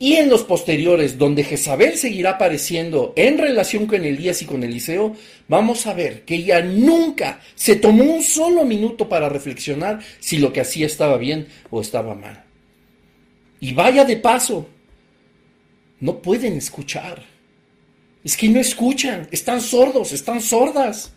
y 0.04 0.16
en 0.16 0.28
los 0.28 0.42
posteriores, 0.44 1.16
donde 1.16 1.44
Jezabel 1.44 1.96
seguirá 1.96 2.32
apareciendo 2.32 3.14
en 3.16 3.38
relación 3.38 3.86
con 3.86 4.04
Elías 4.04 4.42
y 4.42 4.44
con 4.44 4.62
Eliseo, 4.62 5.16
vamos 5.48 5.86
a 5.86 5.94
ver 5.94 6.26
que 6.26 6.34
ella 6.34 6.60
nunca 6.60 7.40
se 7.54 7.76
tomó 7.76 8.04
un 8.04 8.22
solo 8.22 8.66
minuto 8.66 9.08
para 9.08 9.30
reflexionar 9.30 10.00
si 10.20 10.36
lo 10.36 10.52
que 10.52 10.60
hacía 10.60 10.84
estaba 10.84 11.16
bien 11.16 11.48
o 11.70 11.80
estaba 11.80 12.14
mal. 12.14 12.44
Y 13.60 13.72
vaya 13.72 14.04
de 14.04 14.18
paso, 14.18 14.68
no 16.00 16.20
pueden 16.20 16.58
escuchar. 16.58 17.24
Es 18.22 18.36
que 18.36 18.50
no 18.50 18.60
escuchan, 18.60 19.26
están 19.30 19.62
sordos, 19.62 20.12
están 20.12 20.42
sordas. 20.42 21.14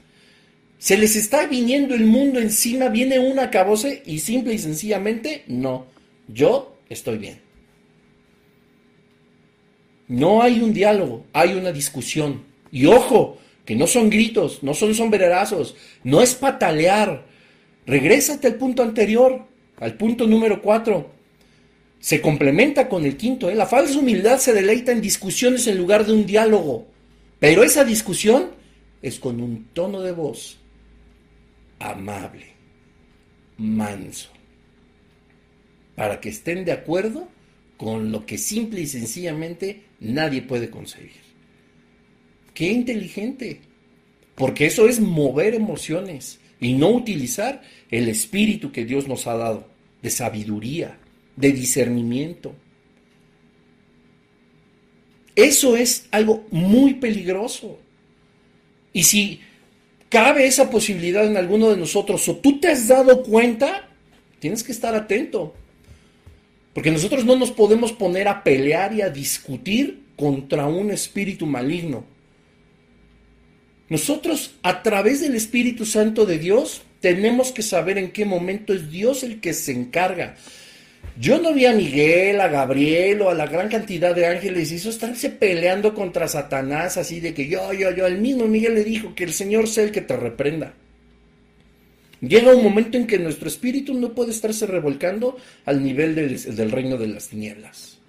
Se 0.77 0.95
les 0.95 1.17
está 1.17 1.45
viniendo 1.45 1.93
el 1.93 2.05
mundo 2.05 2.39
encima, 2.39 2.88
viene 2.88 3.19
una 3.19 3.51
cabose 3.51 4.01
y 4.05 4.19
simple 4.19 4.53
y 4.53 4.59
sencillamente, 4.59 5.43
no, 5.47 5.88
yo 6.29 6.77
estoy 6.88 7.17
bien. 7.17 7.46
No 10.08 10.41
hay 10.41 10.62
un 10.62 10.74
diálogo, 10.74 11.26
hay 11.34 11.53
una 11.53 11.72
discusión. 11.72 12.43
Y 12.72 12.86
ojo, 12.86 13.38
que 13.66 13.76
no 13.76 13.88
son 13.88 14.10
gritos, 14.10 14.64
no 14.64 14.74
son 14.74 14.95
sombrerazos, 14.95 15.76
no 16.03 16.22
es 16.22 16.36
patalear. 16.36 17.26
Regrésate 17.86 18.47
al 18.47 18.55
punto 18.55 18.84
anterior, 18.84 19.45
al 19.78 19.95
punto 19.95 20.26
número 20.26 20.62
cuatro. 20.62 21.12
Se 21.99 22.22
complementa 22.22 22.88
con 22.88 23.05
el 23.05 23.18
quinto. 23.18 23.49
¿eh? 23.49 23.55
La 23.55 23.66
falsa 23.66 23.99
humildad 23.99 24.38
se 24.38 24.53
deleita 24.53 24.91
en 24.91 25.01
discusiones 25.01 25.68
en 25.68 25.78
lugar 25.78 26.05
de 26.05 26.14
un 26.14 26.26
diálogo. 26.26 26.88
Pero 27.39 27.64
esa 27.64 27.84
discusión 27.84 28.51
es 29.01 29.20
con 29.20 29.41
un 29.41 29.66
tono 29.74 30.01
de 30.01 30.12
voz 30.12 30.58
amable, 31.80 32.47
manso, 33.58 34.30
para 35.95 36.20
que 36.20 36.30
estén 36.30 36.66
de 36.66 36.72
acuerdo 36.72 37.28
con 37.78 38.11
lo 38.11 38.25
que 38.25 38.38
simple 38.38 38.82
y 38.82 38.88
sencillamente 38.88 39.84
nadie 39.99 40.41
puede 40.41 40.69
concebir. 40.69 41.28
Qué 42.53 42.71
inteligente, 42.71 43.61
porque 44.36 44.65
eso 44.65 44.88
es 44.88 44.99
mover 44.99 45.53
emociones 45.53 46.39
y 46.59 46.73
no 46.73 46.89
utilizar 46.89 47.61
el 47.91 48.09
espíritu 48.09 48.71
que 48.71 48.84
Dios 48.84 49.07
nos 49.07 49.28
ha 49.28 49.36
dado 49.36 49.69
de 50.01 50.09
sabiduría, 50.09 50.97
de 51.36 51.51
discernimiento. 51.51 52.55
Eso 55.36 55.75
es 55.78 56.07
algo 56.09 56.47
muy 56.49 56.95
peligroso. 56.95 57.78
Y 58.91 59.03
si 59.03 59.39
cabe 60.09 60.47
esa 60.47 60.71
posibilidad 60.71 61.25
en 61.25 61.38
alguno 61.38 61.69
de 61.69 61.78
nosotros 61.78 62.28
o 62.28 62.38
tú 62.38 62.59
te 62.59 62.69
has 62.69 62.88
dado 62.88 63.21
cuenta, 63.21 63.88
tienes 64.39 64.63
que 64.63 64.71
estar 64.71 64.95
atento. 64.95 65.53
Porque 66.78 66.91
nosotros 66.91 67.25
no 67.25 67.36
nos 67.36 67.49
podemos 67.49 67.91
poner 67.91 68.28
a 68.28 68.43
pelear 68.43 68.93
y 68.93 69.01
a 69.01 69.09
discutir 69.09 70.03
contra 70.15 70.67
un 70.67 70.91
espíritu 70.91 71.47
maligno. 71.47 72.05
Nosotros, 73.89 74.53
a 74.61 74.84
través 74.84 75.21
del 75.21 75.34
Espíritu 75.34 75.88
Santo 75.88 76.28
de 76.28 76.38
Dios, 76.38 76.84
tenemos 76.99 77.51
que 77.51 77.63
saber 77.63 77.97
en 77.97 78.11
qué 78.11 78.25
momento 78.25 78.75
es 78.75 78.91
Dios 78.91 79.23
el 79.23 79.41
que 79.41 79.55
se 79.55 79.71
encarga. 79.71 80.36
Yo 81.19 81.41
no 81.41 81.51
vi 81.51 81.65
a 81.65 81.73
Miguel, 81.73 82.39
a 82.39 82.47
Gabriel 82.47 83.23
o 83.23 83.32
a 83.32 83.34
la 83.34 83.47
gran 83.47 83.69
cantidad 83.69 84.13
de 84.13 84.28
ángeles 84.28 84.71
y 84.71 84.75
eso 84.75 84.91
estarse 84.91 85.32
peleando 85.32 85.95
contra 85.95 86.28
Satanás 86.28 86.97
así 86.97 87.19
de 87.19 87.34
que 87.34 87.47
yo, 87.47 87.73
yo, 87.73 87.89
yo. 87.89 88.05
El 88.05 88.19
mismo 88.19 88.45
Miguel 88.45 88.75
le 88.75 88.84
dijo 88.84 89.15
que 89.15 89.23
el 89.23 89.34
Señor 89.34 89.67
sea 89.67 89.84
el 89.84 89.91
que 89.91 90.01
te 90.01 90.15
reprenda. 90.15 90.75
Llega 92.22 92.55
un 92.55 92.63
momento 92.63 92.97
en 92.97 93.05
que 93.05 93.20
nuestro 93.20 93.47
espíritu 93.47 93.93
no 93.93 94.13
puede 94.13 94.32
estarse 94.32 94.65
revolcando 94.65 95.38
al 95.65 95.84
nivel 95.84 96.15
del, 96.15 96.72
reino 96.72 96.97
de 96.97 97.07
las 97.07 97.30
tinieblas. 97.30 97.99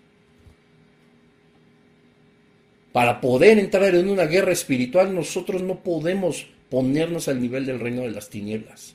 Para 2.93 3.21
poder 3.21 3.59
entrar 3.59 3.95
en 3.95 4.09
una 4.09 4.25
guerra 4.25 4.53
espiritual, 4.53 5.15
nosotros 5.15 5.63
no 5.63 5.83
podemos 5.83 6.47
ponernos 6.71 7.29
al 7.29 7.41
nivel 7.41 7.67
del 7.67 7.81
reino 7.81 8.03
de 8.03 8.11
las 8.11 8.31
tinieblas. 8.31 8.95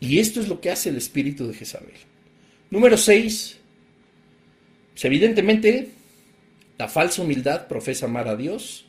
Y 0.00 0.18
esto 0.18 0.40
es 0.40 0.48
lo 0.48 0.60
que 0.60 0.70
hace 0.70 0.90
el 0.90 0.96
espíritu 0.96 1.46
de 1.46 1.54
Jezabel. 1.54 1.94
Número 2.70 2.96
6. 2.96 3.56
Pues 4.92 5.04
evidentemente, 5.04 5.90
la 6.76 6.88
falsa 6.88 7.22
humildad 7.22 7.68
profesa 7.68 8.06
amar 8.06 8.26
a 8.26 8.36
Dios 8.36 8.84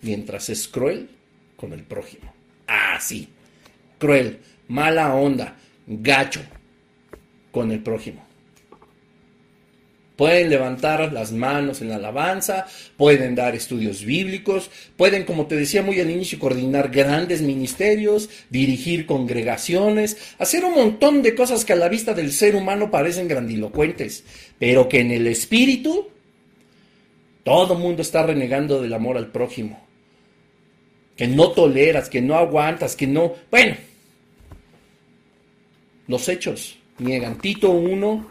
mientras 0.00 0.48
es 0.48 0.66
cruel 0.66 1.10
con 1.56 1.74
el 1.74 1.82
prójimo 1.82 2.39
así, 2.70 3.28
cruel, 3.98 4.38
mala 4.68 5.14
onda, 5.14 5.56
gacho 5.86 6.40
con 7.50 7.72
el 7.72 7.80
prójimo. 7.80 8.24
Pueden 10.16 10.50
levantar 10.50 11.14
las 11.14 11.32
manos 11.32 11.80
en 11.80 11.88
la 11.88 11.96
alabanza, 11.96 12.66
pueden 12.98 13.34
dar 13.34 13.54
estudios 13.54 14.04
bíblicos, 14.04 14.70
pueden, 14.98 15.24
como 15.24 15.46
te 15.46 15.56
decía 15.56 15.82
muy 15.82 15.98
al 15.98 16.10
inicio, 16.10 16.38
coordinar 16.38 16.90
grandes 16.90 17.40
ministerios, 17.40 18.28
dirigir 18.50 19.06
congregaciones, 19.06 20.34
hacer 20.38 20.66
un 20.66 20.74
montón 20.74 21.22
de 21.22 21.34
cosas 21.34 21.64
que 21.64 21.72
a 21.72 21.76
la 21.76 21.88
vista 21.88 22.12
del 22.12 22.32
ser 22.32 22.54
humano 22.54 22.90
parecen 22.90 23.28
grandilocuentes, 23.28 24.24
pero 24.58 24.90
que 24.90 25.00
en 25.00 25.10
el 25.10 25.26
espíritu 25.26 26.08
todo 27.42 27.74
mundo 27.74 28.02
está 28.02 28.22
renegando 28.22 28.82
del 28.82 28.92
amor 28.92 29.16
al 29.16 29.28
prójimo. 29.28 29.89
Que 31.20 31.28
no 31.28 31.50
toleras, 31.50 32.08
que 32.08 32.22
no 32.22 32.34
aguantas, 32.34 32.96
que 32.96 33.06
no... 33.06 33.34
Bueno, 33.50 33.76
los 36.06 36.26
hechos 36.30 36.78
niegan. 36.96 37.36
Tito 37.36 37.72
1, 37.72 38.26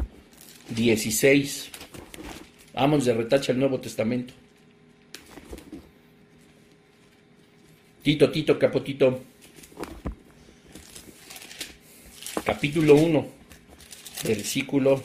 16. 0.70 1.70
Vamos 2.74 3.06
de 3.06 3.14
retacha 3.14 3.52
el 3.52 3.60
Nuevo 3.60 3.80
Testamento. 3.80 4.34
Tito, 8.02 8.32
Tito, 8.32 8.58
Capotito. 8.58 9.22
Capítulo 12.44 12.96
1, 12.96 13.28
versículo 14.24 15.04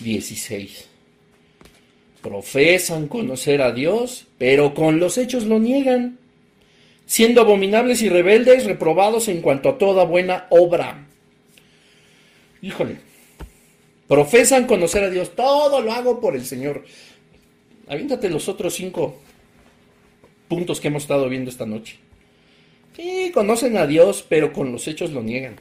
16 0.00 0.88
profesan 2.22 3.06
conocer 3.06 3.62
a 3.62 3.72
Dios, 3.72 4.26
pero 4.38 4.74
con 4.74 4.98
los 4.98 5.18
hechos 5.18 5.44
lo 5.44 5.58
niegan, 5.58 6.18
siendo 7.08 7.40
abominables 7.40 8.02
y 8.02 8.10
rebeldes, 8.10 8.66
reprobados 8.66 9.28
en 9.28 9.40
cuanto 9.40 9.70
a 9.70 9.78
toda 9.78 10.04
buena 10.04 10.46
obra. 10.50 11.06
Híjole, 12.60 12.98
profesan 14.06 14.66
conocer 14.66 15.04
a 15.04 15.10
Dios, 15.10 15.34
todo 15.34 15.80
lo 15.80 15.90
hago 15.90 16.20
por 16.20 16.36
el 16.36 16.44
Señor. 16.44 16.84
Aviéntate 17.88 18.28
los 18.28 18.46
otros 18.50 18.74
cinco 18.74 19.18
puntos 20.48 20.80
que 20.80 20.88
hemos 20.88 21.04
estado 21.04 21.30
viendo 21.30 21.50
esta 21.50 21.64
noche. 21.64 21.96
Sí, 22.94 23.30
conocen 23.32 23.78
a 23.78 23.86
Dios, 23.86 24.22
pero 24.28 24.52
con 24.52 24.70
los 24.70 24.86
hechos 24.86 25.10
lo 25.10 25.22
niegan. 25.22 25.56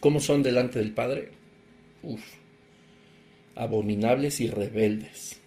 ¿Cómo 0.00 0.20
son 0.20 0.42
delante 0.42 0.78
del 0.78 0.92
Padre? 0.92 1.30
uf, 2.02 2.22
abominables 3.54 4.40
y 4.40 4.48
rebeldes. 4.48 5.39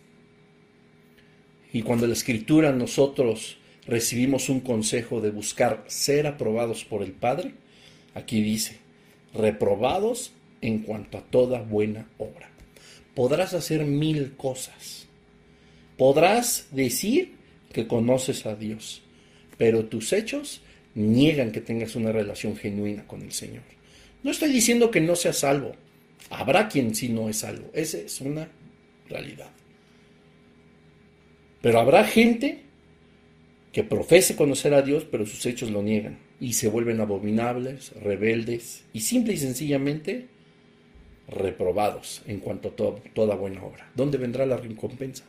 Y 1.74 1.82
cuando 1.82 2.06
la 2.06 2.14
escritura 2.14 2.72
nosotros 2.72 3.58
recibimos 3.88 4.48
un 4.48 4.60
consejo 4.60 5.20
de 5.20 5.32
buscar 5.32 5.84
ser 5.88 6.28
aprobados 6.28 6.86
por 6.86 7.02
el 7.02 7.12
Padre, 7.12 7.56
aquí 8.14 8.42
dice, 8.42 8.78
reprobados 9.34 10.32
en 10.62 10.80
cuanto 10.80 11.18
a 11.18 11.22
toda 11.24 11.62
buena 11.62 12.08
obra. 12.20 12.52
Podrás 13.16 13.56
hacer 13.56 13.86
mil 13.86 14.34
cosas. 14.38 15.08
Podrás 15.98 16.68
decir 16.72 17.34
que 17.72 17.88
conoces 17.88 18.46
a 18.46 18.56
Dios, 18.56 19.02
pero 19.58 19.86
tus 19.86 20.14
hechos 20.14 20.62
niegan 20.94 21.52
que 21.52 21.62
tengas 21.62 21.96
una 21.96 22.12
relación 22.12 22.56
genuina 22.56 23.08
con 23.08 23.24
el 23.24 23.32
Señor. 23.32 23.64
No 24.22 24.30
estoy 24.30 24.52
diciendo 24.52 24.92
que 24.92 25.02
no 25.02 25.16
seas 25.16 25.40
salvo. 25.40 25.76
Habrá 26.30 26.70
quien 26.70 26.94
sí 26.94 27.10
no 27.10 27.30
es 27.30 27.44
algo. 27.44 27.70
Esa 27.74 27.98
es 27.98 28.22
una 28.22 28.48
realidad. 29.10 29.50
Pero 31.64 31.80
habrá 31.80 32.04
gente 32.04 32.60
que 33.72 33.86
profese 33.86 34.36
conocer 34.36 34.74
a 34.74 34.82
Dios, 34.82 35.08
pero 35.10 35.26
sus 35.26 35.46
hechos 35.46 35.72
lo 35.72 35.82
niegan 35.82 36.18
y 36.42 36.54
se 36.54 36.68
vuelven 36.68 37.00
abominables, 37.00 37.94
rebeldes 37.94 38.84
y 38.92 39.00
simple 39.00 39.32
y 39.32 39.38
sencillamente 39.38 40.28
reprobados 41.30 42.22
en 42.28 42.42
cuanto 42.42 42.68
a 42.68 43.12
toda 43.14 43.36
buena 43.36 43.64
obra. 43.64 43.90
¿Dónde 43.96 44.18
vendrá 44.18 44.46
la 44.46 44.58
recompensa? 44.58 45.24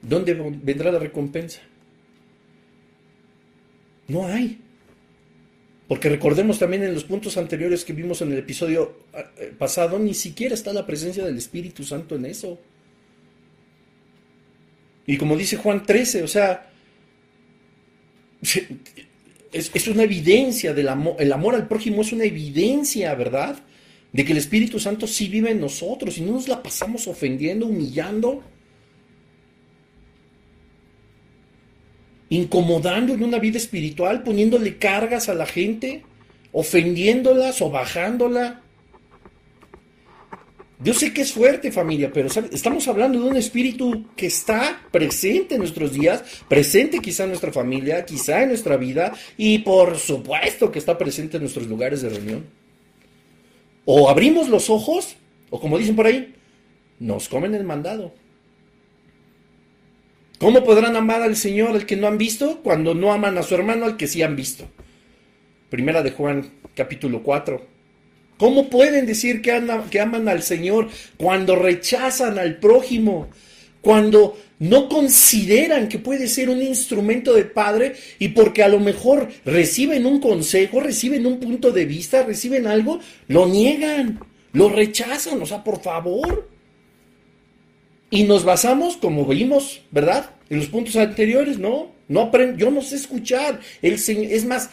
¿Dónde 0.00 0.32
vendrá 0.32 0.90
la 0.90 0.98
recompensa? 0.98 1.60
No 4.08 4.26
hay. 4.26 4.58
Porque 5.86 6.08
recordemos 6.08 6.58
también 6.58 6.82
en 6.82 6.94
los 6.94 7.04
puntos 7.04 7.36
anteriores 7.36 7.84
que 7.84 7.92
vimos 7.92 8.22
en 8.22 8.32
el 8.32 8.38
episodio 8.38 9.00
eh, 9.12 9.52
pasado, 9.58 9.98
ni 9.98 10.14
siquiera 10.14 10.54
está 10.54 10.72
la 10.72 10.86
presencia 10.86 11.26
del 11.26 11.36
Espíritu 11.36 11.84
Santo 11.84 12.16
en 12.16 12.24
eso. 12.24 12.58
Y 15.06 15.16
como 15.16 15.36
dice 15.36 15.56
Juan 15.56 15.84
13, 15.84 16.22
o 16.22 16.28
sea, 16.28 16.70
es, 19.52 19.88
una 19.88 20.04
evidencia 20.04 20.72
del 20.74 20.88
amor, 20.88 21.16
el 21.18 21.32
amor 21.32 21.54
al 21.54 21.68
prójimo 21.68 22.02
es 22.02 22.12
una 22.12 22.24
evidencia, 22.24 23.14
¿verdad? 23.14 23.58
De 24.12 24.24
que 24.24 24.32
el 24.32 24.38
Espíritu 24.38 24.78
Santo 24.78 25.06
sí 25.06 25.28
vive 25.28 25.50
en 25.50 25.60
nosotros 25.60 26.18
y 26.18 26.22
no 26.22 26.32
nos 26.32 26.48
la 26.48 26.62
pasamos 26.62 27.06
ofendiendo, 27.08 27.66
humillando. 27.66 28.42
incomodando 32.32 33.12
en 33.12 33.22
una 33.22 33.38
vida 33.38 33.58
espiritual, 33.58 34.22
poniéndole 34.22 34.78
cargas 34.78 35.28
a 35.28 35.34
la 35.34 35.44
gente, 35.44 36.02
ofendiéndolas 36.52 37.60
o 37.60 37.68
bajándola. 37.68 38.61
Yo 40.82 40.94
sé 40.94 41.12
que 41.12 41.22
es 41.22 41.32
fuerte 41.32 41.70
familia, 41.70 42.10
pero 42.12 42.28
estamos 42.50 42.88
hablando 42.88 43.20
de 43.20 43.30
un 43.30 43.36
espíritu 43.36 44.06
que 44.16 44.26
está 44.26 44.80
presente 44.90 45.54
en 45.54 45.60
nuestros 45.60 45.92
días, 45.92 46.24
presente 46.48 46.98
quizá 46.98 47.22
en 47.22 47.28
nuestra 47.30 47.52
familia, 47.52 48.04
quizá 48.04 48.42
en 48.42 48.48
nuestra 48.48 48.76
vida 48.76 49.12
y 49.36 49.60
por 49.60 49.96
supuesto 49.96 50.72
que 50.72 50.80
está 50.80 50.98
presente 50.98 51.36
en 51.36 51.44
nuestros 51.44 51.68
lugares 51.68 52.02
de 52.02 52.08
reunión. 52.08 52.46
O 53.84 54.10
abrimos 54.10 54.48
los 54.48 54.70
ojos, 54.70 55.16
o 55.50 55.60
como 55.60 55.78
dicen 55.78 55.94
por 55.94 56.06
ahí, 56.06 56.34
nos 56.98 57.28
comen 57.28 57.54
el 57.54 57.64
mandado. 57.64 58.12
¿Cómo 60.38 60.64
podrán 60.64 60.96
amar 60.96 61.22
al 61.22 61.36
Señor 61.36 61.70
al 61.70 61.86
que 61.86 61.96
no 61.96 62.08
han 62.08 62.18
visto 62.18 62.60
cuando 62.64 62.94
no 62.94 63.12
aman 63.12 63.38
a 63.38 63.44
su 63.44 63.54
hermano 63.54 63.84
al 63.84 63.96
que 63.96 64.08
sí 64.08 64.22
han 64.22 64.34
visto? 64.34 64.64
Primera 65.70 66.02
de 66.02 66.10
Juan, 66.10 66.50
capítulo 66.74 67.22
4. 67.22 67.71
¿Cómo 68.42 68.68
pueden 68.68 69.06
decir 69.06 69.40
que, 69.40 69.52
aman 69.52 70.28
al 70.28 70.42
Señor 70.42 70.88
cuando 71.16 71.54
rechazan 71.54 72.40
al 72.40 72.56
prójimo? 72.56 73.28
Cuando 73.80 74.36
no 74.58 74.88
consideran 74.88 75.86
que 75.88 76.00
puede 76.00 76.26
ser 76.26 76.50
un 76.50 76.60
instrumento 76.60 77.34
de 77.34 77.44
Padre 77.44 77.94
y 78.18 78.30
porque 78.30 78.64
a 78.64 78.68
lo 78.68 78.80
mejor 78.80 79.28
reciben 79.44 80.06
un 80.06 80.18
consejo, 80.18 80.80
reciben 80.80 81.24
un 81.24 81.38
punto 81.38 81.70
de 81.70 81.84
vista, 81.84 82.24
reciben 82.24 82.66
algo, 82.66 82.98
lo 83.28 83.46
niegan, 83.46 84.18
lo 84.52 84.68
rechazan, 84.70 85.40
o 85.40 85.46
sea, 85.46 85.62
por 85.62 85.80
favor. 85.80 86.48
Y 88.10 88.24
nos 88.24 88.42
basamos, 88.42 88.96
como 88.96 89.24
vimos, 89.24 89.82
¿verdad? 89.92 90.30
En 90.50 90.58
los 90.58 90.66
puntos 90.66 90.96
anteriores, 90.96 91.60
no, 91.60 91.92
no 92.08 92.22
aprendo, 92.22 92.58
yo 92.58 92.72
no 92.72 92.82
sé 92.82 92.96
escuchar. 92.96 93.60
El 93.82 93.94
es 93.94 94.44
más, 94.46 94.68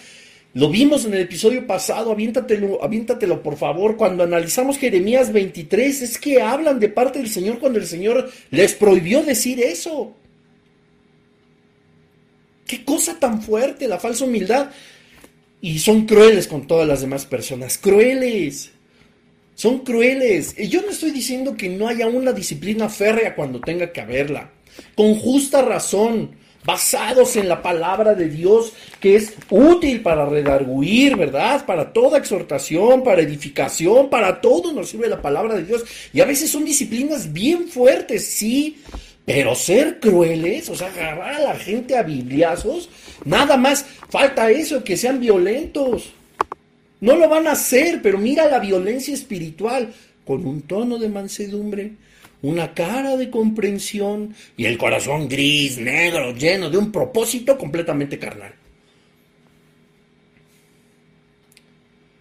lo 0.53 0.69
vimos 0.69 1.05
en 1.05 1.13
el 1.13 1.21
episodio 1.21 1.67
pasado, 1.67 2.11
aviéntatelo, 2.11 2.83
aviéntatelo 2.83 3.43
por 3.43 3.55
favor. 3.55 3.97
Cuando 3.97 4.23
analizamos 4.23 4.79
Jeremías 4.79 5.31
23, 5.31 6.01
es 6.01 6.17
que 6.17 6.41
hablan 6.41 6.79
de 6.79 6.89
parte 6.89 7.19
del 7.19 7.29
Señor 7.29 7.59
cuando 7.59 7.77
el 7.77 7.85
Señor 7.85 8.31
les 8.49 8.73
prohibió 8.73 9.23
decir 9.23 9.59
eso. 9.59 10.15
Qué 12.65 12.83
cosa 12.83 13.19
tan 13.19 13.41
fuerte, 13.41 13.87
la 13.87 13.99
falsa 13.99 14.25
humildad. 14.25 14.71
Y 15.61 15.79
son 15.79 16.05
crueles 16.05 16.47
con 16.47 16.65
todas 16.65 16.87
las 16.87 17.01
demás 17.01 17.25
personas, 17.25 17.77
crueles. 17.77 18.71
Son 19.53 19.79
crueles. 19.79 20.55
Yo 20.55 20.81
no 20.81 20.89
estoy 20.89 21.11
diciendo 21.11 21.55
que 21.57 21.69
no 21.69 21.87
haya 21.87 22.07
una 22.07 22.31
disciplina 22.31 22.89
férrea 22.89 23.35
cuando 23.35 23.59
tenga 23.59 23.91
que 23.91 24.01
haberla. 24.01 24.51
Con 24.95 25.15
justa 25.15 25.61
razón, 25.61 26.31
basados 26.63 27.35
en 27.35 27.47
la 27.47 27.61
palabra 27.61 28.15
de 28.15 28.29
Dios, 28.29 28.73
que 28.99 29.15
es 29.15 29.33
útil 29.49 30.01
para 30.01 30.25
redarguir, 30.25 31.15
¿verdad? 31.15 31.65
Para 31.65 31.93
toda 31.93 32.17
exhortación, 32.17 33.03
para 33.03 33.21
edificación, 33.21 34.09
para 34.09 34.41
todo 34.41 34.73
nos 34.73 34.89
sirve 34.89 35.07
la 35.07 35.21
palabra 35.21 35.55
de 35.55 35.63
Dios. 35.63 35.83
Y 36.13 36.21
a 36.21 36.25
veces 36.25 36.49
son 36.51 36.65
disciplinas 36.65 37.31
bien 37.31 37.67
fuertes, 37.67 38.25
sí, 38.25 38.77
pero 39.25 39.55
ser 39.55 39.99
crueles, 39.99 40.69
o 40.69 40.75
sea, 40.75 40.87
agarrar 40.87 41.35
a 41.35 41.39
la 41.39 41.55
gente 41.55 41.95
a 41.95 42.03
bibliazos, 42.03 42.89
nada 43.25 43.57
más 43.57 43.85
falta 44.09 44.49
eso, 44.49 44.83
que 44.83 44.97
sean 44.97 45.19
violentos. 45.19 46.11
No 47.01 47.15
lo 47.15 47.29
van 47.29 47.47
a 47.47 47.51
hacer, 47.51 48.01
pero 48.01 48.17
mira 48.17 48.47
la 48.47 48.59
violencia 48.59 49.13
espiritual 49.13 49.93
con 50.25 50.45
un 50.45 50.63
tono 50.63 50.97
de 50.97 51.09
mansedumbre, 51.09 51.93
una 52.41 52.73
cara 52.73 53.17
de 53.17 53.29
comprensión 53.29 54.35
y 54.55 54.65
el 54.65 54.77
corazón 54.77 55.27
gris, 55.27 55.77
negro, 55.77 56.33
lleno 56.33 56.69
de 56.69 56.77
un 56.77 56.91
propósito 56.91 57.57
completamente 57.57 58.17
carnal. 58.17 58.53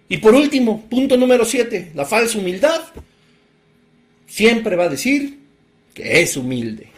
Y 0.08 0.16
por 0.16 0.34
último, 0.34 0.86
punto 0.88 1.16
número 1.16 1.44
7, 1.44 1.92
la 1.94 2.04
falsa 2.04 2.38
humildad 2.38 2.80
siempre 4.26 4.74
va 4.74 4.84
a 4.84 4.88
decir 4.88 5.38
que 5.92 6.22
es 6.22 6.36
humilde. 6.36 6.88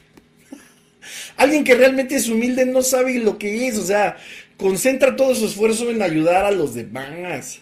Alguien 1.36 1.64
que 1.64 1.74
realmente 1.74 2.14
es 2.14 2.28
humilde 2.28 2.64
no 2.66 2.82
sabe 2.82 3.18
lo 3.18 3.36
que 3.36 3.66
es, 3.66 3.76
o 3.78 3.84
sea, 3.84 4.16
concentra 4.56 5.16
todo 5.16 5.34
su 5.34 5.46
esfuerzo 5.46 5.90
en 5.90 6.02
ayudar 6.02 6.44
a 6.44 6.50
los 6.52 6.74
demás 6.74 7.60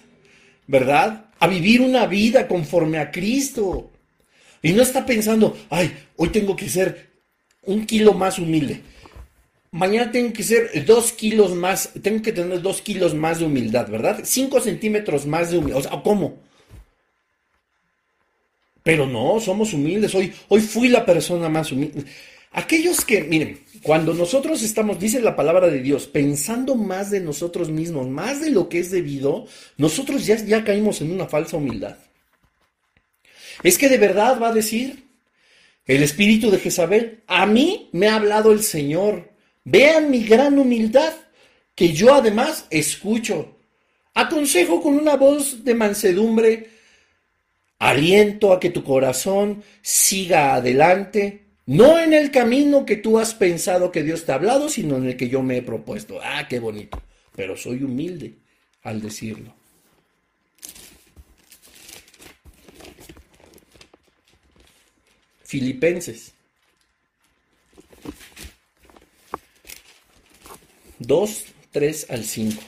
¿verdad? 0.67 1.25
A 1.39 1.47
vivir 1.47 1.81
una 1.81 2.07
vida 2.07 2.47
conforme 2.47 2.99
a 2.99 3.11
Cristo. 3.11 3.91
Y 4.63 4.73
no 4.73 4.83
está 4.83 5.07
pensando, 5.07 5.57
ay, 5.71 5.97
hoy 6.17 6.29
tengo 6.31 6.57
que 6.57 6.69
ser 6.69 7.11
un 7.63 7.87
kilo 7.87 8.15
más 8.15 8.39
humilde. 8.39 8.81
Mañana 9.71 10.11
tengo 10.11 10.33
que 10.33 10.43
ser 10.43 10.85
dos 10.87 11.13
kilos 11.13 11.55
más, 11.55 11.91
tengo 12.03 12.23
que 12.23 12.33
tener 12.33 12.63
dos 12.63 12.81
kilos 12.81 13.15
más 13.15 13.39
de 13.39 13.45
humildad, 13.45 13.89
¿verdad? 13.89 14.21
Cinco 14.25 14.61
centímetros 14.61 15.27
más 15.27 15.51
de 15.51 15.59
humildad. 15.59 15.79
O 15.79 15.83
sea, 15.83 16.03
¿cómo? 16.03 16.39
Pero 18.83 19.07
no, 19.07 19.39
somos 19.39 19.75
humildes. 19.75 20.15
Hoy, 20.15 20.33
hoy 20.49 20.61
fui 20.61 20.89
la 20.89 21.05
persona 21.05 21.51
más 21.51 21.71
humilde. 21.71 22.05
Aquellos 22.53 23.05
que, 23.05 23.23
miren, 23.23 23.61
cuando 23.83 24.15
nosotros 24.15 24.63
estamos, 24.63 24.99
dice 24.99 25.21
la 25.21 25.37
palabra 25.37 25.69
de 25.69 25.83
Dios, 25.83 26.07
pensando 26.07 26.75
más 26.75 27.11
de 27.11 27.21
nosotros 27.21 27.69
mismos, 27.69 28.09
más 28.09 28.41
de 28.41 28.51
lo 28.51 28.71
que 28.71 28.79
es 28.79 28.91
debido, 28.91 29.47
nosotros 29.77 30.25
ya, 30.25 30.37
ya 30.37 30.65
caímos 30.65 31.03
en 31.03 31.13
una 31.13 31.27
falsa 31.27 31.59
humildad. 31.59 31.99
Es 33.63 33.79
que 33.79 33.89
de 33.89 33.99
verdad 33.99 34.41
va 34.41 34.49
a 34.49 34.55
decir 34.55 35.05
el 35.87 36.03
espíritu 36.03 36.51
de 36.51 36.59
Jezabel, 36.59 37.23
a 37.27 37.47
mí 37.47 37.89
me 37.93 38.09
ha 38.09 38.17
hablado 38.17 38.53
el 38.53 38.63
Señor. 38.63 39.31
Vean 39.65 40.11
mi 40.11 40.23
gran 40.23 40.59
humildad, 40.59 41.15
que 41.75 41.93
yo 41.93 42.15
además 42.15 42.67
escucho. 42.71 43.57
Aconsejo 44.15 44.83
con 44.83 44.95
una 44.95 45.17
voz 45.17 45.65
de 45.65 45.75
mansedumbre, 45.75 46.71
aliento 47.79 48.53
a 48.53 48.61
que 48.61 48.71
tu 48.71 48.85
corazón 48.85 49.63
siga 49.81 50.55
adelante, 50.55 51.47
no 51.65 51.99
en 51.99 52.13
el 52.13 52.31
camino 52.31 52.85
que 52.85 52.97
tú 52.97 53.19
has 53.19 53.35
pensado 53.35 53.91
que 53.91 54.03
Dios 54.03 54.25
te 54.25 54.33
ha 54.33 54.37
hablado, 54.37 54.69
sino 54.69 54.97
en 54.97 55.07
el 55.07 55.17
que 55.17 55.29
yo 55.29 55.43
me 55.43 55.59
he 55.59 55.63
propuesto. 55.63 56.19
Ah, 56.23 56.47
qué 56.49 56.61
bonito. 56.61 57.01
Pero 57.35 57.57
soy 57.57 57.83
humilde 57.83 58.35
al 58.83 59.01
decirlo. 59.01 59.55
Filipenses 65.49 66.35
2, 70.99 71.47
3 71.71 72.07
al 72.11 72.25
5. 72.25 72.63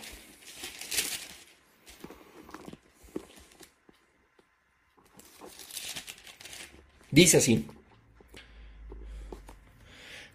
Dice 7.11 7.37
así. 7.37 7.67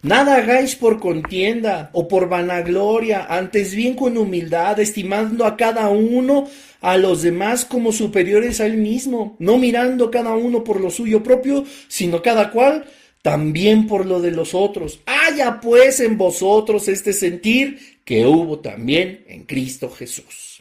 Nada 0.06 0.36
hagáis 0.36 0.76
por 0.76 0.99
contienda 0.99 1.89
o 1.91 2.08
por 2.08 2.30
vanagloria, 2.30 3.26
antes 3.28 3.74
bien 3.74 3.95
con 3.95 4.16
humildad, 4.20 4.80
estimando 4.80 5.47
a 5.47 5.58
cada 5.58 5.89
uno 5.89 6.47
a 6.82 6.95
los 6.95 7.24
demás 7.24 7.66
como 7.66 7.91
superiores 7.91 8.62
a 8.62 8.68
él 8.68 8.78
mismo, 8.78 9.36
no 9.39 9.58
mirando 9.58 10.12
cada 10.12 10.36
uno 10.36 10.64
por 10.64 10.80
lo 10.80 10.91
suyo 10.91 11.24
propio, 11.24 11.66
sino 11.88 12.22
cada 12.22 12.51
cual 12.51 12.86
también 13.24 13.88
por 13.88 14.06
lo 14.06 14.22
de 14.22 14.30
los 14.30 14.53
otros. 14.53 14.99
Haya 15.08 15.60
pues 15.60 15.99
en 15.99 16.20
vosotros 16.20 16.88
este 16.88 17.12
sentir 17.12 17.97
que 18.06 18.28
hubo 18.28 18.60
también 18.60 19.26
en 19.28 19.45
Cristo 19.45 19.89
Jesús. 19.89 20.60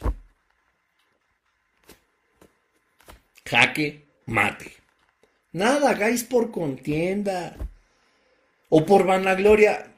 Jaque 3.45 4.05
mate. 4.25 4.71
Nada 5.51 5.91
hagáis 5.91 6.23
por 6.23 6.49
contienda 6.49 7.55
o 8.69 8.85
por 8.85 9.05
vanagloria. 9.05 9.91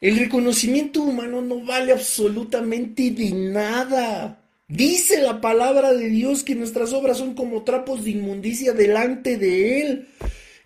El 0.00 0.18
reconocimiento 0.18 1.02
humano 1.02 1.40
no 1.40 1.64
vale 1.64 1.92
absolutamente 1.92 3.10
de 3.10 3.30
nada. 3.30 4.40
Dice 4.68 5.22
la 5.22 5.40
palabra 5.40 5.92
de 5.92 6.08
Dios 6.08 6.42
que 6.42 6.54
nuestras 6.54 6.92
obras 6.92 7.18
son 7.18 7.34
como 7.34 7.64
trapos 7.64 8.04
de 8.04 8.10
inmundicia 8.10 8.72
delante 8.72 9.36
de 9.38 9.80
Él. 9.80 10.08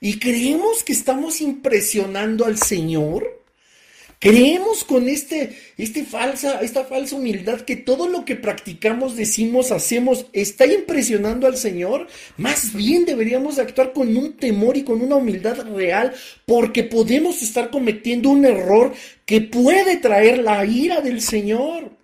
Y 0.00 0.18
creemos 0.18 0.84
que 0.84 0.92
estamos 0.92 1.40
impresionando 1.40 2.44
al 2.44 2.58
Señor. 2.58 3.37
Creemos 4.20 4.82
con 4.82 5.08
este, 5.08 5.56
este 5.76 6.04
falsa, 6.04 6.60
esta 6.60 6.84
falsa 6.84 7.14
humildad 7.14 7.60
que 7.60 7.76
todo 7.76 8.08
lo 8.08 8.24
que 8.24 8.34
practicamos, 8.34 9.14
decimos, 9.14 9.70
hacemos, 9.70 10.26
está 10.32 10.66
impresionando 10.66 11.46
al 11.46 11.56
Señor. 11.56 12.08
Más 12.36 12.74
bien 12.74 13.04
deberíamos 13.04 13.60
actuar 13.60 13.92
con 13.92 14.16
un 14.16 14.32
temor 14.36 14.76
y 14.76 14.82
con 14.82 15.02
una 15.02 15.16
humildad 15.16 15.64
real, 15.72 16.14
porque 16.46 16.82
podemos 16.82 17.42
estar 17.42 17.70
cometiendo 17.70 18.30
un 18.30 18.44
error 18.44 18.92
que 19.24 19.40
puede 19.40 19.98
traer 19.98 20.38
la 20.38 20.64
ira 20.66 21.00
del 21.00 21.20
Señor. 21.20 21.97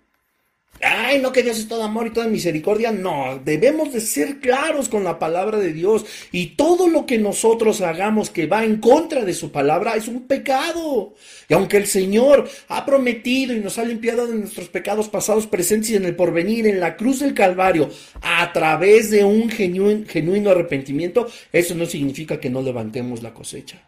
Ay, 0.87 1.17
no 1.19 1.31
que 1.31 1.41
Dios 1.41 1.57
es 1.57 1.67
todo 1.67 1.81
amor 1.81 2.05
y 2.05 2.11
toda 2.11 2.27
misericordia. 2.27 2.91
No, 2.91 3.41
debemos 3.43 3.91
de 3.91 3.99
ser 4.01 4.39
claros 4.39 4.87
con 4.87 5.03
la 5.03 5.17
palabra 5.17 5.57
de 5.57 5.73
Dios. 5.73 6.05
Y 6.31 6.49
todo 6.55 6.87
lo 6.87 7.07
que 7.07 7.17
nosotros 7.17 7.81
hagamos 7.81 8.29
que 8.29 8.45
va 8.45 8.63
en 8.63 8.77
contra 8.77 9.25
de 9.25 9.33
su 9.33 9.51
palabra 9.51 9.95
es 9.95 10.07
un 10.07 10.27
pecado. 10.27 11.15
Y 11.49 11.55
aunque 11.55 11.77
el 11.77 11.87
Señor 11.87 12.47
ha 12.67 12.85
prometido 12.85 13.55
y 13.55 13.61
nos 13.61 13.79
ha 13.79 13.83
limpiado 13.83 14.27
de 14.27 14.35
nuestros 14.35 14.69
pecados 14.69 15.09
pasados, 15.09 15.47
presentes 15.47 15.89
y 15.89 15.95
en 15.95 16.05
el 16.05 16.15
porvenir, 16.15 16.67
en 16.67 16.79
la 16.79 16.95
cruz 16.95 17.19
del 17.19 17.33
Calvario, 17.33 17.89
a 18.21 18.53
través 18.53 19.09
de 19.09 19.23
un 19.23 19.49
genuino, 19.49 20.05
genuino 20.07 20.51
arrepentimiento, 20.51 21.27
eso 21.51 21.73
no 21.73 21.87
significa 21.87 22.39
que 22.39 22.51
no 22.51 22.61
levantemos 22.61 23.23
la 23.23 23.33
cosecha. 23.33 23.81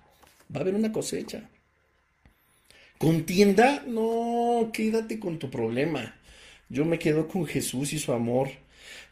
Va 0.51 0.59
a 0.59 0.61
haber 0.61 0.73
una 0.73 0.91
cosecha. 0.91 1.47
¿Contienda? 2.97 3.83
No, 3.85 4.71
quédate 4.73 5.19
con 5.19 5.37
tu 5.37 5.51
problema. 5.51 6.16
Yo 6.69 6.85
me 6.85 6.99
quedo 6.99 7.27
con 7.27 7.45
Jesús 7.45 7.93
y 7.93 7.99
su 7.99 8.11
amor. 8.11 8.49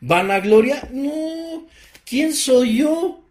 ¿Vanagloria? 0.02 0.90
No. 0.92 1.68
¿Quién 2.06 2.34
soy 2.34 2.78
yo? 2.78 3.22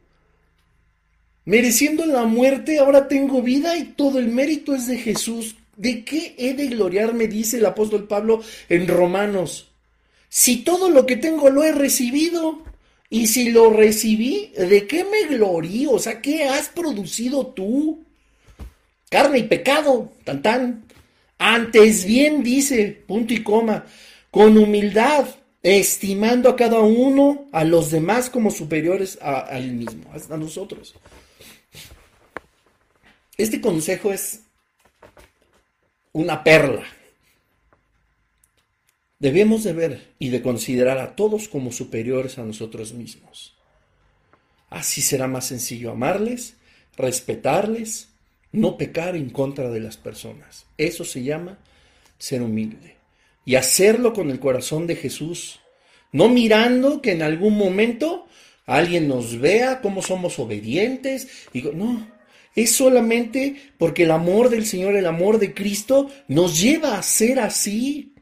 Mereciendo 1.44 2.06
la 2.06 2.24
muerte, 2.24 2.78
ahora 2.78 3.06
tengo 3.06 3.42
vida 3.42 3.76
y 3.76 3.84
todo 3.84 4.18
el 4.18 4.28
mérito 4.28 4.74
es 4.74 4.86
de 4.86 4.96
Jesús. 4.96 5.56
¿De 5.76 6.04
qué 6.04 6.34
he 6.38 6.54
de 6.54 6.68
gloriarme? 6.68 7.28
Dice 7.28 7.58
el 7.58 7.66
apóstol 7.66 8.06
Pablo 8.06 8.42
en 8.68 8.88
Romanos. 8.88 9.70
Si 10.28 10.58
todo 10.58 10.88
lo 10.88 11.04
que 11.06 11.16
tengo 11.16 11.50
lo 11.50 11.62
he 11.62 11.72
recibido, 11.72 12.62
y 13.14 13.28
si 13.28 13.50
lo 13.50 13.70
recibí, 13.70 14.50
¿de 14.56 14.88
qué 14.88 15.04
me 15.04 15.36
glorío? 15.36 15.92
O 15.92 15.98
sea, 16.00 16.20
¿qué 16.20 16.44
has 16.44 16.68
producido 16.68 17.46
tú? 17.46 18.02
Carne 19.08 19.38
y 19.38 19.42
pecado, 19.44 20.12
tan 20.24 20.42
tan. 20.42 20.84
Antes 21.38 22.04
bien 22.06 22.42
dice, 22.42 23.04
punto 23.06 23.32
y 23.32 23.44
coma, 23.44 23.86
con 24.34 24.58
humildad, 24.58 25.26
estimando 25.62 26.48
a 26.48 26.56
cada 26.56 26.80
uno, 26.80 27.46
a 27.52 27.62
los 27.62 27.92
demás 27.92 28.28
como 28.28 28.50
superiores 28.50 29.16
a, 29.22 29.56
él 29.56 29.74
mismo, 29.74 30.10
a 30.12 30.36
nosotros. 30.36 30.96
Este 33.36 33.60
consejo 33.60 34.12
es 34.12 34.40
una 36.10 36.42
perla. 36.42 36.84
Debemos 39.20 39.62
de 39.62 39.72
ver 39.72 40.14
y 40.18 40.30
de 40.30 40.42
considerar 40.42 40.98
a 40.98 41.14
todos 41.14 41.46
como 41.46 41.70
superiores 41.70 42.36
a 42.36 42.42
nosotros 42.42 42.92
mismos. 42.92 43.56
Así 44.68 45.00
será 45.00 45.28
más 45.28 45.46
sencillo 45.46 45.92
amarles, 45.92 46.56
respetarles, 46.96 48.08
no 48.50 48.76
pecar 48.78 49.14
en 49.14 49.30
contra 49.30 49.70
de 49.70 49.78
las 49.78 49.96
personas. 49.96 50.66
Eso 50.76 51.04
se 51.04 51.22
llama 51.22 51.56
ser 52.18 52.42
humilde 52.42 52.93
y 53.44 53.56
hacerlo 53.56 54.12
con 54.12 54.30
el 54.30 54.40
corazón 54.40 54.86
de 54.86 54.96
Jesús, 54.96 55.60
no 56.12 56.28
mirando 56.28 57.02
que 57.02 57.12
en 57.12 57.22
algún 57.22 57.56
momento 57.56 58.26
alguien 58.66 59.08
nos 59.08 59.38
vea 59.38 59.80
cómo 59.80 60.00
somos 60.00 60.38
obedientes 60.38 61.28
y 61.52 61.62
no, 61.62 62.06
es 62.54 62.72
solamente 62.72 63.56
porque 63.78 64.04
el 64.04 64.12
amor 64.12 64.48
del 64.48 64.64
Señor, 64.64 64.94
el 64.94 65.06
amor 65.06 65.38
de 65.38 65.54
Cristo 65.54 66.10
nos 66.28 66.60
lleva 66.60 66.96
a 66.96 67.02
ser 67.02 67.40
así. 67.40 68.12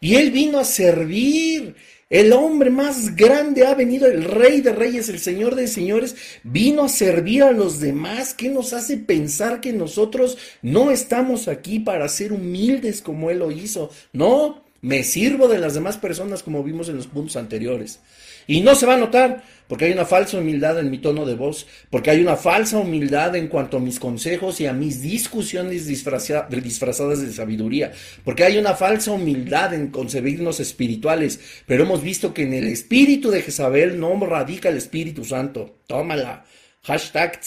Y 0.00 0.14
Él 0.14 0.30
vino 0.30 0.58
a 0.58 0.64
servir. 0.64 1.76
El 2.08 2.32
hombre 2.32 2.68
más 2.68 3.16
grande 3.16 3.66
ha 3.66 3.74
venido, 3.74 4.06
el 4.06 4.24
rey 4.24 4.60
de 4.60 4.72
reyes, 4.72 5.08
el 5.08 5.18
señor 5.18 5.54
de 5.54 5.66
señores, 5.66 6.14
vino 6.42 6.84
a 6.84 6.88
servir 6.90 7.42
a 7.42 7.52
los 7.52 7.80
demás. 7.80 8.34
¿Qué 8.34 8.50
nos 8.50 8.74
hace 8.74 8.98
pensar 8.98 9.62
que 9.62 9.72
nosotros 9.72 10.36
no 10.60 10.90
estamos 10.90 11.48
aquí 11.48 11.78
para 11.78 12.08
ser 12.08 12.34
humildes 12.34 13.00
como 13.00 13.30
Él 13.30 13.38
lo 13.38 13.50
hizo? 13.50 13.90
No, 14.12 14.61
me 14.82 15.04
sirvo 15.04 15.46
de 15.46 15.58
las 15.58 15.74
demás 15.74 15.96
personas 15.96 16.42
como 16.42 16.64
vimos 16.64 16.88
en 16.88 16.96
los 16.96 17.06
puntos 17.06 17.36
anteriores. 17.36 18.00
Y 18.48 18.62
no 18.62 18.74
se 18.74 18.84
va 18.84 18.94
a 18.94 18.98
notar 18.98 19.44
porque 19.68 19.84
hay 19.84 19.92
una 19.92 20.04
falsa 20.04 20.38
humildad 20.38 20.78
en 20.80 20.90
mi 20.90 20.98
tono 20.98 21.24
de 21.24 21.36
voz, 21.36 21.68
porque 21.88 22.10
hay 22.10 22.20
una 22.20 22.36
falsa 22.36 22.78
humildad 22.78 23.36
en 23.36 23.46
cuanto 23.46 23.76
a 23.76 23.80
mis 23.80 24.00
consejos 24.00 24.60
y 24.60 24.66
a 24.66 24.72
mis 24.72 25.00
discusiones 25.00 25.86
disfrazadas 25.86 27.22
de 27.22 27.32
sabiduría, 27.32 27.92
porque 28.24 28.42
hay 28.42 28.58
una 28.58 28.74
falsa 28.74 29.12
humildad 29.12 29.72
en 29.72 29.92
concebirnos 29.92 30.58
espirituales, 30.58 31.40
pero 31.64 31.84
hemos 31.84 32.02
visto 32.02 32.34
que 32.34 32.42
en 32.42 32.52
el 32.52 32.66
espíritu 32.66 33.30
de 33.30 33.42
Jezabel 33.42 34.00
no 34.00 34.18
radica 34.26 34.68
el 34.68 34.76
Espíritu 34.76 35.24
Santo. 35.24 35.78
Tómala. 35.86 36.44
Hashtag 36.82 37.40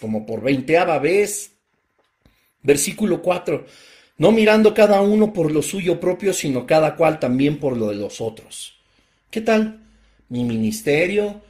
como 0.00 0.26
por 0.26 0.42
veinteava 0.42 0.98
vez. 0.98 1.52
Versículo 2.62 3.22
4 3.22 3.64
no 4.20 4.30
mirando 4.30 4.72
cada 4.72 5.00
uno 5.00 5.32
por 5.32 5.50
lo 5.50 5.62
suyo 5.62 5.98
propio, 5.98 6.32
sino 6.32 6.66
cada 6.66 6.94
cual 6.94 7.18
también 7.18 7.58
por 7.58 7.76
lo 7.76 7.88
de 7.88 7.96
los 7.96 8.20
otros. 8.20 8.76
¿Qué 9.30 9.40
tal? 9.40 9.80
mi 10.30 10.44
ministerio, 10.44 11.42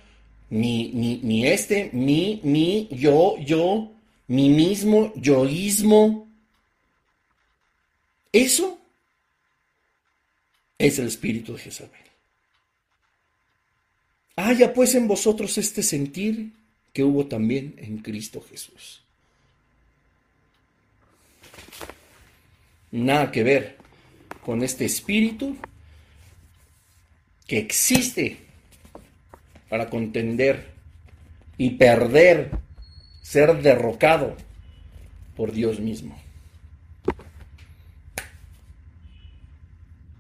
mi, 0.49 0.91
mi, 0.93 1.21
mi 1.23 1.47
este, 1.47 1.91
mi, 1.93 2.41
mi, 2.43 2.89
yo, 2.91 3.37
yo, 3.39 3.93
mi 4.27 4.49
mismo, 4.49 5.13
yoísmo. 5.15 6.27
Eso 8.33 8.79
es 10.79 10.99
el 10.99 11.07
espíritu 11.07 11.53
de 11.53 11.59
Jezabel. 11.61 12.01
Haya 14.37 14.73
pues 14.73 14.95
en 14.95 15.07
vosotros 15.07 15.59
este 15.59 15.83
sentir 15.83 16.53
que 16.95 17.05
hubo 17.05 17.27
también 17.27 17.75
en 17.77 17.99
Cristo 17.99 18.43
Jesús. 18.51 19.03
Nada 22.93 23.31
que 23.31 23.43
ver 23.45 23.77
con 24.45 24.63
este 24.63 24.85
espíritu 24.85 25.57
que 27.47 27.59
existe 27.59 28.39
para 29.69 29.89
contender 29.89 30.71
y 31.57 31.71
perder, 31.71 32.51
ser 33.23 33.63
derrocado 33.63 34.37
por 35.37 35.53
Dios 35.53 35.79
mismo. 35.79 36.21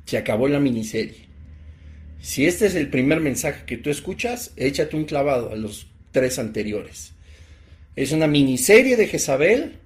Se 0.06 0.18
acabó 0.18 0.48
la 0.48 0.60
miniserie. 0.60 1.28
Si 2.20 2.46
este 2.46 2.66
es 2.66 2.74
el 2.74 2.90
primer 2.90 3.20
mensaje 3.20 3.64
que 3.64 3.78
tú 3.78 3.90
escuchas, 3.90 4.52
échate 4.56 4.96
un 4.96 5.04
clavado 5.04 5.52
a 5.52 5.56
los 5.56 5.86
tres 6.12 6.38
anteriores. 6.38 7.12
Es 7.96 8.12
una 8.12 8.26
miniserie 8.26 8.96
de 8.96 9.08
Jezabel 9.08 9.80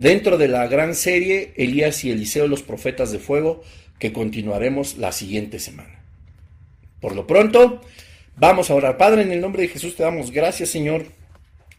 dentro 0.00 0.38
de 0.38 0.48
la 0.48 0.66
gran 0.66 0.94
serie 0.94 1.52
Elías 1.56 2.04
y 2.04 2.10
Eliseo, 2.10 2.48
los 2.48 2.62
profetas 2.62 3.12
de 3.12 3.18
fuego, 3.18 3.62
que 3.98 4.14
continuaremos 4.14 4.96
la 4.96 5.12
siguiente 5.12 5.58
semana. 5.58 6.02
Por 7.00 7.14
lo 7.14 7.26
pronto, 7.26 7.82
vamos 8.34 8.70
a 8.70 8.74
orar. 8.74 8.96
Padre, 8.96 9.22
en 9.22 9.30
el 9.30 9.42
nombre 9.42 9.62
de 9.62 9.68
Jesús 9.68 9.96
te 9.96 10.02
damos 10.02 10.30
gracias, 10.30 10.70
Señor, 10.70 11.04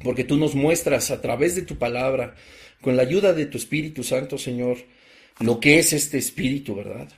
porque 0.04 0.24
tú 0.24 0.38
nos 0.38 0.54
muestras 0.54 1.10
a 1.10 1.20
través 1.20 1.56
de 1.56 1.64
tu 1.64 1.80
palabra, 1.80 2.36
con 2.80 2.96
la 2.96 3.02
ayuda 3.02 3.34
de 3.34 3.48
tu 3.48 3.58
Espíritu 3.58 4.04
Santo, 4.04 4.38
Señor, 4.38 4.78
lo 5.40 5.60
que 5.60 5.80
es 5.80 5.92
este 5.92 6.20
Espíritu, 6.20 6.76
¿verdad? 6.76 7.10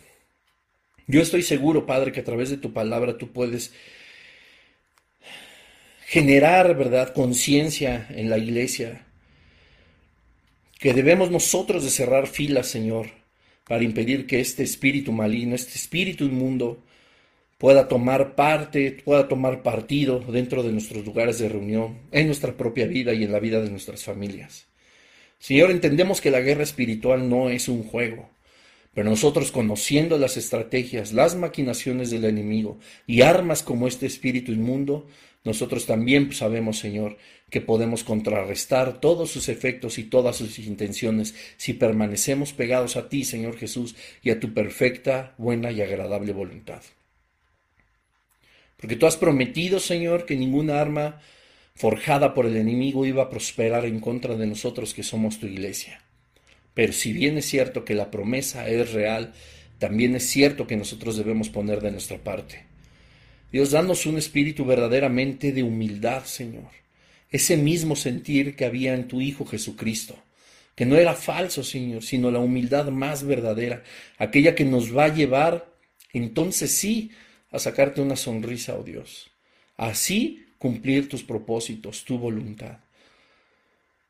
Yo 1.06 1.22
estoy 1.22 1.42
seguro, 1.42 1.86
Padre, 1.86 2.14
que 2.14 2.22
a 2.22 2.26
través 2.26 2.50
de 2.50 2.58
tu 2.58 2.72
palabra 2.72 3.18
tú 3.18 3.34
puedes 3.34 3.74
generar, 6.06 6.78
¿verdad?, 6.78 7.14
conciencia 7.14 8.08
en 8.12 8.30
la 8.30 8.38
iglesia, 8.38 9.06
que 10.84 10.94
debemos 10.94 11.32
nosotros 11.32 11.86
de 11.86 11.90
cerrar 11.90 12.28
filas, 12.28 12.68
Señor, 12.68 13.08
para 13.66 13.86
impedir 13.86 14.28
que 14.28 14.42
este 14.42 14.64
espíritu 14.64 15.14
maligno, 15.14 15.56
este 15.56 15.76
espíritu 15.76 16.26
inmundo, 16.26 16.84
pueda 17.58 17.88
tomar 17.88 18.36
parte, 18.36 18.92
pueda 19.06 19.30
tomar 19.30 19.64
partido 19.64 20.20
dentro 20.20 20.62
de 20.62 20.74
nuestros 20.74 21.06
lugares 21.06 21.40
de 21.40 21.48
reunión, 21.48 22.00
en 22.12 22.26
nuestra 22.26 22.58
propia 22.58 22.86
vida 22.86 23.14
y 23.14 23.24
en 23.24 23.32
la 23.32 23.40
vida 23.40 23.62
de 23.62 23.70
nuestras 23.70 24.04
familias. 24.04 24.66
Señor, 25.40 25.72
entendemos 25.72 26.20
que 26.20 26.32
la 26.32 26.42
guerra 26.42 26.64
espiritual 26.64 27.30
no 27.30 27.50
es 27.50 27.70
un 27.70 27.84
juego, 27.84 28.30
pero 28.94 29.10
nosotros 29.10 29.54
conociendo 29.54 30.18
las 30.18 30.36
estrategias, 30.36 31.14
las 31.14 31.38
maquinaciones 31.38 32.12
del 32.12 32.26
enemigo 32.26 32.78
y 33.08 33.22
armas 33.22 33.64
como 33.64 33.88
este 33.88 34.06
espíritu 34.06 34.52
inmundo, 34.52 35.08
nosotros 35.44 35.86
también 35.86 36.32
sabemos, 36.32 36.80
Señor, 36.80 37.18
que 37.50 37.60
podemos 37.60 38.04
contrarrestar 38.04 39.02
todos 39.02 39.30
sus 39.30 39.50
efectos 39.50 39.98
y 39.98 40.04
todas 40.04 40.38
sus 40.38 40.58
intenciones 40.60 41.36
si 41.58 41.74
permanecemos 41.74 42.54
pegados 42.54 42.96
a 42.96 43.10
ti, 43.10 43.26
Señor 43.26 43.58
Jesús, 43.58 43.96
y 44.22 44.30
a 44.30 44.40
tu 44.40 44.54
perfecta, 44.54 45.36
buena 45.38 45.72
y 45.72 45.82
agradable 45.82 46.32
voluntad. 46.32 46.82
Porque 48.78 48.96
tú 48.96 49.06
has 49.06 49.18
prometido, 49.18 49.80
Señor, 49.80 50.26
que 50.26 50.36
ninguna 50.36 50.80
arma 50.80 51.22
forjada 51.76 52.34
por 52.34 52.46
el 52.46 52.56
enemigo 52.56 53.06
iba 53.06 53.24
a 53.24 53.30
prosperar 53.30 53.86
en 53.86 54.00
contra 54.00 54.36
de 54.36 54.48
nosotros 54.48 54.94
que 54.94 55.04
somos 55.04 55.40
tu 55.40 55.48
iglesia. 55.48 56.02
Pero 56.74 56.94
si 56.94 57.14
bien 57.14 57.38
es 57.38 57.46
cierto 57.46 57.86
que 57.86 57.96
la 57.96 58.12
promesa 58.12 58.68
es 58.68 58.94
real, 58.94 59.34
también 59.78 60.16
es 60.16 60.28
cierto 60.28 60.68
que 60.68 60.78
nosotros 60.78 61.18
debemos 61.18 61.50
poner 61.50 61.82
de 61.82 61.92
nuestra 61.92 62.18
parte. 62.18 62.73
Dios, 63.54 63.70
danos 63.70 64.08
un 64.08 64.18
espíritu 64.18 64.66
verdaderamente 64.66 65.52
de 65.52 65.62
humildad, 65.62 66.26
Señor. 66.26 66.72
Ese 67.30 67.56
mismo 67.56 67.96
sentir 67.96 68.56
que 68.56 68.66
había 68.66 68.96
en 68.96 69.08
tu 69.08 69.22
Hijo 69.22 69.46
Jesucristo, 69.46 70.18
que 70.74 70.88
no 70.88 70.96
era 70.96 71.14
falso, 71.14 71.64
Señor, 71.64 72.02
sino 72.02 72.32
la 72.32 72.40
humildad 72.40 72.88
más 72.88 73.24
verdadera, 73.24 73.84
aquella 74.18 74.56
que 74.56 74.66
nos 74.66 74.98
va 74.98 75.06
a 75.06 75.14
llevar, 75.14 75.72
entonces 76.14 76.72
sí, 76.72 77.12
a 77.52 77.60
sacarte 77.60 78.02
una 78.02 78.16
sonrisa, 78.16 78.76
oh 78.76 78.84
Dios. 78.84 79.30
Así 79.78 80.48
cumplir 80.58 81.08
tus 81.08 81.22
propósitos, 81.22 82.06
tu 82.06 82.18
voluntad. 82.18 82.80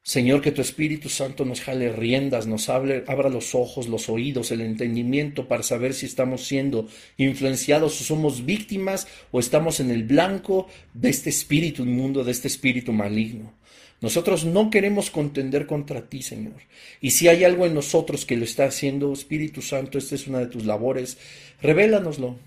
Señor, 0.06 0.42
que 0.42 0.52
tu 0.52 0.62
Espíritu 0.62 1.08
Santo 1.08 1.46
nos 1.46 1.62
jale 1.62 1.90
riendas, 1.90 2.46
nos 2.46 2.68
abra 2.68 3.30
los 3.30 3.56
ojos, 3.56 3.88
los 3.88 4.10
oídos, 4.10 4.52
el 4.52 4.60
entendimiento 4.60 5.48
para 5.48 5.64
saber 5.64 5.94
si 5.94 6.06
estamos 6.06 6.46
siendo 6.46 6.90
influenciados 7.16 8.02
o 8.02 8.04
somos 8.04 8.46
víctimas 8.46 9.08
o 9.32 9.40
estamos 9.40 9.80
en 9.80 9.92
el 9.92 10.04
blanco 10.04 10.68
de 10.94 11.10
este 11.10 11.30
espíritu 11.30 11.84
inmundo, 11.84 12.26
de 12.26 12.32
este 12.34 12.50
espíritu 12.50 12.92
maligno. 12.92 13.54
Nosotros 14.02 14.44
no 14.44 14.70
queremos 14.70 15.10
contender 15.10 15.68
contra 15.68 16.10
ti, 16.10 16.22
Señor. 16.22 16.62
Y 17.00 17.12
si 17.12 17.30
hay 17.30 17.46
algo 17.46 17.66
en 17.66 17.74
nosotros 17.74 18.26
que 18.26 18.36
lo 18.36 18.44
está 18.44 18.66
haciendo, 18.66 19.14
Espíritu 19.14 19.62
Santo, 19.62 19.98
esta 19.98 20.16
es 20.16 20.28
una 20.28 20.40
de 20.40 20.48
tus 20.48 20.66
labores, 20.66 21.18
revélanoslo. 21.62 22.38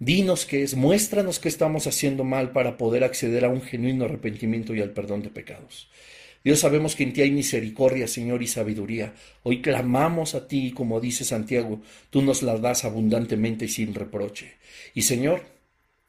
Dinos 0.00 0.44
qué 0.44 0.62
es, 0.64 0.74
muéstranos 0.74 1.38
qué 1.38 1.48
estamos 1.48 1.86
haciendo 1.86 2.24
mal 2.24 2.52
para 2.52 2.76
poder 2.76 3.04
acceder 3.04 3.46
a 3.46 3.48
un 3.48 3.62
genuino 3.62 4.04
arrepentimiento 4.04 4.74
y 4.74 4.82
al 4.82 4.90
perdón 4.90 5.22
de 5.22 5.30
pecados. 5.30 5.88
Dios 6.42 6.60
sabemos 6.60 6.96
que 6.96 7.02
en 7.02 7.12
ti 7.12 7.20
hay 7.20 7.30
misericordia, 7.30 8.08
Señor, 8.08 8.42
y 8.42 8.46
sabiduría. 8.46 9.12
Hoy 9.42 9.60
clamamos 9.60 10.34
a 10.34 10.48
ti, 10.48 10.72
como 10.72 11.00
dice 11.00 11.24
Santiago, 11.24 11.82
tú 12.08 12.22
nos 12.22 12.42
la 12.42 12.56
das 12.56 12.84
abundantemente 12.84 13.66
y 13.66 13.68
sin 13.68 13.94
reproche. 13.94 14.54
Y 14.94 15.02
Señor, 15.02 15.42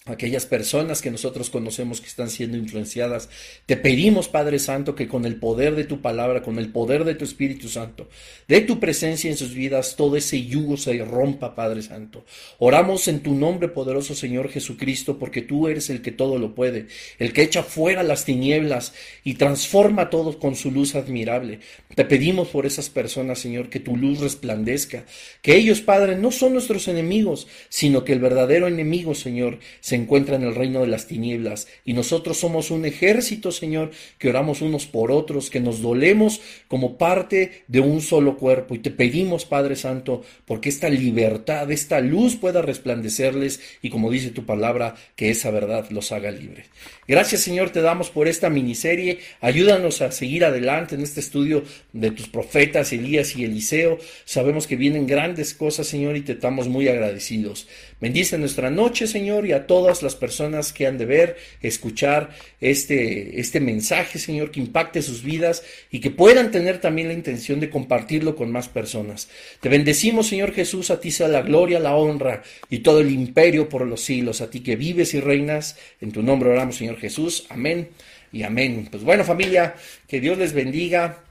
aquellas 0.05 0.47
personas 0.47 0.99
que 0.99 1.11
nosotros 1.11 1.51
conocemos 1.51 2.01
que 2.01 2.07
están 2.07 2.31
siendo 2.31 2.57
influenciadas. 2.57 3.29
Te 3.67 3.77
pedimos, 3.77 4.29
Padre 4.29 4.57
Santo, 4.57 4.95
que 4.95 5.07
con 5.07 5.25
el 5.25 5.35
poder 5.35 5.75
de 5.75 5.83
tu 5.83 6.01
palabra, 6.01 6.41
con 6.41 6.57
el 6.57 6.69
poder 6.69 7.03
de 7.03 7.13
tu 7.13 7.23
Espíritu 7.23 7.69
Santo, 7.69 8.09
de 8.47 8.61
tu 8.61 8.79
presencia 8.79 9.29
en 9.29 9.37
sus 9.37 9.53
vidas, 9.53 9.95
todo 9.95 10.17
ese 10.17 10.43
yugo 10.43 10.75
se 10.75 10.97
rompa, 11.05 11.53
Padre 11.53 11.83
Santo. 11.83 12.25
Oramos 12.57 13.07
en 13.07 13.19
tu 13.19 13.35
nombre 13.35 13.67
poderoso, 13.67 14.15
Señor 14.15 14.49
Jesucristo, 14.49 15.19
porque 15.19 15.43
tú 15.43 15.67
eres 15.67 15.91
el 15.91 16.01
que 16.01 16.11
todo 16.11 16.39
lo 16.39 16.55
puede, 16.55 16.87
el 17.19 17.31
que 17.31 17.43
echa 17.43 17.61
fuera 17.61 18.01
las 18.01 18.25
tinieblas 18.25 18.93
y 19.23 19.35
transforma 19.35 20.09
todo 20.09 20.39
con 20.39 20.55
su 20.55 20.71
luz 20.71 20.95
admirable. 20.95 21.59
Te 21.93 22.05
pedimos 22.05 22.47
por 22.47 22.65
esas 22.65 22.89
personas, 22.89 23.37
Señor, 23.37 23.69
que 23.69 23.79
tu 23.79 23.95
luz 23.95 24.19
resplandezca, 24.19 25.05
que 25.43 25.55
ellos, 25.55 25.81
Padre, 25.81 26.15
no 26.15 26.31
son 26.31 26.53
nuestros 26.53 26.87
enemigos, 26.87 27.47
sino 27.69 28.03
que 28.03 28.13
el 28.13 28.19
verdadero 28.19 28.67
enemigo, 28.67 29.13
Señor, 29.13 29.59
se 29.91 29.97
encuentra 29.97 30.37
en 30.37 30.43
el 30.43 30.55
reino 30.55 30.79
de 30.79 30.87
las 30.87 31.05
tinieblas 31.05 31.67
y 31.83 31.91
nosotros 31.91 32.37
somos 32.37 32.71
un 32.71 32.85
ejército, 32.85 33.51
Señor, 33.51 33.91
que 34.19 34.29
oramos 34.29 34.61
unos 34.61 34.85
por 34.85 35.11
otros, 35.11 35.49
que 35.49 35.59
nos 35.59 35.81
dolemos 35.81 36.39
como 36.69 36.97
parte 36.97 37.63
de 37.67 37.81
un 37.81 37.99
solo 37.99 38.37
cuerpo 38.37 38.73
y 38.73 38.79
te 38.79 38.89
pedimos, 38.89 39.43
Padre 39.43 39.75
Santo, 39.75 40.21
porque 40.45 40.69
esta 40.69 40.87
libertad, 40.87 41.69
esta 41.73 41.99
luz 41.99 42.37
pueda 42.37 42.61
resplandecerles 42.61 43.59
y 43.81 43.89
como 43.89 44.09
dice 44.09 44.29
tu 44.29 44.45
palabra, 44.45 44.95
que 45.17 45.29
esa 45.29 45.51
verdad 45.51 45.89
los 45.89 46.13
haga 46.13 46.31
libres. 46.31 46.67
Gracias, 47.05 47.41
Señor, 47.41 47.71
te 47.71 47.81
damos 47.81 48.11
por 48.11 48.29
esta 48.29 48.49
miniserie. 48.49 49.19
Ayúdanos 49.41 50.01
a 50.01 50.13
seguir 50.13 50.45
adelante 50.45 50.95
en 50.95 51.01
este 51.01 51.19
estudio 51.19 51.65
de 51.91 52.11
tus 52.11 52.29
profetas, 52.29 52.93
Elías 52.93 53.35
y 53.35 53.43
Eliseo. 53.43 53.97
Sabemos 54.23 54.67
que 54.67 54.77
vienen 54.77 55.05
grandes 55.05 55.53
cosas, 55.53 55.87
Señor, 55.87 56.15
y 56.15 56.21
te 56.21 56.31
estamos 56.31 56.69
muy 56.69 56.87
agradecidos. 56.87 57.67
Bendice 58.01 58.39
nuestra 58.39 58.71
noche, 58.71 59.05
Señor, 59.05 59.45
y 59.45 59.51
a 59.51 59.67
todas 59.67 60.01
las 60.01 60.15
personas 60.15 60.73
que 60.73 60.87
han 60.87 60.97
de 60.97 61.05
ver, 61.05 61.37
escuchar 61.61 62.31
este, 62.59 63.39
este 63.39 63.59
mensaje, 63.59 64.17
Señor, 64.17 64.49
que 64.49 64.59
impacte 64.59 65.03
sus 65.03 65.21
vidas 65.21 65.63
y 65.91 65.99
que 65.99 66.09
puedan 66.09 66.49
tener 66.49 66.81
también 66.81 67.09
la 67.09 67.13
intención 67.13 67.59
de 67.59 67.69
compartirlo 67.69 68.35
con 68.35 68.51
más 68.51 68.67
personas. 68.69 69.29
Te 69.59 69.69
bendecimos, 69.69 70.27
Señor 70.27 70.51
Jesús, 70.51 70.89
a 70.89 70.99
ti 70.99 71.11
sea 71.11 71.27
la 71.27 71.43
gloria, 71.43 71.79
la 71.79 71.95
honra 71.95 72.41
y 72.71 72.79
todo 72.79 73.01
el 73.01 73.11
imperio 73.11 73.69
por 73.69 73.85
los 73.85 74.01
siglos, 74.01 74.41
a 74.41 74.49
ti 74.49 74.61
que 74.61 74.75
vives 74.75 75.13
y 75.13 75.19
reinas. 75.19 75.77
En 76.01 76.11
tu 76.11 76.23
nombre 76.23 76.49
oramos, 76.49 76.77
Señor 76.77 76.97
Jesús. 76.97 77.45
Amén 77.49 77.89
y 78.33 78.41
amén. 78.41 78.87
Pues 78.89 79.03
bueno, 79.03 79.23
familia, 79.23 79.75
que 80.07 80.19
Dios 80.19 80.39
les 80.39 80.53
bendiga. 80.53 81.23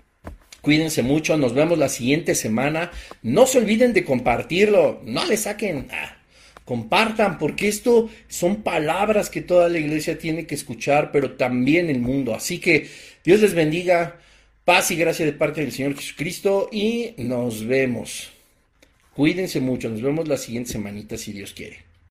Cuídense 0.60 1.02
mucho, 1.02 1.36
nos 1.36 1.52
vemos 1.52 1.78
la 1.78 1.88
siguiente 1.88 2.36
semana. 2.36 2.92
No 3.22 3.46
se 3.46 3.58
olviden 3.58 3.92
de 3.92 4.04
compartirlo, 4.04 5.00
no 5.04 5.24
le 5.26 5.36
saquen, 5.36 5.88
ah, 5.90 6.19
compartan, 6.64 7.38
porque 7.38 7.68
esto 7.68 8.08
son 8.28 8.62
palabras 8.62 9.30
que 9.30 9.40
toda 9.40 9.68
la 9.68 9.78
iglesia 9.78 10.18
tiene 10.18 10.46
que 10.46 10.54
escuchar, 10.54 11.11
pero 11.12 11.32
también 11.32 11.90
el 11.90 12.00
mundo. 12.00 12.34
Así 12.34 12.58
que 12.58 12.88
Dios 13.24 13.40
les 13.40 13.54
bendiga, 13.54 14.20
paz 14.64 14.90
y 14.90 14.96
gracia 14.96 15.26
de 15.26 15.32
parte 15.32 15.61
del 15.61 15.72
Señor 15.72 15.96
Jesucristo 15.96 16.68
y 16.70 17.14
nos 17.18 17.66
vemos. 17.66 18.30
Cuídense 19.14 19.61
mucho, 19.61 19.88
nos 19.88 20.02
vemos 20.02 20.28
la 20.28 20.36
siguiente 20.36 20.72
semanita 20.72 21.16
si 21.16 21.32
Dios 21.32 21.52
quiere. 21.52 21.89